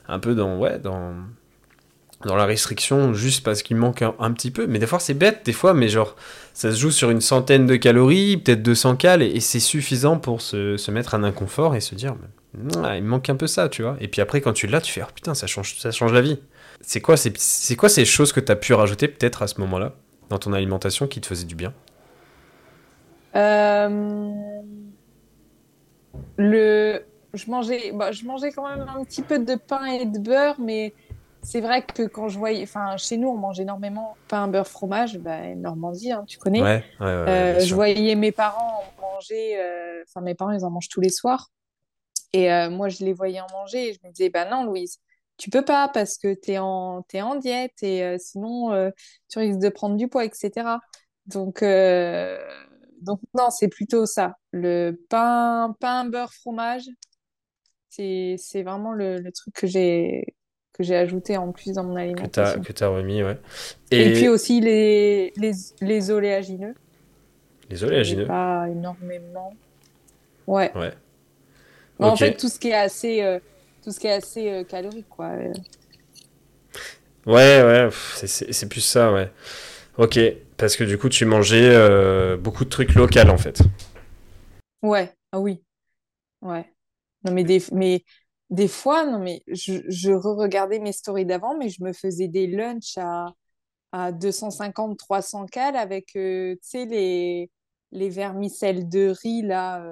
un 0.07 0.19
peu 0.19 0.35
dans 0.35 0.57
ouais 0.57 0.77
dans 0.77 1.13
dans 2.25 2.35
la 2.35 2.45
restriction 2.45 3.13
juste 3.13 3.43
parce 3.43 3.63
qu'il 3.63 3.77
manque 3.77 4.01
un, 4.01 4.31
petit 4.31 4.51
peu. 4.51 4.67
Mais 4.67 4.79
des 4.79 4.87
fois 4.87 4.99
c'est 4.99 5.13
bête, 5.13 5.41
des 5.45 5.53
fois, 5.53 5.73
mais 5.73 5.89
genre 5.89 6.15
ça 6.53 6.71
se 6.71 6.77
joue 6.77 6.91
sur 6.91 7.09
une 7.09 7.21
centaine 7.21 7.65
de 7.65 7.75
calories, 7.75 8.37
peut-être 8.37 8.63
200 8.63 8.95
cales 8.95 9.21
et, 9.21 9.39
c'est 9.39 9.59
suffisant 9.59 10.17
pour 10.17 10.41
se, 10.41 10.91
mettre 10.91 11.15
un 11.15 11.23
inconfort 11.23 11.75
et 11.75 11.81
se 11.81 11.95
dire 11.95 12.15
il 12.57 13.03
me 13.03 13.07
manque 13.07 13.29
un 13.29 13.35
peu 13.35 13.47
ça, 13.47 13.69
tu 13.69 13.81
vois. 13.81 13.97
Et 13.99 14.07
puis 14.07 14.21
après, 14.21 14.41
quand 14.41 14.53
tu 14.53 14.67
l'as, 14.67 14.81
tu 14.81 14.91
fais, 14.91 15.01
oh, 15.03 15.11
putain, 15.13 15.33
ça 15.33 15.47
change, 15.47 15.77
ça 15.77 15.91
change 15.91 16.13
la 16.13 16.21
vie. 16.21 16.39
C'est 16.81 17.01
quoi, 17.01 17.15
c'est 17.17 17.75
quoi 17.75 17.89
ces 17.89 18.05
choses 18.05 18.31
que 18.31 18.39
tu 18.39 18.51
as 18.51 18.55
pu 18.55 18.73
rajouter 18.73 19.07
peut-être 19.07 19.41
à 19.41 19.47
ce 19.47 19.59
moment-là, 19.61 19.93
dans 20.29 20.39
ton 20.39 20.53
alimentation, 20.53 21.07
qui 21.07 21.21
te 21.21 21.27
faisaient 21.27 21.45
du 21.45 21.55
bien? 21.55 21.73
Euh, 23.35 24.31
Le... 26.37 27.01
je, 27.33 27.49
mangeais... 27.49 27.91
Bah, 27.93 28.11
je 28.11 28.25
mangeais 28.25 28.51
quand 28.51 28.67
même 28.69 28.85
un 28.87 29.03
petit 29.03 29.21
peu 29.21 29.39
de 29.39 29.55
pain 29.55 29.85
et 29.85 30.05
de 30.05 30.19
beurre, 30.19 30.55
mais 30.59 30.93
c'est 31.41 31.61
vrai 31.61 31.83
que 31.83 32.03
quand 32.03 32.29
je 32.29 32.39
voyais, 32.39 32.63
enfin, 32.63 32.97
chez 32.97 33.17
nous, 33.17 33.29
on 33.29 33.37
mange 33.37 33.59
énormément 33.59 34.15
pain, 34.27 34.47
beurre, 34.47 34.67
fromage, 34.67 35.17
bah, 35.19 35.53
Normandie, 35.55 36.11
hein, 36.11 36.23
tu 36.27 36.37
connais. 36.37 36.61
Ouais, 36.61 36.83
ouais, 36.99 37.05
euh, 37.05 37.59
je 37.59 37.75
voyais 37.75 38.15
mes 38.15 38.31
parents 38.31 38.83
manger, 39.01 39.57
euh, 39.59 40.03
enfin, 40.07 40.21
mes 40.21 40.35
parents, 40.35 40.51
ils 40.51 40.65
en 40.65 40.69
mangent 40.69 40.89
tous 40.89 41.01
les 41.01 41.09
soirs. 41.09 41.51
Et 42.35 42.51
euh, 42.51 42.69
moi, 42.69 42.89
je 42.89 43.05
les 43.05 43.13
voyais 43.13 43.39
en 43.39 43.47
manger 43.53 43.87
et 43.87 43.93
je 43.93 43.99
me 44.03 44.11
disais, 44.11 44.29
bah 44.29 44.43
non, 44.43 44.65
Louise, 44.65 44.99
tu 45.37 45.49
peux 45.49 45.63
pas 45.63 45.87
parce 45.87 46.17
que 46.17 46.33
tu 46.33 46.51
es 46.51 46.57
en, 46.57 47.05
es 47.13 47.21
en 47.21 47.35
diète 47.35 47.81
et 47.81 48.03
euh, 48.03 48.17
sinon, 48.19 48.73
euh, 48.73 48.89
tu 49.29 49.39
risques 49.39 49.61
de 49.61 49.69
prendre 49.69 49.95
du 49.95 50.09
poids, 50.09 50.25
etc. 50.25 50.51
Donc, 51.27 51.63
donc 53.01 53.21
non, 53.33 53.49
c'est 53.51 53.69
plutôt 53.69 54.05
ça. 54.05 54.35
Le 54.51 55.01
pain, 55.09 55.77
pain 55.79 56.03
beurre, 56.03 56.33
fromage, 56.33 56.83
c'est 57.87 58.63
vraiment 58.63 58.91
le, 58.91 59.19
le 59.19 59.31
truc 59.31 59.53
que 59.53 59.65
j'ai 59.65 60.35
que 60.73 60.83
j'ai 60.83 60.97
ajouté 60.97 61.37
en 61.37 61.53
plus 61.53 61.71
dans 61.71 61.85
mon 61.85 61.95
alimentation. 61.95 62.61
Que 62.61 62.73
tu 62.73 62.83
as, 62.83 62.89
remis, 62.89 63.23
ouais. 63.23 63.39
Et... 63.91 64.11
puis 64.11 64.27
aussi 64.27 64.59
les, 64.59 65.31
les, 65.37 65.53
les 65.79 66.11
oléagineux. 66.11 66.75
Les 67.69 67.81
oléagineux 67.85 68.27
Pas 68.27 68.67
énormément. 68.69 69.53
Ouais. 70.47 70.77
Ouais. 70.77 70.91
En 71.99 72.15
fait, 72.15 72.35
tout 72.35 72.49
ce 72.49 72.59
qui 72.59 72.69
est 72.69 72.73
assez, 72.73 73.21
euh, 73.21 73.39
tout 73.83 73.91
ce 73.91 73.99
qui 73.99 74.07
est 74.07 74.13
assez 74.13 74.49
euh, 74.49 74.63
calorique, 74.63 75.09
quoi. 75.09 75.27
Euh. 75.27 75.53
Ouais, 77.25 77.63
ouais, 77.63 77.89
c'est 78.25 78.69
plus 78.69 78.81
ça, 78.81 79.11
ouais. 79.11 79.31
Ok, 79.97 80.19
parce 80.57 80.75
que 80.75 80.83
du 80.83 80.97
coup, 80.97 81.09
tu 81.09 81.25
mangeais 81.25 82.37
beaucoup 82.37 82.65
de 82.65 82.69
trucs 82.69 82.93
locaux, 82.95 83.19
en 83.29 83.37
fait. 83.37 83.61
Ouais, 84.81 85.13
ah 85.31 85.39
oui. 85.39 85.63
Ouais. 86.41 86.65
Non, 87.25 87.33
mais 87.33 87.43
des, 87.43 87.63
mais 87.73 88.03
des 88.49 88.67
fois, 88.67 89.05
non, 89.05 89.19
mais 89.19 89.43
je, 89.47 89.73
je 89.89 90.11
re-regardais 90.11 90.79
mes 90.79 90.93
stories 90.93 91.25
d'avant, 91.25 91.57
mais 91.57 91.69
je 91.69 91.83
me 91.83 91.93
faisais 91.93 92.27
des 92.27 92.47
lunchs 92.47 92.97
à, 92.97 93.27
à 93.93 94.11
250, 94.11 94.97
300 94.99 95.47
cal 95.47 95.75
avec, 95.77 96.07
tu 96.13 96.59
sais, 96.61 96.85
les, 96.85 97.51
les 97.91 98.09
vermicelles 98.09 98.89
de 98.89 99.13
riz, 99.23 99.43
là. 99.43 99.83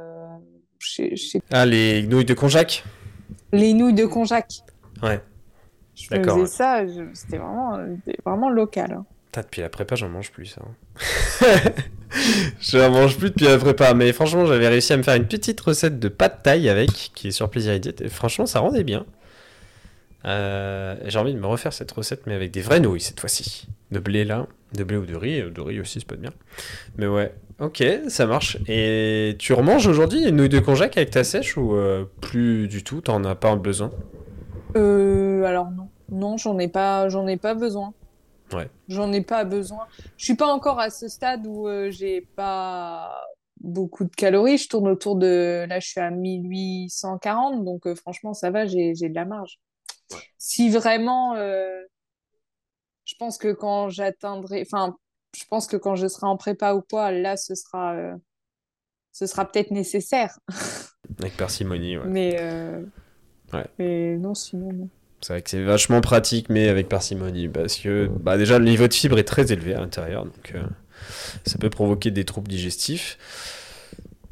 Ah, 1.52 1.66
les 1.66 2.04
nouilles 2.04 2.26
de 2.26 2.34
konjac 2.34 2.84
Les 3.52 3.74
nouilles 3.74 3.94
de 3.94 4.06
konjac. 4.06 4.62
Ouais. 5.02 5.22
Je 5.96 6.08
faisais 6.08 6.46
ça, 6.48 6.82
c'était 7.14 7.38
vraiment, 7.38 7.78
vraiment 8.26 8.50
local. 8.50 8.94
Hein. 8.94 9.06
depuis 9.36 9.62
la 9.62 9.70
prépa, 9.70 9.96
j'en 9.96 10.10
mange 10.10 10.32
plus. 10.32 10.56
Hein. 10.60 11.46
je 12.60 12.78
n'en 12.78 12.90
mange 12.90 13.18
plus 13.18 13.30
depuis 13.30 13.46
la 13.46 13.58
prépa. 13.58 13.94
Mais 13.94 14.12
franchement, 14.12 14.46
j'avais 14.46 14.68
réussi 14.68 14.94
à 14.94 14.98
me 14.98 15.04
faire 15.04 15.16
une 15.16 15.28
petite 15.28 15.60
recette 15.62 16.00
de 16.00 16.08
pâte 16.08 16.42
taille 16.44 16.68
avec, 16.68 16.90
qui 17.14 17.28
est 17.28 17.32
sur 17.32 17.50
Plaisir 17.50 17.74
Et 17.74 18.10
franchement, 18.10 18.46
ça 18.46 18.60
rendait 18.60 18.84
bien. 18.84 19.06
Euh, 20.26 20.96
j'ai 21.06 21.20
envie 21.20 21.34
de 21.34 21.40
me 21.40 21.48
refaire 21.48 21.74
cette 21.74 21.92
recette, 21.92 22.26
mais 22.28 22.34
avec 22.34 22.52
des 22.52 22.62
vraies 22.62 22.80
nouilles 22.80 23.02
cette 23.02 23.20
fois-ci. 23.20 23.68
De 23.92 24.00
blé 24.00 24.26
là, 24.26 24.48
de 24.74 24.84
blé 24.84 24.98
ou 24.98 25.06
de 25.06 25.16
riz. 25.16 25.44
De 25.52 25.62
riz 25.62 25.80
aussi, 25.80 26.00
c'est 26.00 26.08
pas 26.08 26.16
de 26.16 26.22
bien. 26.22 26.34
Mais 26.98 27.08
ouais, 27.08 27.34
Ok, 27.60 27.84
ça 28.10 28.26
marche. 28.26 28.58
Et 28.68 29.36
tu 29.40 29.54
remanges 29.54 29.88
aujourd'hui 29.88 30.28
une 30.28 30.36
nouille 30.38 30.50
de 30.50 30.60
konjac 30.60 30.98
avec 30.98 31.12
ta 31.12 31.24
sèche 31.24 31.56
ou 31.58 31.76
euh, 31.76 32.06
plus 32.22 32.68
du 32.68 32.84
tout? 32.84 33.02
T'en 33.02 33.24
as 33.24 33.36
pas 33.36 33.56
besoin? 33.56 33.92
Euh, 34.76 35.44
Alors 35.44 35.72
non, 35.72 35.90
non, 36.10 36.38
j'en 36.38 36.58
ai 36.60 36.68
pas, 36.68 37.10
j'en 37.10 37.28
ai 37.28 37.38
pas 37.38 37.54
besoin. 37.54 37.94
Ouais. 38.52 38.70
J'en 38.88 39.12
ai 39.14 39.22
pas 39.22 39.46
besoin. 39.46 39.88
Je 40.18 40.26
suis 40.26 40.36
pas 40.36 40.48
encore 40.48 40.80
à 40.80 40.90
ce 40.90 41.08
stade 41.08 41.46
où 41.48 41.68
euh, 41.68 41.92
j'ai 41.92 42.22
pas 42.36 43.24
beaucoup 43.62 44.04
de 44.04 44.16
calories. 44.16 44.58
Je 44.58 44.70
tourne 44.70 44.88
autour 44.88 45.16
de, 45.16 45.66
là, 45.68 45.80
je 45.80 45.88
suis 45.88 46.02
à 46.02 46.12
1840, 46.12 47.64
donc 47.64 47.88
euh, 47.88 47.96
franchement, 47.96 48.34
ça 48.34 48.52
va, 48.52 48.66
j'ai 48.66 48.94
de 48.94 49.16
la 49.16 49.26
marge. 49.26 49.60
Si 50.38 50.70
vraiment, 50.70 51.36
je 53.06 53.16
pense 53.18 53.38
que 53.38 53.52
quand 53.54 53.90
j'atteindrai, 53.90 54.62
enfin, 54.62 54.96
je 55.36 55.44
pense 55.50 55.68
que 55.68 55.78
quand 55.78 55.96
je 55.96 56.08
serai 56.08 56.28
en 56.28 56.38
prépa 56.38 56.74
ou 56.74 56.82
quoi, 56.82 57.12
là, 57.12 57.38
ce 57.38 57.56
sera, 57.56 57.94
euh, 57.96 58.16
ce 59.12 59.26
sera 59.26 59.50
peut-être 59.50 59.72
nécessaire. 59.72 60.38
Avec 61.20 61.36
parcimonie, 61.38 61.98
ouais. 61.98 62.06
Mais, 62.08 62.38
euh, 62.40 62.84
ouais. 63.54 63.66
mais 63.78 64.18
non, 64.18 64.34
sinon, 64.34 64.90
C'est 65.22 65.34
vrai 65.34 65.42
que 65.42 65.50
c'est 65.50 65.64
vachement 65.64 66.02
pratique, 66.02 66.50
mais 66.50 66.70
avec 66.70 66.88
parcimonie, 66.90 67.50
parce 67.50 67.76
que 67.78 68.10
bah, 68.20 68.38
déjà, 68.38 68.58
le 68.58 68.66
niveau 68.66 68.88
de 68.88 68.94
fibre 68.94 69.20
est 69.20 69.24
très 69.26 69.52
élevé 69.52 69.76
à 69.76 69.80
l'intérieur, 69.82 70.26
donc 70.26 70.54
euh, 70.56 70.64
ça 71.46 71.58
peut 71.60 71.70
provoquer 71.70 72.10
des 72.10 72.26
troubles 72.26 72.48
digestifs. 72.48 73.18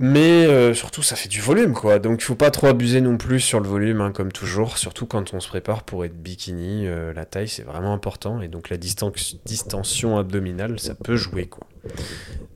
Mais 0.04 0.48
euh, 0.48 0.74
surtout, 0.74 1.04
ça 1.04 1.16
fait 1.16 1.30
du 1.30 1.42
volume, 1.42 1.74
quoi. 1.74 2.00
Donc, 2.00 2.22
il 2.22 2.24
faut 2.24 2.34
pas 2.34 2.50
trop 2.50 2.66
abuser 2.66 3.02
non 3.02 3.18
plus 3.18 3.40
sur 3.40 3.60
le 3.60 3.70
volume, 3.70 4.02
hein, 4.02 4.12
comme 4.12 4.32
toujours. 4.32 4.80
Surtout 4.80 5.06
quand 5.06 5.36
on 5.36 5.40
se 5.40 5.48
prépare 5.48 5.84
pour 5.84 6.04
être 6.04 6.16
bikini, 6.16 6.88
euh, 6.88 7.14
la 7.14 7.26
taille 7.26 7.48
c'est 7.48 7.62
vraiment 7.62 7.94
important. 7.94 8.42
Et 8.42 8.48
donc, 8.48 8.72
la 8.72 8.78
distension 8.78 10.18
abdominale, 10.18 10.80
ça 10.80 10.96
peut 10.96 11.16
jouer, 11.16 11.46
quoi. 11.46 11.68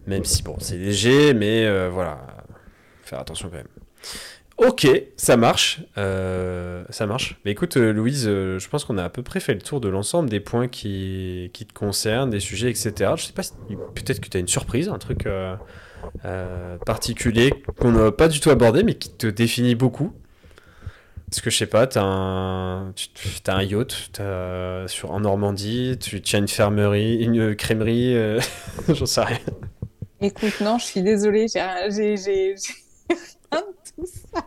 Même 0.07 0.25
si, 0.25 0.41
bon, 0.41 0.55
c'est 0.59 0.77
léger, 0.77 1.35
mais 1.35 1.67
euh, 1.67 1.87
voilà, 1.93 2.25
faire 3.03 3.19
attention 3.19 3.49
quand 3.49 3.57
même. 3.57 3.67
Ok, 4.57 4.87
ça 5.15 5.37
marche, 5.37 5.81
ça 5.95 7.05
marche. 7.05 7.39
Mais 7.45 7.51
écoute, 7.51 7.75
Louise, 7.75 8.23
je 8.23 8.67
pense 8.69 8.85
qu'on 8.85 8.97
a 8.97 9.03
à 9.03 9.09
peu 9.09 9.21
près 9.21 9.41
fait 9.41 9.53
le 9.53 9.61
tour 9.61 9.81
de 9.81 9.89
l'ensemble 9.89 10.29
des 10.29 10.39
points 10.39 10.67
qui, 10.69 11.51
te 11.53 11.73
concernent, 11.73 12.29
des 12.31 12.39
sujets, 12.39 12.69
etc. 12.69 13.11
Je 13.17 13.25
sais 13.25 13.33
pas, 13.33 13.43
si, 13.43 13.53
peut-être 13.93 14.21
que 14.21 14.29
tu 14.29 14.37
as 14.37 14.39
une 14.39 14.47
surprise, 14.47 14.87
un 14.87 14.97
truc 14.97 15.27
euh, 16.25 16.77
particulier 16.85 17.53
qu'on 17.79 17.91
n'a 17.91 18.11
pas 18.11 18.27
du 18.27 18.39
tout 18.39 18.49
abordé, 18.49 18.83
mais 18.83 18.95
qui 18.95 19.09
te 19.09 19.27
définit 19.27 19.75
beaucoup. 19.75 20.13
Parce 21.29 21.41
que 21.41 21.49
je 21.49 21.57
sais 21.57 21.65
pas, 21.65 21.87
tu 21.87 21.97
un, 21.97 22.93
as 23.47 23.51
un 23.53 23.63
yacht 23.63 24.19
as, 24.19 24.87
sur, 24.87 25.11
en 25.11 25.19
Normandie, 25.19 25.97
tu, 25.99 26.21
as 26.33 26.37
une 26.37 26.47
fermerie, 26.47 27.15
une 27.15 27.55
crèmerie, 27.55 28.15
euh, 28.15 28.39
j'en 28.89 29.05
sais 29.05 29.21
rien. 29.21 29.39
Écoute, 30.21 30.61
non, 30.61 30.77
je 30.77 30.85
suis 30.85 31.01
désolée, 31.01 31.47
j'ai 31.51 31.61
rien 31.61 31.87
de 31.87 32.45
tout 33.95 34.05
ça. 34.05 34.45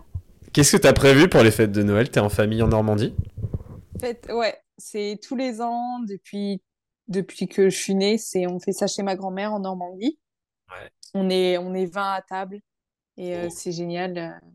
Qu'est-ce 0.52 0.76
que 0.76 0.82
tu 0.82 0.88
as 0.88 0.92
prévu 0.92 1.28
pour 1.28 1.42
les 1.42 1.50
fêtes 1.50 1.72
de 1.72 1.82
Noël? 1.82 2.10
T'es 2.10 2.20
en 2.20 2.28
famille 2.28 2.62
en 2.62 2.68
Normandie? 2.68 3.14
Fait, 4.00 4.30
Ouais, 4.32 4.56
c'est 4.76 5.18
tous 5.22 5.36
les 5.36 5.60
ans, 5.60 5.98
depuis, 6.00 6.62
depuis 7.08 7.48
que 7.48 7.70
je 7.70 7.76
suis 7.76 7.94
née, 7.94 8.18
on 8.48 8.60
fait 8.60 8.72
ça 8.72 8.86
chez 8.86 9.02
ma 9.02 9.16
grand-mère 9.16 9.52
en 9.52 9.60
Normandie. 9.60 10.18
Ouais 10.70 10.90
on 11.14 11.30
est, 11.30 11.58
on 11.58 11.74
est 11.74 11.86
20 11.86 12.12
à 12.12 12.22
table 12.22 12.60
et 13.16 13.36
euh, 13.36 13.46
oh. 13.46 13.54
c'est 13.54 13.72
génial. 13.72 14.18
Euh. 14.18 14.48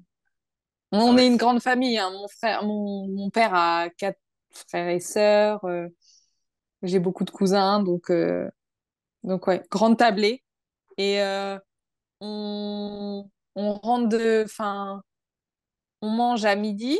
On 0.91 1.17
est 1.17 1.27
une 1.27 1.37
grande 1.37 1.61
famille. 1.61 1.97
Hein. 1.97 2.11
Mon, 2.11 2.27
frère, 2.27 2.63
mon, 2.63 3.29
père 3.29 3.53
a 3.53 3.89
quatre 3.89 4.19
frères 4.51 4.87
et 4.87 4.99
sœurs. 4.99 5.63
Euh. 5.65 5.87
J'ai 6.81 6.99
beaucoup 6.99 7.23
de 7.23 7.31
cousins. 7.31 7.81
Donc, 7.81 8.11
donc 9.23 9.47
ouais, 9.47 9.63
grande 9.71 9.97
tablée. 9.97 10.43
Et 10.97 11.19
on, 12.21 13.29
on 13.55 13.73
rentre 13.73 14.09
de. 14.09 14.43
Enfin, 14.45 15.01
on 16.01 16.09
mange 16.09 16.45
à 16.45 16.55
midi. 16.55 16.99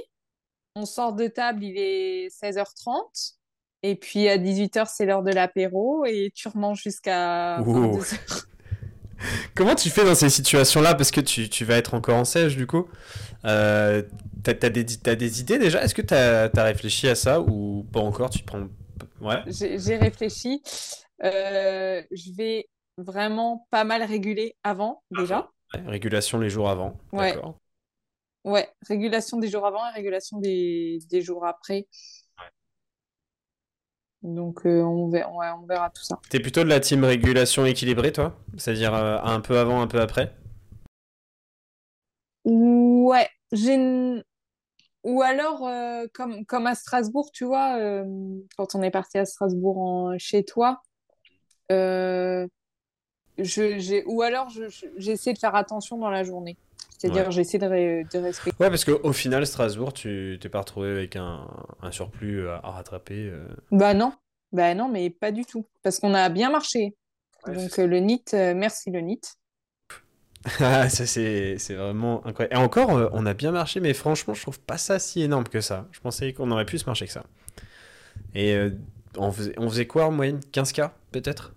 On 0.76 0.86
sort 0.86 1.14
de 1.14 1.28
table, 1.28 1.64
il 1.64 1.78
est 1.78 2.28
16h30. 2.30 3.36
Et 3.84 3.96
puis 3.96 4.28
à 4.28 4.38
18h, 4.38 4.88
c'est 4.90 5.06
l'heure 5.06 5.22
de 5.22 5.32
l'apéro. 5.32 6.06
Et 6.06 6.32
tu 6.34 6.48
remanges 6.48 6.82
jusqu'à 6.82 7.60
22h. 7.60 8.46
Comment 9.56 9.76
tu 9.76 9.90
fais 9.90 10.04
dans 10.04 10.16
ces 10.16 10.30
situations-là? 10.30 10.96
Parce 10.96 11.12
que 11.12 11.22
tu, 11.22 11.50
tu, 11.50 11.66
vas 11.66 11.76
être 11.76 11.94
encore 11.94 12.18
en 12.18 12.26
sèche 12.26 12.56
du 12.56 12.68
coup. 12.68 12.88
Euh, 13.46 14.04
t'as 14.44 14.52
as 14.52 14.70
des, 14.70 14.86
as 15.06 15.16
des 15.16 15.42
idées 15.42 15.60
déjà? 15.60 15.84
Est-ce 15.84 15.96
que 15.96 16.02
tu 16.02 16.14
as, 16.14 16.64
réfléchi 16.64 17.08
à 17.08 17.16
ça 17.16 17.42
ou 17.42 17.86
pas 17.92 18.00
encore 18.00 18.30
Tu 18.30 18.44
prends. 18.44 18.68
Ouais? 19.22 19.38
J'ai 19.48 19.98
réfléchi. 19.98 20.62
Euh, 21.24 22.02
je 22.12 22.32
vais 22.36 22.68
vraiment 22.98 23.68
pas 23.72 23.84
mal 23.84 24.04
réguler 24.04 24.56
avant 24.64 25.04
déjà. 25.12 25.50
régulation 25.74 26.40
les 26.40 26.50
jours 26.50 26.70
avant. 26.70 26.98
Ouais. 27.12 27.36
Ouais, 28.44 28.70
régulation 28.90 29.38
des 29.38 29.48
jours 29.48 29.66
avant 29.66 29.88
et 29.90 29.94
régulation 29.94 30.40
des, 30.40 31.00
des 31.10 31.22
jours 31.22 31.46
après. 31.46 31.88
Donc 34.24 34.66
euh, 34.66 34.82
on, 34.82 35.10
verra, 35.10 35.60
on, 35.62 35.66
verra, 35.66 35.90
tout 35.90 36.04
ça. 36.04 36.20
T'es 36.30 36.40
plutôt 36.40 36.64
de 36.64 36.70
la 36.70 36.80
team 36.80 37.04
régulation 37.04 37.66
équilibrée, 37.66 38.14
toi? 38.14 38.38
C'est-à-dire 38.58 38.94
euh, 38.94 39.18
un 39.22 39.42
peu 39.42 39.60
avant, 39.60 39.82
un 39.82 39.88
peu 39.88 40.00
après? 40.00 40.34
Ouais, 42.46 43.28
j'ai 43.52 44.24
ou 45.04 45.22
alors 45.22 45.68
euh, 45.68 46.06
comme, 46.14 46.46
comme 46.46 46.66
à 46.66 46.76
Strasbourg, 46.76 47.30
tu 47.34 47.44
vois, 47.44 47.78
quand 48.56 48.76
on 48.76 48.82
est 48.82 48.92
parti 48.92 49.18
à 49.18 49.26
Strasbourg 49.26 50.14
chez 50.18 50.46
toi, 50.46 50.82
je, 51.70 52.48
ou 54.06 54.22
alors 54.22 54.50
j'essaie 54.98 55.34
de 55.34 55.40
faire 55.40 55.56
attention 55.56 55.98
dans 55.98 56.10
la 56.10 56.24
journée. 56.24 56.58
C'est-à-dire, 57.04 57.32
j'essaie 57.32 57.58
de, 57.58 57.68
de, 57.68 58.20
respecter. 58.20 58.64
Ouais, 58.64 58.70
parce 58.70 58.86
qu'au 58.86 59.12
final, 59.12 59.46
Strasbourg, 59.46 59.92
tu 59.92 60.38
t'es 60.40 60.48
pas 60.48 60.60
retrouvé 60.60 60.90
avec 60.90 61.18
un, 61.18 61.46
un 61.82 61.92
surplus 61.92 62.48
à, 62.48 62.60
rattraper 62.64 63.30
euh. 63.30 63.46
Bah 63.72 63.94
non. 63.94 64.14
Bah 64.54 64.74
non, 64.74 64.88
mais 64.88 65.10
pas 65.10 65.32
du 65.32 65.44
tout. 65.44 65.66
Parce 65.82 66.00
qu'on 66.00 66.14
a 66.14 66.30
bien 66.30 66.50
marché. 66.50 66.96
Donc, 67.46 67.76
le 67.76 68.00
NIT, 68.00 68.34
euh, 68.36 68.54
merci 68.56 68.90
le 68.90 69.02
NIT. 69.02 69.22
Ah, 70.62 70.88
ça, 70.88 71.06
c'est 71.06 71.58
vraiment 71.70 72.26
incroyable. 72.26 72.56
Et 72.56 72.58
encore, 72.58 72.92
euh, 72.98 73.10
on 73.12 73.26
a 73.26 73.34
bien 73.34 73.52
marché, 73.52 73.82
mais 73.82 73.94
franchement, 73.94 74.34
je 74.34 74.42
trouve 74.42 74.62
pas 74.62 74.78
ça 74.78 74.98
si 74.98 75.24
énorme 75.24 75.48
que 75.50 75.60
ça. 75.60 75.88
Je 75.92 76.00
pensais 76.00 76.32
qu'on 76.32 76.52
aurait 76.52 76.66
plus 76.66 76.86
marché 76.88 77.06
que 77.06 77.12
ça. 77.12 77.26
Et 78.34 78.58
on, 79.18 79.32
faisait, 79.32 79.54
on 79.58 79.70
faisait 79.70 79.88
quoi 79.88 80.06
en 80.06 80.12
moyenne? 80.12 80.40
15K, 80.54 80.90
peut-être? 81.12 81.54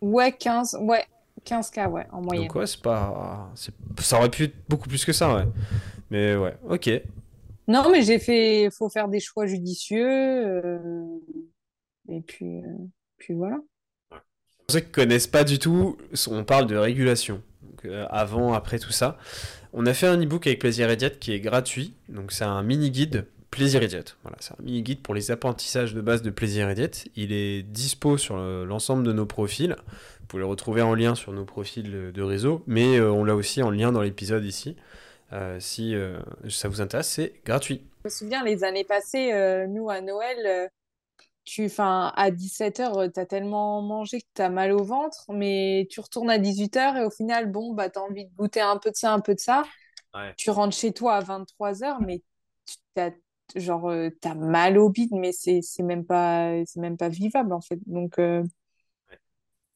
Ouais, 0.00 0.32
15. 0.32 0.78
Ouais, 0.80 1.04
15K, 1.46 1.90
ouais, 1.90 2.06
en 2.12 2.22
moyenne. 2.22 2.46
Donc, 2.46 2.56
ouais, 2.56 2.66
c'est 2.66 2.80
pas. 2.80 3.50
Ça 3.98 4.18
aurait 4.18 4.30
pu 4.30 4.44
être 4.44 4.54
beaucoup 4.68 4.88
plus 4.88 5.04
que 5.04 5.12
ça, 5.12 5.34
ouais. 5.34 5.44
Mais 6.10 6.36
ouais, 6.36 6.56
ok. 6.68 6.90
Non, 7.68 7.90
mais 7.90 8.02
j'ai 8.02 8.18
fait. 8.18 8.68
faut 8.70 8.88
faire 8.88 9.08
des 9.08 9.20
choix 9.20 9.46
judicieux. 9.46 10.06
Euh, 10.06 11.06
et 12.08 12.20
puis, 12.20 12.58
euh, 12.58 12.86
puis 13.18 13.34
voilà. 13.34 13.58
pour 14.10 14.20
ceux 14.68 14.80
qui 14.80 14.90
connaissent 14.90 15.26
pas 15.26 15.44
du 15.44 15.58
tout, 15.58 15.96
on 16.28 16.44
parle 16.44 16.66
de 16.66 16.76
régulation. 16.76 17.42
Euh, 17.84 18.06
avant, 18.10 18.52
après 18.52 18.78
tout 18.78 18.92
ça. 18.92 19.18
On 19.72 19.86
a 19.86 19.94
fait 19.94 20.06
un 20.06 20.20
e-book 20.20 20.46
avec 20.46 20.60
Plaisir 20.60 20.94
Diète 20.96 21.18
qui 21.18 21.32
est 21.32 21.40
gratuit. 21.40 21.94
Donc 22.08 22.32
c'est 22.32 22.44
un 22.44 22.62
mini 22.62 22.90
guide 22.90 23.26
Plaisir 23.50 23.80
Diète. 23.86 24.16
Voilà, 24.22 24.36
c'est 24.40 24.52
un 24.52 24.62
mini 24.62 24.82
guide 24.82 25.00
pour 25.00 25.14
les 25.14 25.30
apprentissages 25.30 25.94
de 25.94 26.00
base 26.00 26.22
de 26.22 26.30
Plaisir 26.30 26.72
Diète. 26.74 27.08
Il 27.16 27.32
est 27.32 27.62
dispo 27.62 28.18
sur 28.18 28.36
l'ensemble 28.36 29.02
de 29.02 29.12
nos 29.12 29.26
profils. 29.26 29.76
Vous 30.32 30.38
pouvez 30.38 30.44
le 30.44 30.48
retrouver 30.48 30.80
en 30.80 30.94
lien 30.94 31.14
sur 31.14 31.30
nos 31.34 31.44
profils 31.44 32.10
de 32.10 32.22
réseau, 32.22 32.62
mais 32.66 32.96
euh, 32.96 33.12
on 33.12 33.22
l'a 33.22 33.36
aussi 33.36 33.62
en 33.62 33.70
lien 33.70 33.92
dans 33.92 34.00
l'épisode 34.00 34.46
ici. 34.46 34.76
Euh, 35.34 35.60
si 35.60 35.94
ça 36.48 36.68
vous 36.68 36.80
intéresse, 36.80 37.10
c'est 37.10 37.34
gratuit. 37.44 37.82
Je 37.98 38.08
me 38.08 38.10
souviens 38.10 38.42
les 38.42 38.64
années 38.64 38.84
passées, 38.84 39.30
nous 39.68 39.90
à 39.90 40.00
Noël, 40.00 40.70
tu, 41.44 41.68
fin, 41.68 42.14
à 42.16 42.30
17h, 42.30 43.12
tu 43.12 43.20
as 43.20 43.26
tellement 43.26 43.82
mangé 43.82 44.22
que 44.22 44.26
tu 44.34 44.40
as 44.40 44.48
mal 44.48 44.72
au 44.72 44.82
ventre, 44.82 45.26
mais 45.28 45.86
tu 45.90 46.00
retournes 46.00 46.30
à 46.30 46.38
18h 46.38 46.96
et 46.96 47.04
au 47.04 47.10
final, 47.10 47.50
bon, 47.50 47.74
bah, 47.74 47.90
tu 47.90 47.98
as 47.98 48.02
envie 48.02 48.24
de 48.24 48.34
goûter 48.34 48.62
un 48.62 48.78
peu 48.78 48.90
de 48.90 48.96
ça, 48.96 49.12
un 49.12 49.20
peu 49.20 49.34
de 49.34 49.40
ça. 49.40 49.64
Tu 50.38 50.48
rentres 50.48 50.74
chez 50.74 50.94
toi 50.94 51.16
à 51.16 51.20
23h, 51.20 51.98
mais 52.06 52.22
tu 52.64 53.02
as, 53.02 53.10
genre, 53.54 53.90
euh, 53.90 54.08
as 54.24 54.34
mal 54.34 54.78
au 54.78 54.88
bide, 54.88 55.12
mais 55.12 55.32
c'est 55.32 55.60
même, 55.80 56.06
pas, 56.06 56.54
même 56.76 56.96
pas 56.96 57.10
vivable 57.10 57.52
en 57.52 57.60
fait. 57.60 57.78
Donc, 57.84 58.18
euh, 58.18 58.42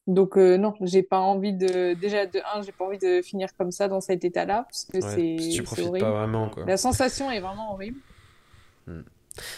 donc 0.07 0.37
euh, 0.37 0.57
non, 0.57 0.73
j'ai 0.81 1.03
pas 1.03 1.19
envie 1.19 1.53
de. 1.53 1.93
Déjà, 1.93 2.25
de 2.25 2.39
un, 2.55 2.61
j'ai 2.61 2.71
pas 2.71 2.85
envie 2.85 2.97
de 2.97 3.21
finir 3.21 3.49
comme 3.57 3.71
ça 3.71 3.89
dans 3.89 3.99
cet 3.99 4.23
état-là, 4.23 4.65
parce 4.69 4.85
que 4.85 5.01
c'est 5.01 5.83
horrible. 5.83 5.99
Pas 5.99 6.11
vraiment, 6.11 6.49
quoi. 6.49 6.63
La 6.65 6.77
sensation 6.77 7.29
est 7.29 7.41
vraiment 7.41 7.73
horrible. 7.73 7.99
Hmm. 8.87 9.01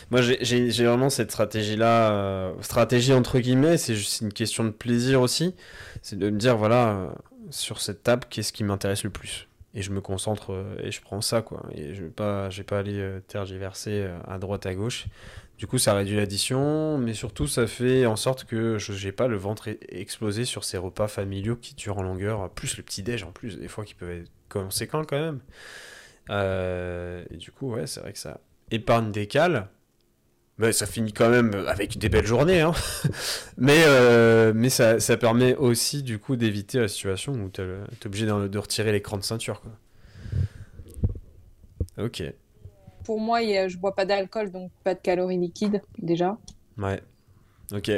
Moi, 0.09 0.21
j'ai 0.21 0.85
vraiment 0.85 1.09
cette 1.09 1.31
stratégie-là. 1.31 2.11
Euh, 2.11 2.53
stratégie 2.61 3.13
entre 3.13 3.39
guillemets, 3.39 3.77
c'est 3.77 3.95
juste 3.95 4.21
une 4.21 4.33
question 4.33 4.63
de 4.63 4.71
plaisir 4.71 5.21
aussi. 5.21 5.55
C'est 6.01 6.17
de 6.17 6.29
me 6.29 6.37
dire, 6.37 6.57
voilà, 6.57 6.89
euh, 6.89 7.09
sur 7.51 7.79
cette 7.79 8.03
table, 8.03 8.25
qu'est-ce 8.29 8.51
qui 8.51 8.63
m'intéresse 8.63 9.03
le 9.03 9.09
plus? 9.09 9.47
Et 9.75 9.83
je 9.83 9.91
me 9.91 10.01
concentre 10.01 10.53
euh, 10.53 10.75
et 10.83 10.91
je 10.91 10.99
prends 10.99 11.21
ça, 11.21 11.41
quoi. 11.43 11.63
Et 11.75 11.93
je 11.93 12.03
vais 12.03 12.09
pas, 12.09 12.49
vais 12.49 12.63
pas 12.63 12.79
aller 12.79 13.19
tergiverser 13.27 14.09
à 14.27 14.39
droite, 14.39 14.65
à 14.65 14.73
gauche. 14.73 15.05
Du 15.59 15.67
coup, 15.67 15.77
ça 15.77 15.93
réduit 15.93 16.15
l'addition, 16.15 16.97
mais 16.97 17.13
surtout, 17.13 17.45
ça 17.45 17.67
fait 17.67 18.07
en 18.07 18.15
sorte 18.15 18.45
que 18.45 18.79
je 18.79 19.05
n'ai 19.05 19.11
pas 19.11 19.27
le 19.27 19.37
ventre 19.37 19.69
e-, 19.69 19.77
explosé 19.89 20.45
sur 20.45 20.63
ces 20.63 20.77
repas 20.77 21.07
familiaux 21.07 21.55
qui 21.55 21.75
durent 21.75 21.99
en 21.99 22.03
longueur, 22.03 22.49
plus 22.49 22.77
le 22.77 22.83
petit-déj 22.83 23.23
en 23.23 23.31
plus, 23.31 23.59
des 23.59 23.67
fois 23.67 23.85
qui 23.85 23.93
peuvent 23.93 24.09
être 24.09 24.31
conséquents 24.49 25.03
quand 25.03 25.19
même. 25.19 25.41
et 27.29 27.37
du 27.37 27.51
coup, 27.51 27.73
ouais, 27.73 27.85
c'est 27.85 27.99
vrai 27.99 28.13
que 28.13 28.19
ça, 28.19 28.39
épargne 28.71 29.11
des 29.11 29.27
cales. 29.27 29.67
Mais 30.57 30.73
ça 30.73 30.85
finit 30.85 31.13
quand 31.13 31.29
même 31.29 31.53
avec 31.67 31.97
des 31.97 32.09
belles 32.09 32.25
journées. 32.25 32.59
Hein. 32.59 32.73
mais 33.57 33.81
euh, 33.85 34.69
ça, 34.69 35.17
permet 35.17 35.55
aussi 35.55 36.03
du 36.03 36.19
coup 36.19 36.35
d'éviter 36.35 36.79
la 36.79 36.89
situation 36.89 37.31
où 37.33 37.49
tu 37.49 37.61
es 37.61 38.05
obligé 38.05 38.25
de, 38.25 38.57
retirer 38.57 38.91
l'écran 38.91 39.17
de 39.17 39.23
ceinture. 39.23 39.61
Quoi. 39.61 39.71
Ok. 42.05 42.23
Pour 43.09 43.19
moi, 43.19 43.41
je 43.41 43.75
bois 43.75 43.95
pas 43.95 44.05
d'alcool, 44.05 44.51
donc 44.51 44.69
pas 44.83 44.93
de 44.93 44.99
calories 44.99 45.39
liquides 45.39 45.81
déjà. 45.97 46.37
Ouais. 46.77 47.01
Ok. 47.73 47.91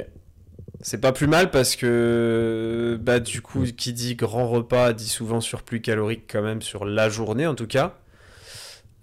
C'est 0.79 1.01
pas 1.01 1.11
plus 1.11 1.27
mal 1.27 1.51
parce 1.51 1.75
que 1.75 2.97
bah 3.01 3.19
du 3.19 3.41
coup 3.41 3.65
qui 3.65 3.91
dit 3.91 4.15
grand 4.15 4.47
repas 4.47 4.93
dit 4.93 5.09
souvent 5.09 5.41
surplus 5.41 5.81
calorique 5.81 6.31
quand 6.31 6.41
même 6.41 6.61
sur 6.61 6.85
la 6.85 7.09
journée 7.09 7.45
en 7.45 7.55
tout 7.55 7.67
cas. 7.67 7.97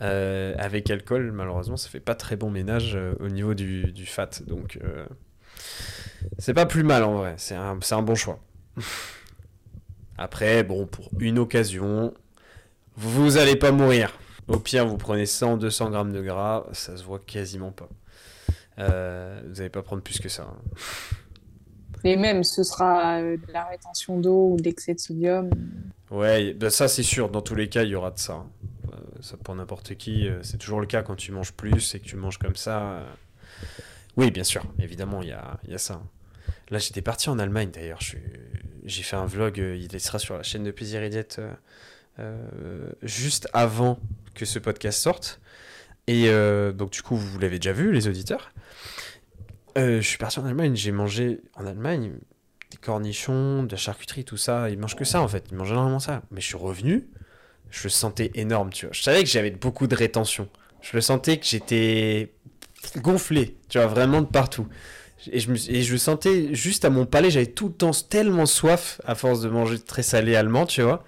Euh, 0.00 0.54
avec 0.56 0.88
alcool, 0.88 1.30
malheureusement, 1.30 1.76
ça 1.76 1.90
fait 1.90 2.00
pas 2.00 2.14
très 2.14 2.36
bon 2.36 2.50
ménage 2.50 2.96
euh, 2.96 3.12
au 3.20 3.28
niveau 3.28 3.52
du, 3.52 3.92
fat. 4.06 4.30
Donc, 4.46 4.78
euh, 4.82 5.04
c'est 6.38 6.54
pas 6.54 6.64
plus 6.64 6.84
mal 6.84 7.04
en 7.04 7.18
vrai. 7.18 7.34
C'est 7.36 7.54
un, 7.54 7.78
un, 7.90 8.02
bon 8.02 8.14
choix. 8.14 8.40
Après, 10.16 10.64
bon, 10.64 10.86
pour 10.86 11.10
une 11.20 11.38
occasion, 11.38 12.14
vous 12.96 13.36
allez 13.36 13.56
pas 13.56 13.72
mourir. 13.72 14.18
Au 14.48 14.58
pire, 14.58 14.86
vous 14.86 14.96
prenez 14.96 15.24
100-200 15.24 15.90
grammes 15.90 16.12
de 16.12 16.22
gras, 16.22 16.64
ça 16.72 16.96
se 16.96 17.04
voit 17.04 17.18
quasiment 17.18 17.72
pas. 17.72 17.88
vous 18.78 19.54
n'allez 19.54 19.70
pas 19.70 19.82
prendre 19.82 20.02
plus 20.02 20.18
que 20.18 20.28
ça. 20.28 20.44
Hein. 20.50 21.16
Et 22.04 22.16
même, 22.16 22.44
ce 22.44 22.62
sera 22.62 23.20
de 23.20 23.52
la 23.52 23.64
rétention 23.64 24.20
d'eau 24.20 24.52
ou 24.52 24.56
de 24.56 24.62
l'excès 24.62 24.94
de 24.94 25.00
sodium. 25.00 25.50
Ouais, 26.10 26.54
bah 26.54 26.70
ça 26.70 26.88
c'est 26.88 27.02
sûr, 27.02 27.28
dans 27.28 27.42
tous 27.42 27.54
les 27.54 27.68
cas, 27.68 27.82
il 27.82 27.90
y 27.90 27.94
aura 27.94 28.10
de 28.10 28.18
ça. 28.18 28.34
Hein 28.34 28.46
ça 29.20 29.36
pour 29.36 29.54
n'importe 29.54 29.94
qui, 29.94 30.28
euh, 30.28 30.42
c'est 30.42 30.58
toujours 30.58 30.80
le 30.80 30.86
cas 30.86 31.02
quand 31.02 31.16
tu 31.16 31.32
manges 31.32 31.52
plus 31.52 31.94
et 31.94 32.00
que 32.00 32.04
tu 32.04 32.16
manges 32.16 32.38
comme 32.38 32.56
ça. 32.56 32.82
Euh. 32.82 33.06
Oui, 34.16 34.30
bien 34.30 34.44
sûr, 34.44 34.64
évidemment, 34.78 35.22
il 35.22 35.28
y 35.28 35.32
a, 35.32 35.58
y 35.66 35.74
a, 35.74 35.78
ça. 35.78 36.02
Là, 36.70 36.78
j'étais 36.78 37.02
parti 37.02 37.28
en 37.30 37.38
Allemagne 37.38 37.70
d'ailleurs. 37.70 38.00
J'ai 38.84 39.02
fait 39.02 39.16
un 39.16 39.26
vlog, 39.26 39.60
euh, 39.60 39.76
il 39.76 40.00
sera 40.00 40.18
sur 40.18 40.36
la 40.36 40.42
chaîne 40.42 40.64
de 40.64 40.70
Plaisir 40.70 41.02
et 41.02 41.10
Diète 41.10 41.40
juste 43.02 43.48
avant 43.52 44.00
que 44.38 44.46
ce 44.46 44.58
podcast 44.58 45.00
sorte. 45.00 45.40
Et 46.06 46.30
donc, 46.72 46.90
du 46.90 47.02
coup, 47.02 47.16
vous 47.16 47.38
l'avez 47.38 47.58
déjà 47.58 47.72
vu, 47.72 47.92
les 47.92 48.08
auditeurs. 48.08 48.52
je 49.76 50.00
suis 50.00 50.16
parti 50.16 50.38
en 50.38 50.46
Allemagne, 50.46 50.74
j'ai 50.74 50.92
mangé 50.92 51.40
en 51.54 51.66
Allemagne 51.66 52.12
des 52.70 52.76
cornichons, 52.76 53.62
de 53.62 53.70
la 53.70 53.76
charcuterie, 53.76 54.24
tout 54.24 54.36
ça. 54.36 54.70
Ils 54.70 54.78
mangent 54.78 54.96
que 54.96 55.04
ça 55.04 55.20
en 55.20 55.28
fait, 55.28 55.46
ils 55.50 55.56
mangent 55.56 55.72
énormément 55.72 55.98
ça. 55.98 56.22
Mais 56.30 56.40
je 56.40 56.46
suis 56.46 56.56
revenu, 56.56 57.08
je 57.70 57.84
le 57.84 57.90
sentais 57.90 58.30
énorme, 58.34 58.70
tu 58.72 58.86
vois. 58.86 58.92
Je 58.92 59.02
savais 59.02 59.22
que 59.22 59.28
j'avais 59.28 59.50
beaucoup 59.50 59.86
de 59.86 59.94
rétention. 59.94 60.48
Je 60.80 60.90
le 60.94 61.00
sentais 61.00 61.38
que 61.38 61.46
j'étais 61.46 62.32
gonflé, 62.96 63.56
tu 63.68 63.78
vois, 63.78 63.86
vraiment 63.86 64.20
de 64.20 64.26
partout. 64.26 64.68
Et 65.32 65.40
je, 65.40 65.50
me, 65.50 65.56
et 65.70 65.82
je 65.82 65.96
sentais 65.96 66.54
juste 66.54 66.84
à 66.84 66.90
mon 66.90 67.04
palais, 67.04 67.30
j'avais 67.30 67.46
tout 67.46 67.68
le 67.68 67.74
temps 67.74 67.90
tellement 67.90 68.46
soif 68.46 69.00
à 69.04 69.14
force 69.14 69.40
de 69.40 69.48
manger 69.48 69.78
très 69.80 70.02
salé 70.02 70.36
allemand, 70.36 70.64
tu 70.64 70.82
vois. 70.82 71.04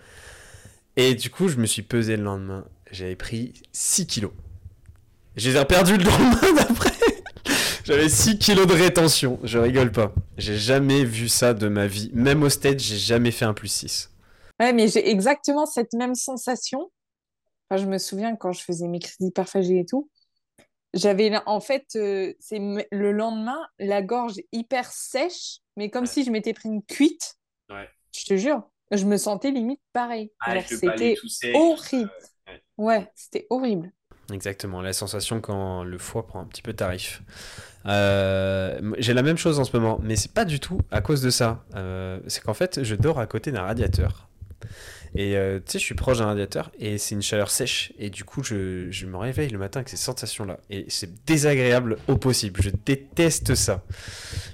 Et 0.96 1.14
du 1.14 1.30
coup, 1.30 1.48
je 1.48 1.56
me 1.56 1.66
suis 1.66 1.82
pesé 1.82 2.16
le 2.16 2.24
lendemain. 2.24 2.64
J'avais 2.90 3.16
pris 3.16 3.52
6 3.72 4.06
kilos. 4.06 4.32
J'ai 5.36 5.52
perdu 5.64 5.96
le 5.96 6.04
lendemain 6.04 6.52
d'après. 6.54 6.90
J'avais 7.84 8.08
6 8.08 8.38
kilos 8.38 8.66
de 8.66 8.74
rétention. 8.74 9.38
Je 9.42 9.58
rigole 9.58 9.92
pas. 9.92 10.12
J'ai 10.38 10.56
jamais 10.56 11.04
vu 11.04 11.28
ça 11.28 11.54
de 11.54 11.68
ma 11.68 11.86
vie. 11.86 12.10
Même 12.12 12.42
au 12.42 12.48
stage, 12.48 12.80
j'ai 12.80 12.98
jamais 12.98 13.30
fait 13.30 13.44
un 13.44 13.54
plus 13.54 13.68
6. 13.68 14.10
Ouais, 14.60 14.72
mais 14.72 14.88
j'ai 14.88 15.08
exactement 15.08 15.66
cette 15.66 15.92
même 15.92 16.14
sensation. 16.14 16.90
je 17.74 17.86
me 17.86 17.98
souviens 17.98 18.36
quand 18.36 18.52
je 18.52 18.62
faisais 18.62 18.88
mes 18.88 18.98
crédits 18.98 19.28
hyperphagie 19.28 19.78
et 19.78 19.86
tout, 19.86 20.10
j'avais 20.92 21.32
en 21.46 21.60
fait, 21.60 21.86
euh, 21.96 22.34
c'est 22.40 22.58
le 22.90 23.12
lendemain, 23.12 23.60
la 23.78 24.02
gorge 24.02 24.34
hyper 24.52 24.90
sèche, 24.92 25.58
mais 25.76 25.88
comme 25.88 26.06
si 26.06 26.24
je 26.24 26.30
m'étais 26.30 26.52
pris 26.52 26.68
une 26.68 26.82
cuite. 26.82 27.36
Ouais. 27.70 27.88
Je 28.14 28.24
te 28.24 28.36
jure, 28.36 28.68
je 28.90 29.04
me 29.04 29.16
sentais 29.16 29.52
limite 29.52 29.80
pareil. 29.92 30.32
Ah, 30.40 30.60
c'était 30.62 31.16
horrible. 31.54 32.10
Ouais, 32.78 33.10
c'était 33.14 33.46
horrible. 33.50 33.92
Exactement, 34.32 34.80
la 34.80 34.92
sensation 34.92 35.40
quand 35.40 35.84
le 35.84 35.98
foie 35.98 36.26
prend 36.26 36.40
un 36.40 36.44
petit 36.44 36.62
peu 36.62 36.72
tarif. 36.72 37.22
Euh, 37.86 38.78
j'ai 38.98 39.14
la 39.14 39.22
même 39.22 39.38
chose 39.38 39.58
en 39.58 39.64
ce 39.64 39.76
moment, 39.76 40.00
mais 40.02 40.16
c'est 40.16 40.32
pas 40.32 40.44
du 40.44 40.60
tout 40.60 40.80
à 40.90 41.00
cause 41.00 41.22
de 41.22 41.30
ça. 41.30 41.64
Euh, 41.74 42.20
c'est 42.26 42.42
qu'en 42.42 42.54
fait, 42.54 42.82
je 42.82 42.94
dors 42.94 43.18
à 43.18 43.26
côté 43.26 43.52
d'un 43.52 43.62
radiateur. 43.62 44.28
Et 45.16 45.36
euh, 45.36 45.58
tu 45.58 45.72
sais, 45.72 45.78
je 45.80 45.84
suis 45.84 45.96
proche 45.96 46.18
d'un 46.18 46.26
radiateur 46.26 46.70
et 46.78 46.96
c'est 46.96 47.16
une 47.16 47.22
chaleur 47.22 47.50
sèche. 47.50 47.92
Et 47.98 48.10
du 48.10 48.22
coup, 48.22 48.44
je, 48.44 48.88
je, 48.90 49.06
me 49.06 49.16
réveille 49.16 49.48
le 49.48 49.58
matin 49.58 49.80
avec 49.80 49.88
ces 49.88 49.96
sensations-là. 49.96 50.58
Et 50.68 50.84
c'est 50.88 51.24
désagréable 51.24 51.96
au 52.06 52.16
possible. 52.16 52.62
Je 52.62 52.70
déteste 52.70 53.56
ça. 53.56 53.82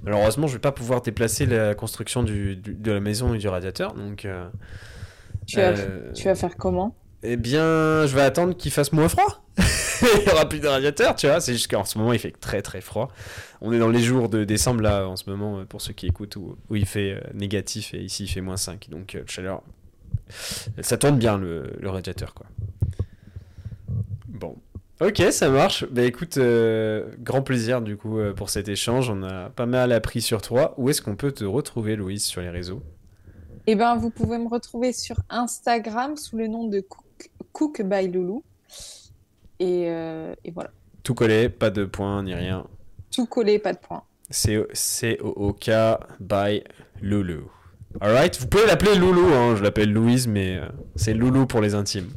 Malheureusement, 0.03 0.47
je 0.47 0.55
vais 0.55 0.61
pas 0.61 0.73
pouvoir 0.73 1.03
déplacer 1.03 1.45
la 1.45 1.75
construction 1.75 2.23
du, 2.23 2.57
de 2.57 2.93
la 2.93 3.01
maison 3.01 3.35
et 3.35 3.39
du 3.39 3.49
radiateur. 3.49 3.93
Donc. 3.93 4.27
Tu, 5.47 5.57
vas, 5.59 5.75
tu 6.15 6.25
vas 6.25 6.35
faire 6.35 6.57
comment? 6.57 6.97
Eh 7.27 7.37
bien, 7.37 8.07
je 8.07 8.15
vais 8.15 8.23
attendre 8.23 8.57
qu'il 8.57 8.71
fasse 8.71 8.93
moins 8.93 9.09
froid. 9.09 9.45
il 9.59 10.25
n'y 10.25 10.33
aura 10.33 10.49
plus 10.49 10.61
de 10.61 10.69
radiateur, 10.69 11.17
tu 11.17 11.27
vois. 11.27 11.41
C'est 11.41 11.53
juste 11.53 11.71
qu'en 11.71 11.85
ce 11.85 11.99
moment, 11.99 12.13
il 12.13 12.19
fait 12.19 12.31
très 12.31 12.63
très 12.63 12.81
froid. 12.81 13.09
On 13.61 13.73
est 13.73 13.79
dans 13.79 13.89
les 13.89 14.03
jours 14.03 14.29
de 14.29 14.45
décembre, 14.45 14.83
là, 14.83 15.09
en 15.09 15.17
ce 15.17 15.29
moment, 15.29 15.65
pour 15.65 15.81
ceux 15.81 15.93
qui 15.93 16.07
écoutent, 16.07 16.37
où, 16.37 16.57
il 16.71 16.87
fait 16.87 17.21
négatif 17.35 17.95
et 17.95 17.99
ici, 17.99 18.25
il 18.25 18.29
fait 18.29 18.41
moins 18.41 18.57
5. 18.57 18.89
Donc, 18.91 19.19
chaleur 19.27 19.63
ça 20.81 20.97
tourne 20.97 21.19
bien 21.19 21.39
le, 21.39 21.71
radiateur, 21.85 22.35
quoi. 22.35 22.47
Bon. 24.29 24.57
Ok, 25.01 25.23
ça 25.31 25.51
marche. 25.51 25.85
Bah 25.91 26.03
écoute, 26.03 26.39
euh, 26.39 27.11
grand 27.19 27.43
plaisir 27.43 27.83
du 27.83 27.99
coup 27.99 28.19
euh, 28.19 28.33
pour 28.33 28.49
cet 28.49 28.69
échange. 28.69 29.11
On 29.11 29.23
a 29.23 29.51
pas 29.51 29.67
mal 29.67 29.93
appris 29.93 30.23
sur 30.23 30.41
toi. 30.41 30.75
Où 30.79 30.89
est-ce 30.89 31.03
qu'on 31.03 31.17
peut 31.17 31.33
te 31.33 31.45
retrouver, 31.45 31.97
Louise, 31.97 32.25
sur 32.25 32.41
les 32.41 32.49
réseaux? 32.49 32.83
Eh 33.69 33.75
ben, 33.75 33.97
vous 33.97 34.11
pouvez 34.11 34.39
me 34.39 34.49
retrouver 34.49 34.93
sur 34.93 35.17
Instagram 35.29 36.17
sous 36.17 36.37
le 36.37 36.47
nom 36.47 36.69
de 36.69 36.85
Cook, 37.53 37.83
by 37.83 38.07
Loulou. 38.07 38.45
Et, 39.59 39.87
euh, 39.89 40.35
et, 40.45 40.53
voilà. 40.53 40.71
Tout 41.03 41.15
collé, 41.15 41.49
pas 41.49 41.71
de 41.71 41.85
points 41.85 42.23
ni 42.23 42.35
rien. 42.35 42.67
Tout 43.11 43.27
collé, 43.27 43.59
pas 43.59 43.73
de 43.73 43.79
points. 43.79 44.05
C-O-O-K 44.31 45.71
by 46.21 46.63
Loulou. 47.03 47.51
Alright, 48.01 48.39
vous 48.39 48.47
pouvez 48.47 48.67
l'appeler 48.67 48.95
Loulou, 48.95 49.33
hein. 49.33 49.57
je 49.57 49.63
l'appelle 49.63 49.93
Louise, 49.93 50.29
mais 50.29 50.59
euh, 50.59 50.69
c'est 50.95 51.15
Loulou 51.15 51.47
pour 51.47 51.61
les 51.61 51.75
intimes. 51.75 52.11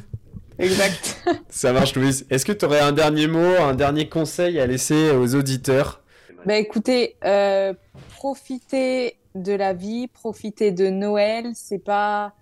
exact. 0.58 1.22
Ça 1.48 1.72
marche, 1.72 1.94
Louise. 1.94 2.26
Est-ce 2.30 2.44
que 2.44 2.52
tu 2.52 2.64
aurais 2.64 2.80
un 2.80 2.92
dernier 2.92 3.28
mot, 3.28 3.56
un 3.60 3.74
dernier 3.74 4.08
conseil 4.08 4.58
à 4.58 4.66
laisser 4.66 5.10
aux 5.10 5.34
auditeurs? 5.36 6.02
Bah 6.46 6.56
écoutez, 6.56 7.16
euh, 7.24 7.74
profitez 8.16 9.17
de 9.42 9.52
la 9.52 9.72
vie, 9.72 10.08
profitez 10.08 10.72
de 10.72 10.88
Noël. 10.88 11.52
C'est 11.54 11.78
pas, 11.78 12.34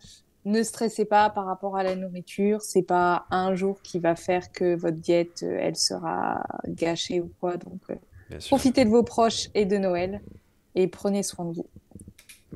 ne 0.45 0.63
stressez 0.63 1.05
pas 1.05 1.31
par 1.31 1.47
rapport 1.47 1.77
à 1.77 1.83
la 1.83 1.97
nourriture. 1.97 2.63
C'est 2.63 2.83
pas 2.83 3.27
un 3.31 3.55
jour 3.55 3.81
qui 3.83 3.99
va 3.99 4.17
faire 4.17 4.53
que 4.53 4.75
votre 4.75 4.99
diète, 4.99 5.43
euh, 5.43 5.59
elle 5.61 5.77
sera 5.77 6.43
gâchée 6.67 7.21
ou 7.21 7.31
quoi. 7.41 7.57
Donc, 7.57 7.81
euh, 7.91 8.39
profitez 8.49 8.85
de 8.85 8.91
vos 8.91 9.03
proches 9.03 9.49
et 9.55 9.65
de 9.67 9.77
Noël 9.77 10.21
et 10.75 10.89
prenez 10.89 11.23
soin 11.23 11.47
de 11.47 11.55
vous. 11.55 11.67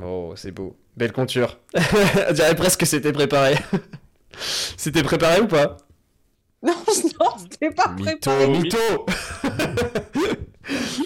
Oh, 0.03 0.33
c'est 0.37 0.53
beau. 0.53 0.77
Belle 0.97 1.13
conture. 1.13 1.59
On 2.29 2.33
dirait 2.33 2.55
presque 2.55 2.81
que 2.81 2.87
c'était 2.87 3.13
préparé. 3.13 3.55
c'était 4.77 5.03
préparé 5.03 5.41
ou 5.41 5.47
pas? 5.47 5.77
Non, 6.63 6.73
non, 7.21 7.31
c'était 7.39 7.71
pas 7.71 7.89
préparé. 7.89 8.49
Mytho, 8.49 9.07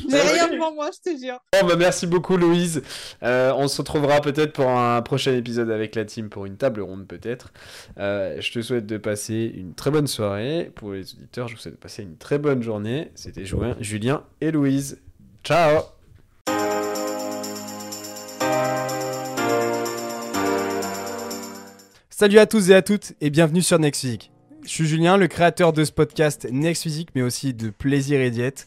J'ai 0.09 0.21
rien 0.21 0.49
devant 0.49 0.73
moi, 0.73 0.91
je 0.93 1.11
te 1.11 1.17
jure. 1.19 1.39
Bon, 1.61 1.67
bah, 1.67 1.77
merci 1.77 2.07
beaucoup, 2.07 2.37
Louise. 2.37 2.83
Euh, 3.23 3.53
on 3.57 3.69
se 3.69 3.79
retrouvera 3.79 4.21
peut-être 4.21 4.53
pour 4.53 4.69
un 4.69 5.03
prochain 5.03 5.35
épisode 5.35 5.71
avec 5.71 5.95
la 5.95 6.05
team 6.05 6.29
pour 6.29 6.47
une 6.47 6.57
table 6.57 6.81
ronde, 6.81 7.07
peut-être. 7.07 7.53
Euh, 7.99 8.41
je 8.41 8.53
te 8.53 8.61
souhaite 8.61 8.87
de 8.87 8.97
passer 8.97 9.53
une 9.55 9.75
très 9.75 9.91
bonne 9.91 10.07
soirée. 10.07 10.71
Pour 10.75 10.93
les 10.93 11.15
auditeurs, 11.15 11.49
je 11.49 11.55
vous 11.55 11.61
souhaite 11.61 11.75
de 11.75 11.81
passer 11.81 12.03
une 12.03 12.17
très 12.17 12.39
bonne 12.39 12.63
journée. 12.63 13.11
C'était 13.15 13.45
Julien 13.81 14.25
et 14.41 14.51
Louise. 14.51 15.01
Ciao 15.43 15.83
Salut 22.17 22.39
à 22.39 22.47
tous 22.47 22.71
et 22.71 22.75
à 22.75 22.81
toutes 22.81 23.13
et 23.21 23.29
bienvenue 23.29 23.61
sur 23.61 23.79
Next 23.79 24.01
Physique. 24.01 24.31
Je 24.63 24.69
suis 24.71 24.87
Julien, 24.87 25.19
le 25.19 25.27
créateur 25.27 25.75
de 25.75 25.85
ce 25.85 25.93
podcast 25.93 26.49
Next 26.51 26.85
Physique, 26.85 27.09
mais 27.15 27.21
aussi 27.21 27.53
de 27.53 27.69
Plaisir 27.69 28.21
et 28.21 28.31
Diète, 28.31 28.67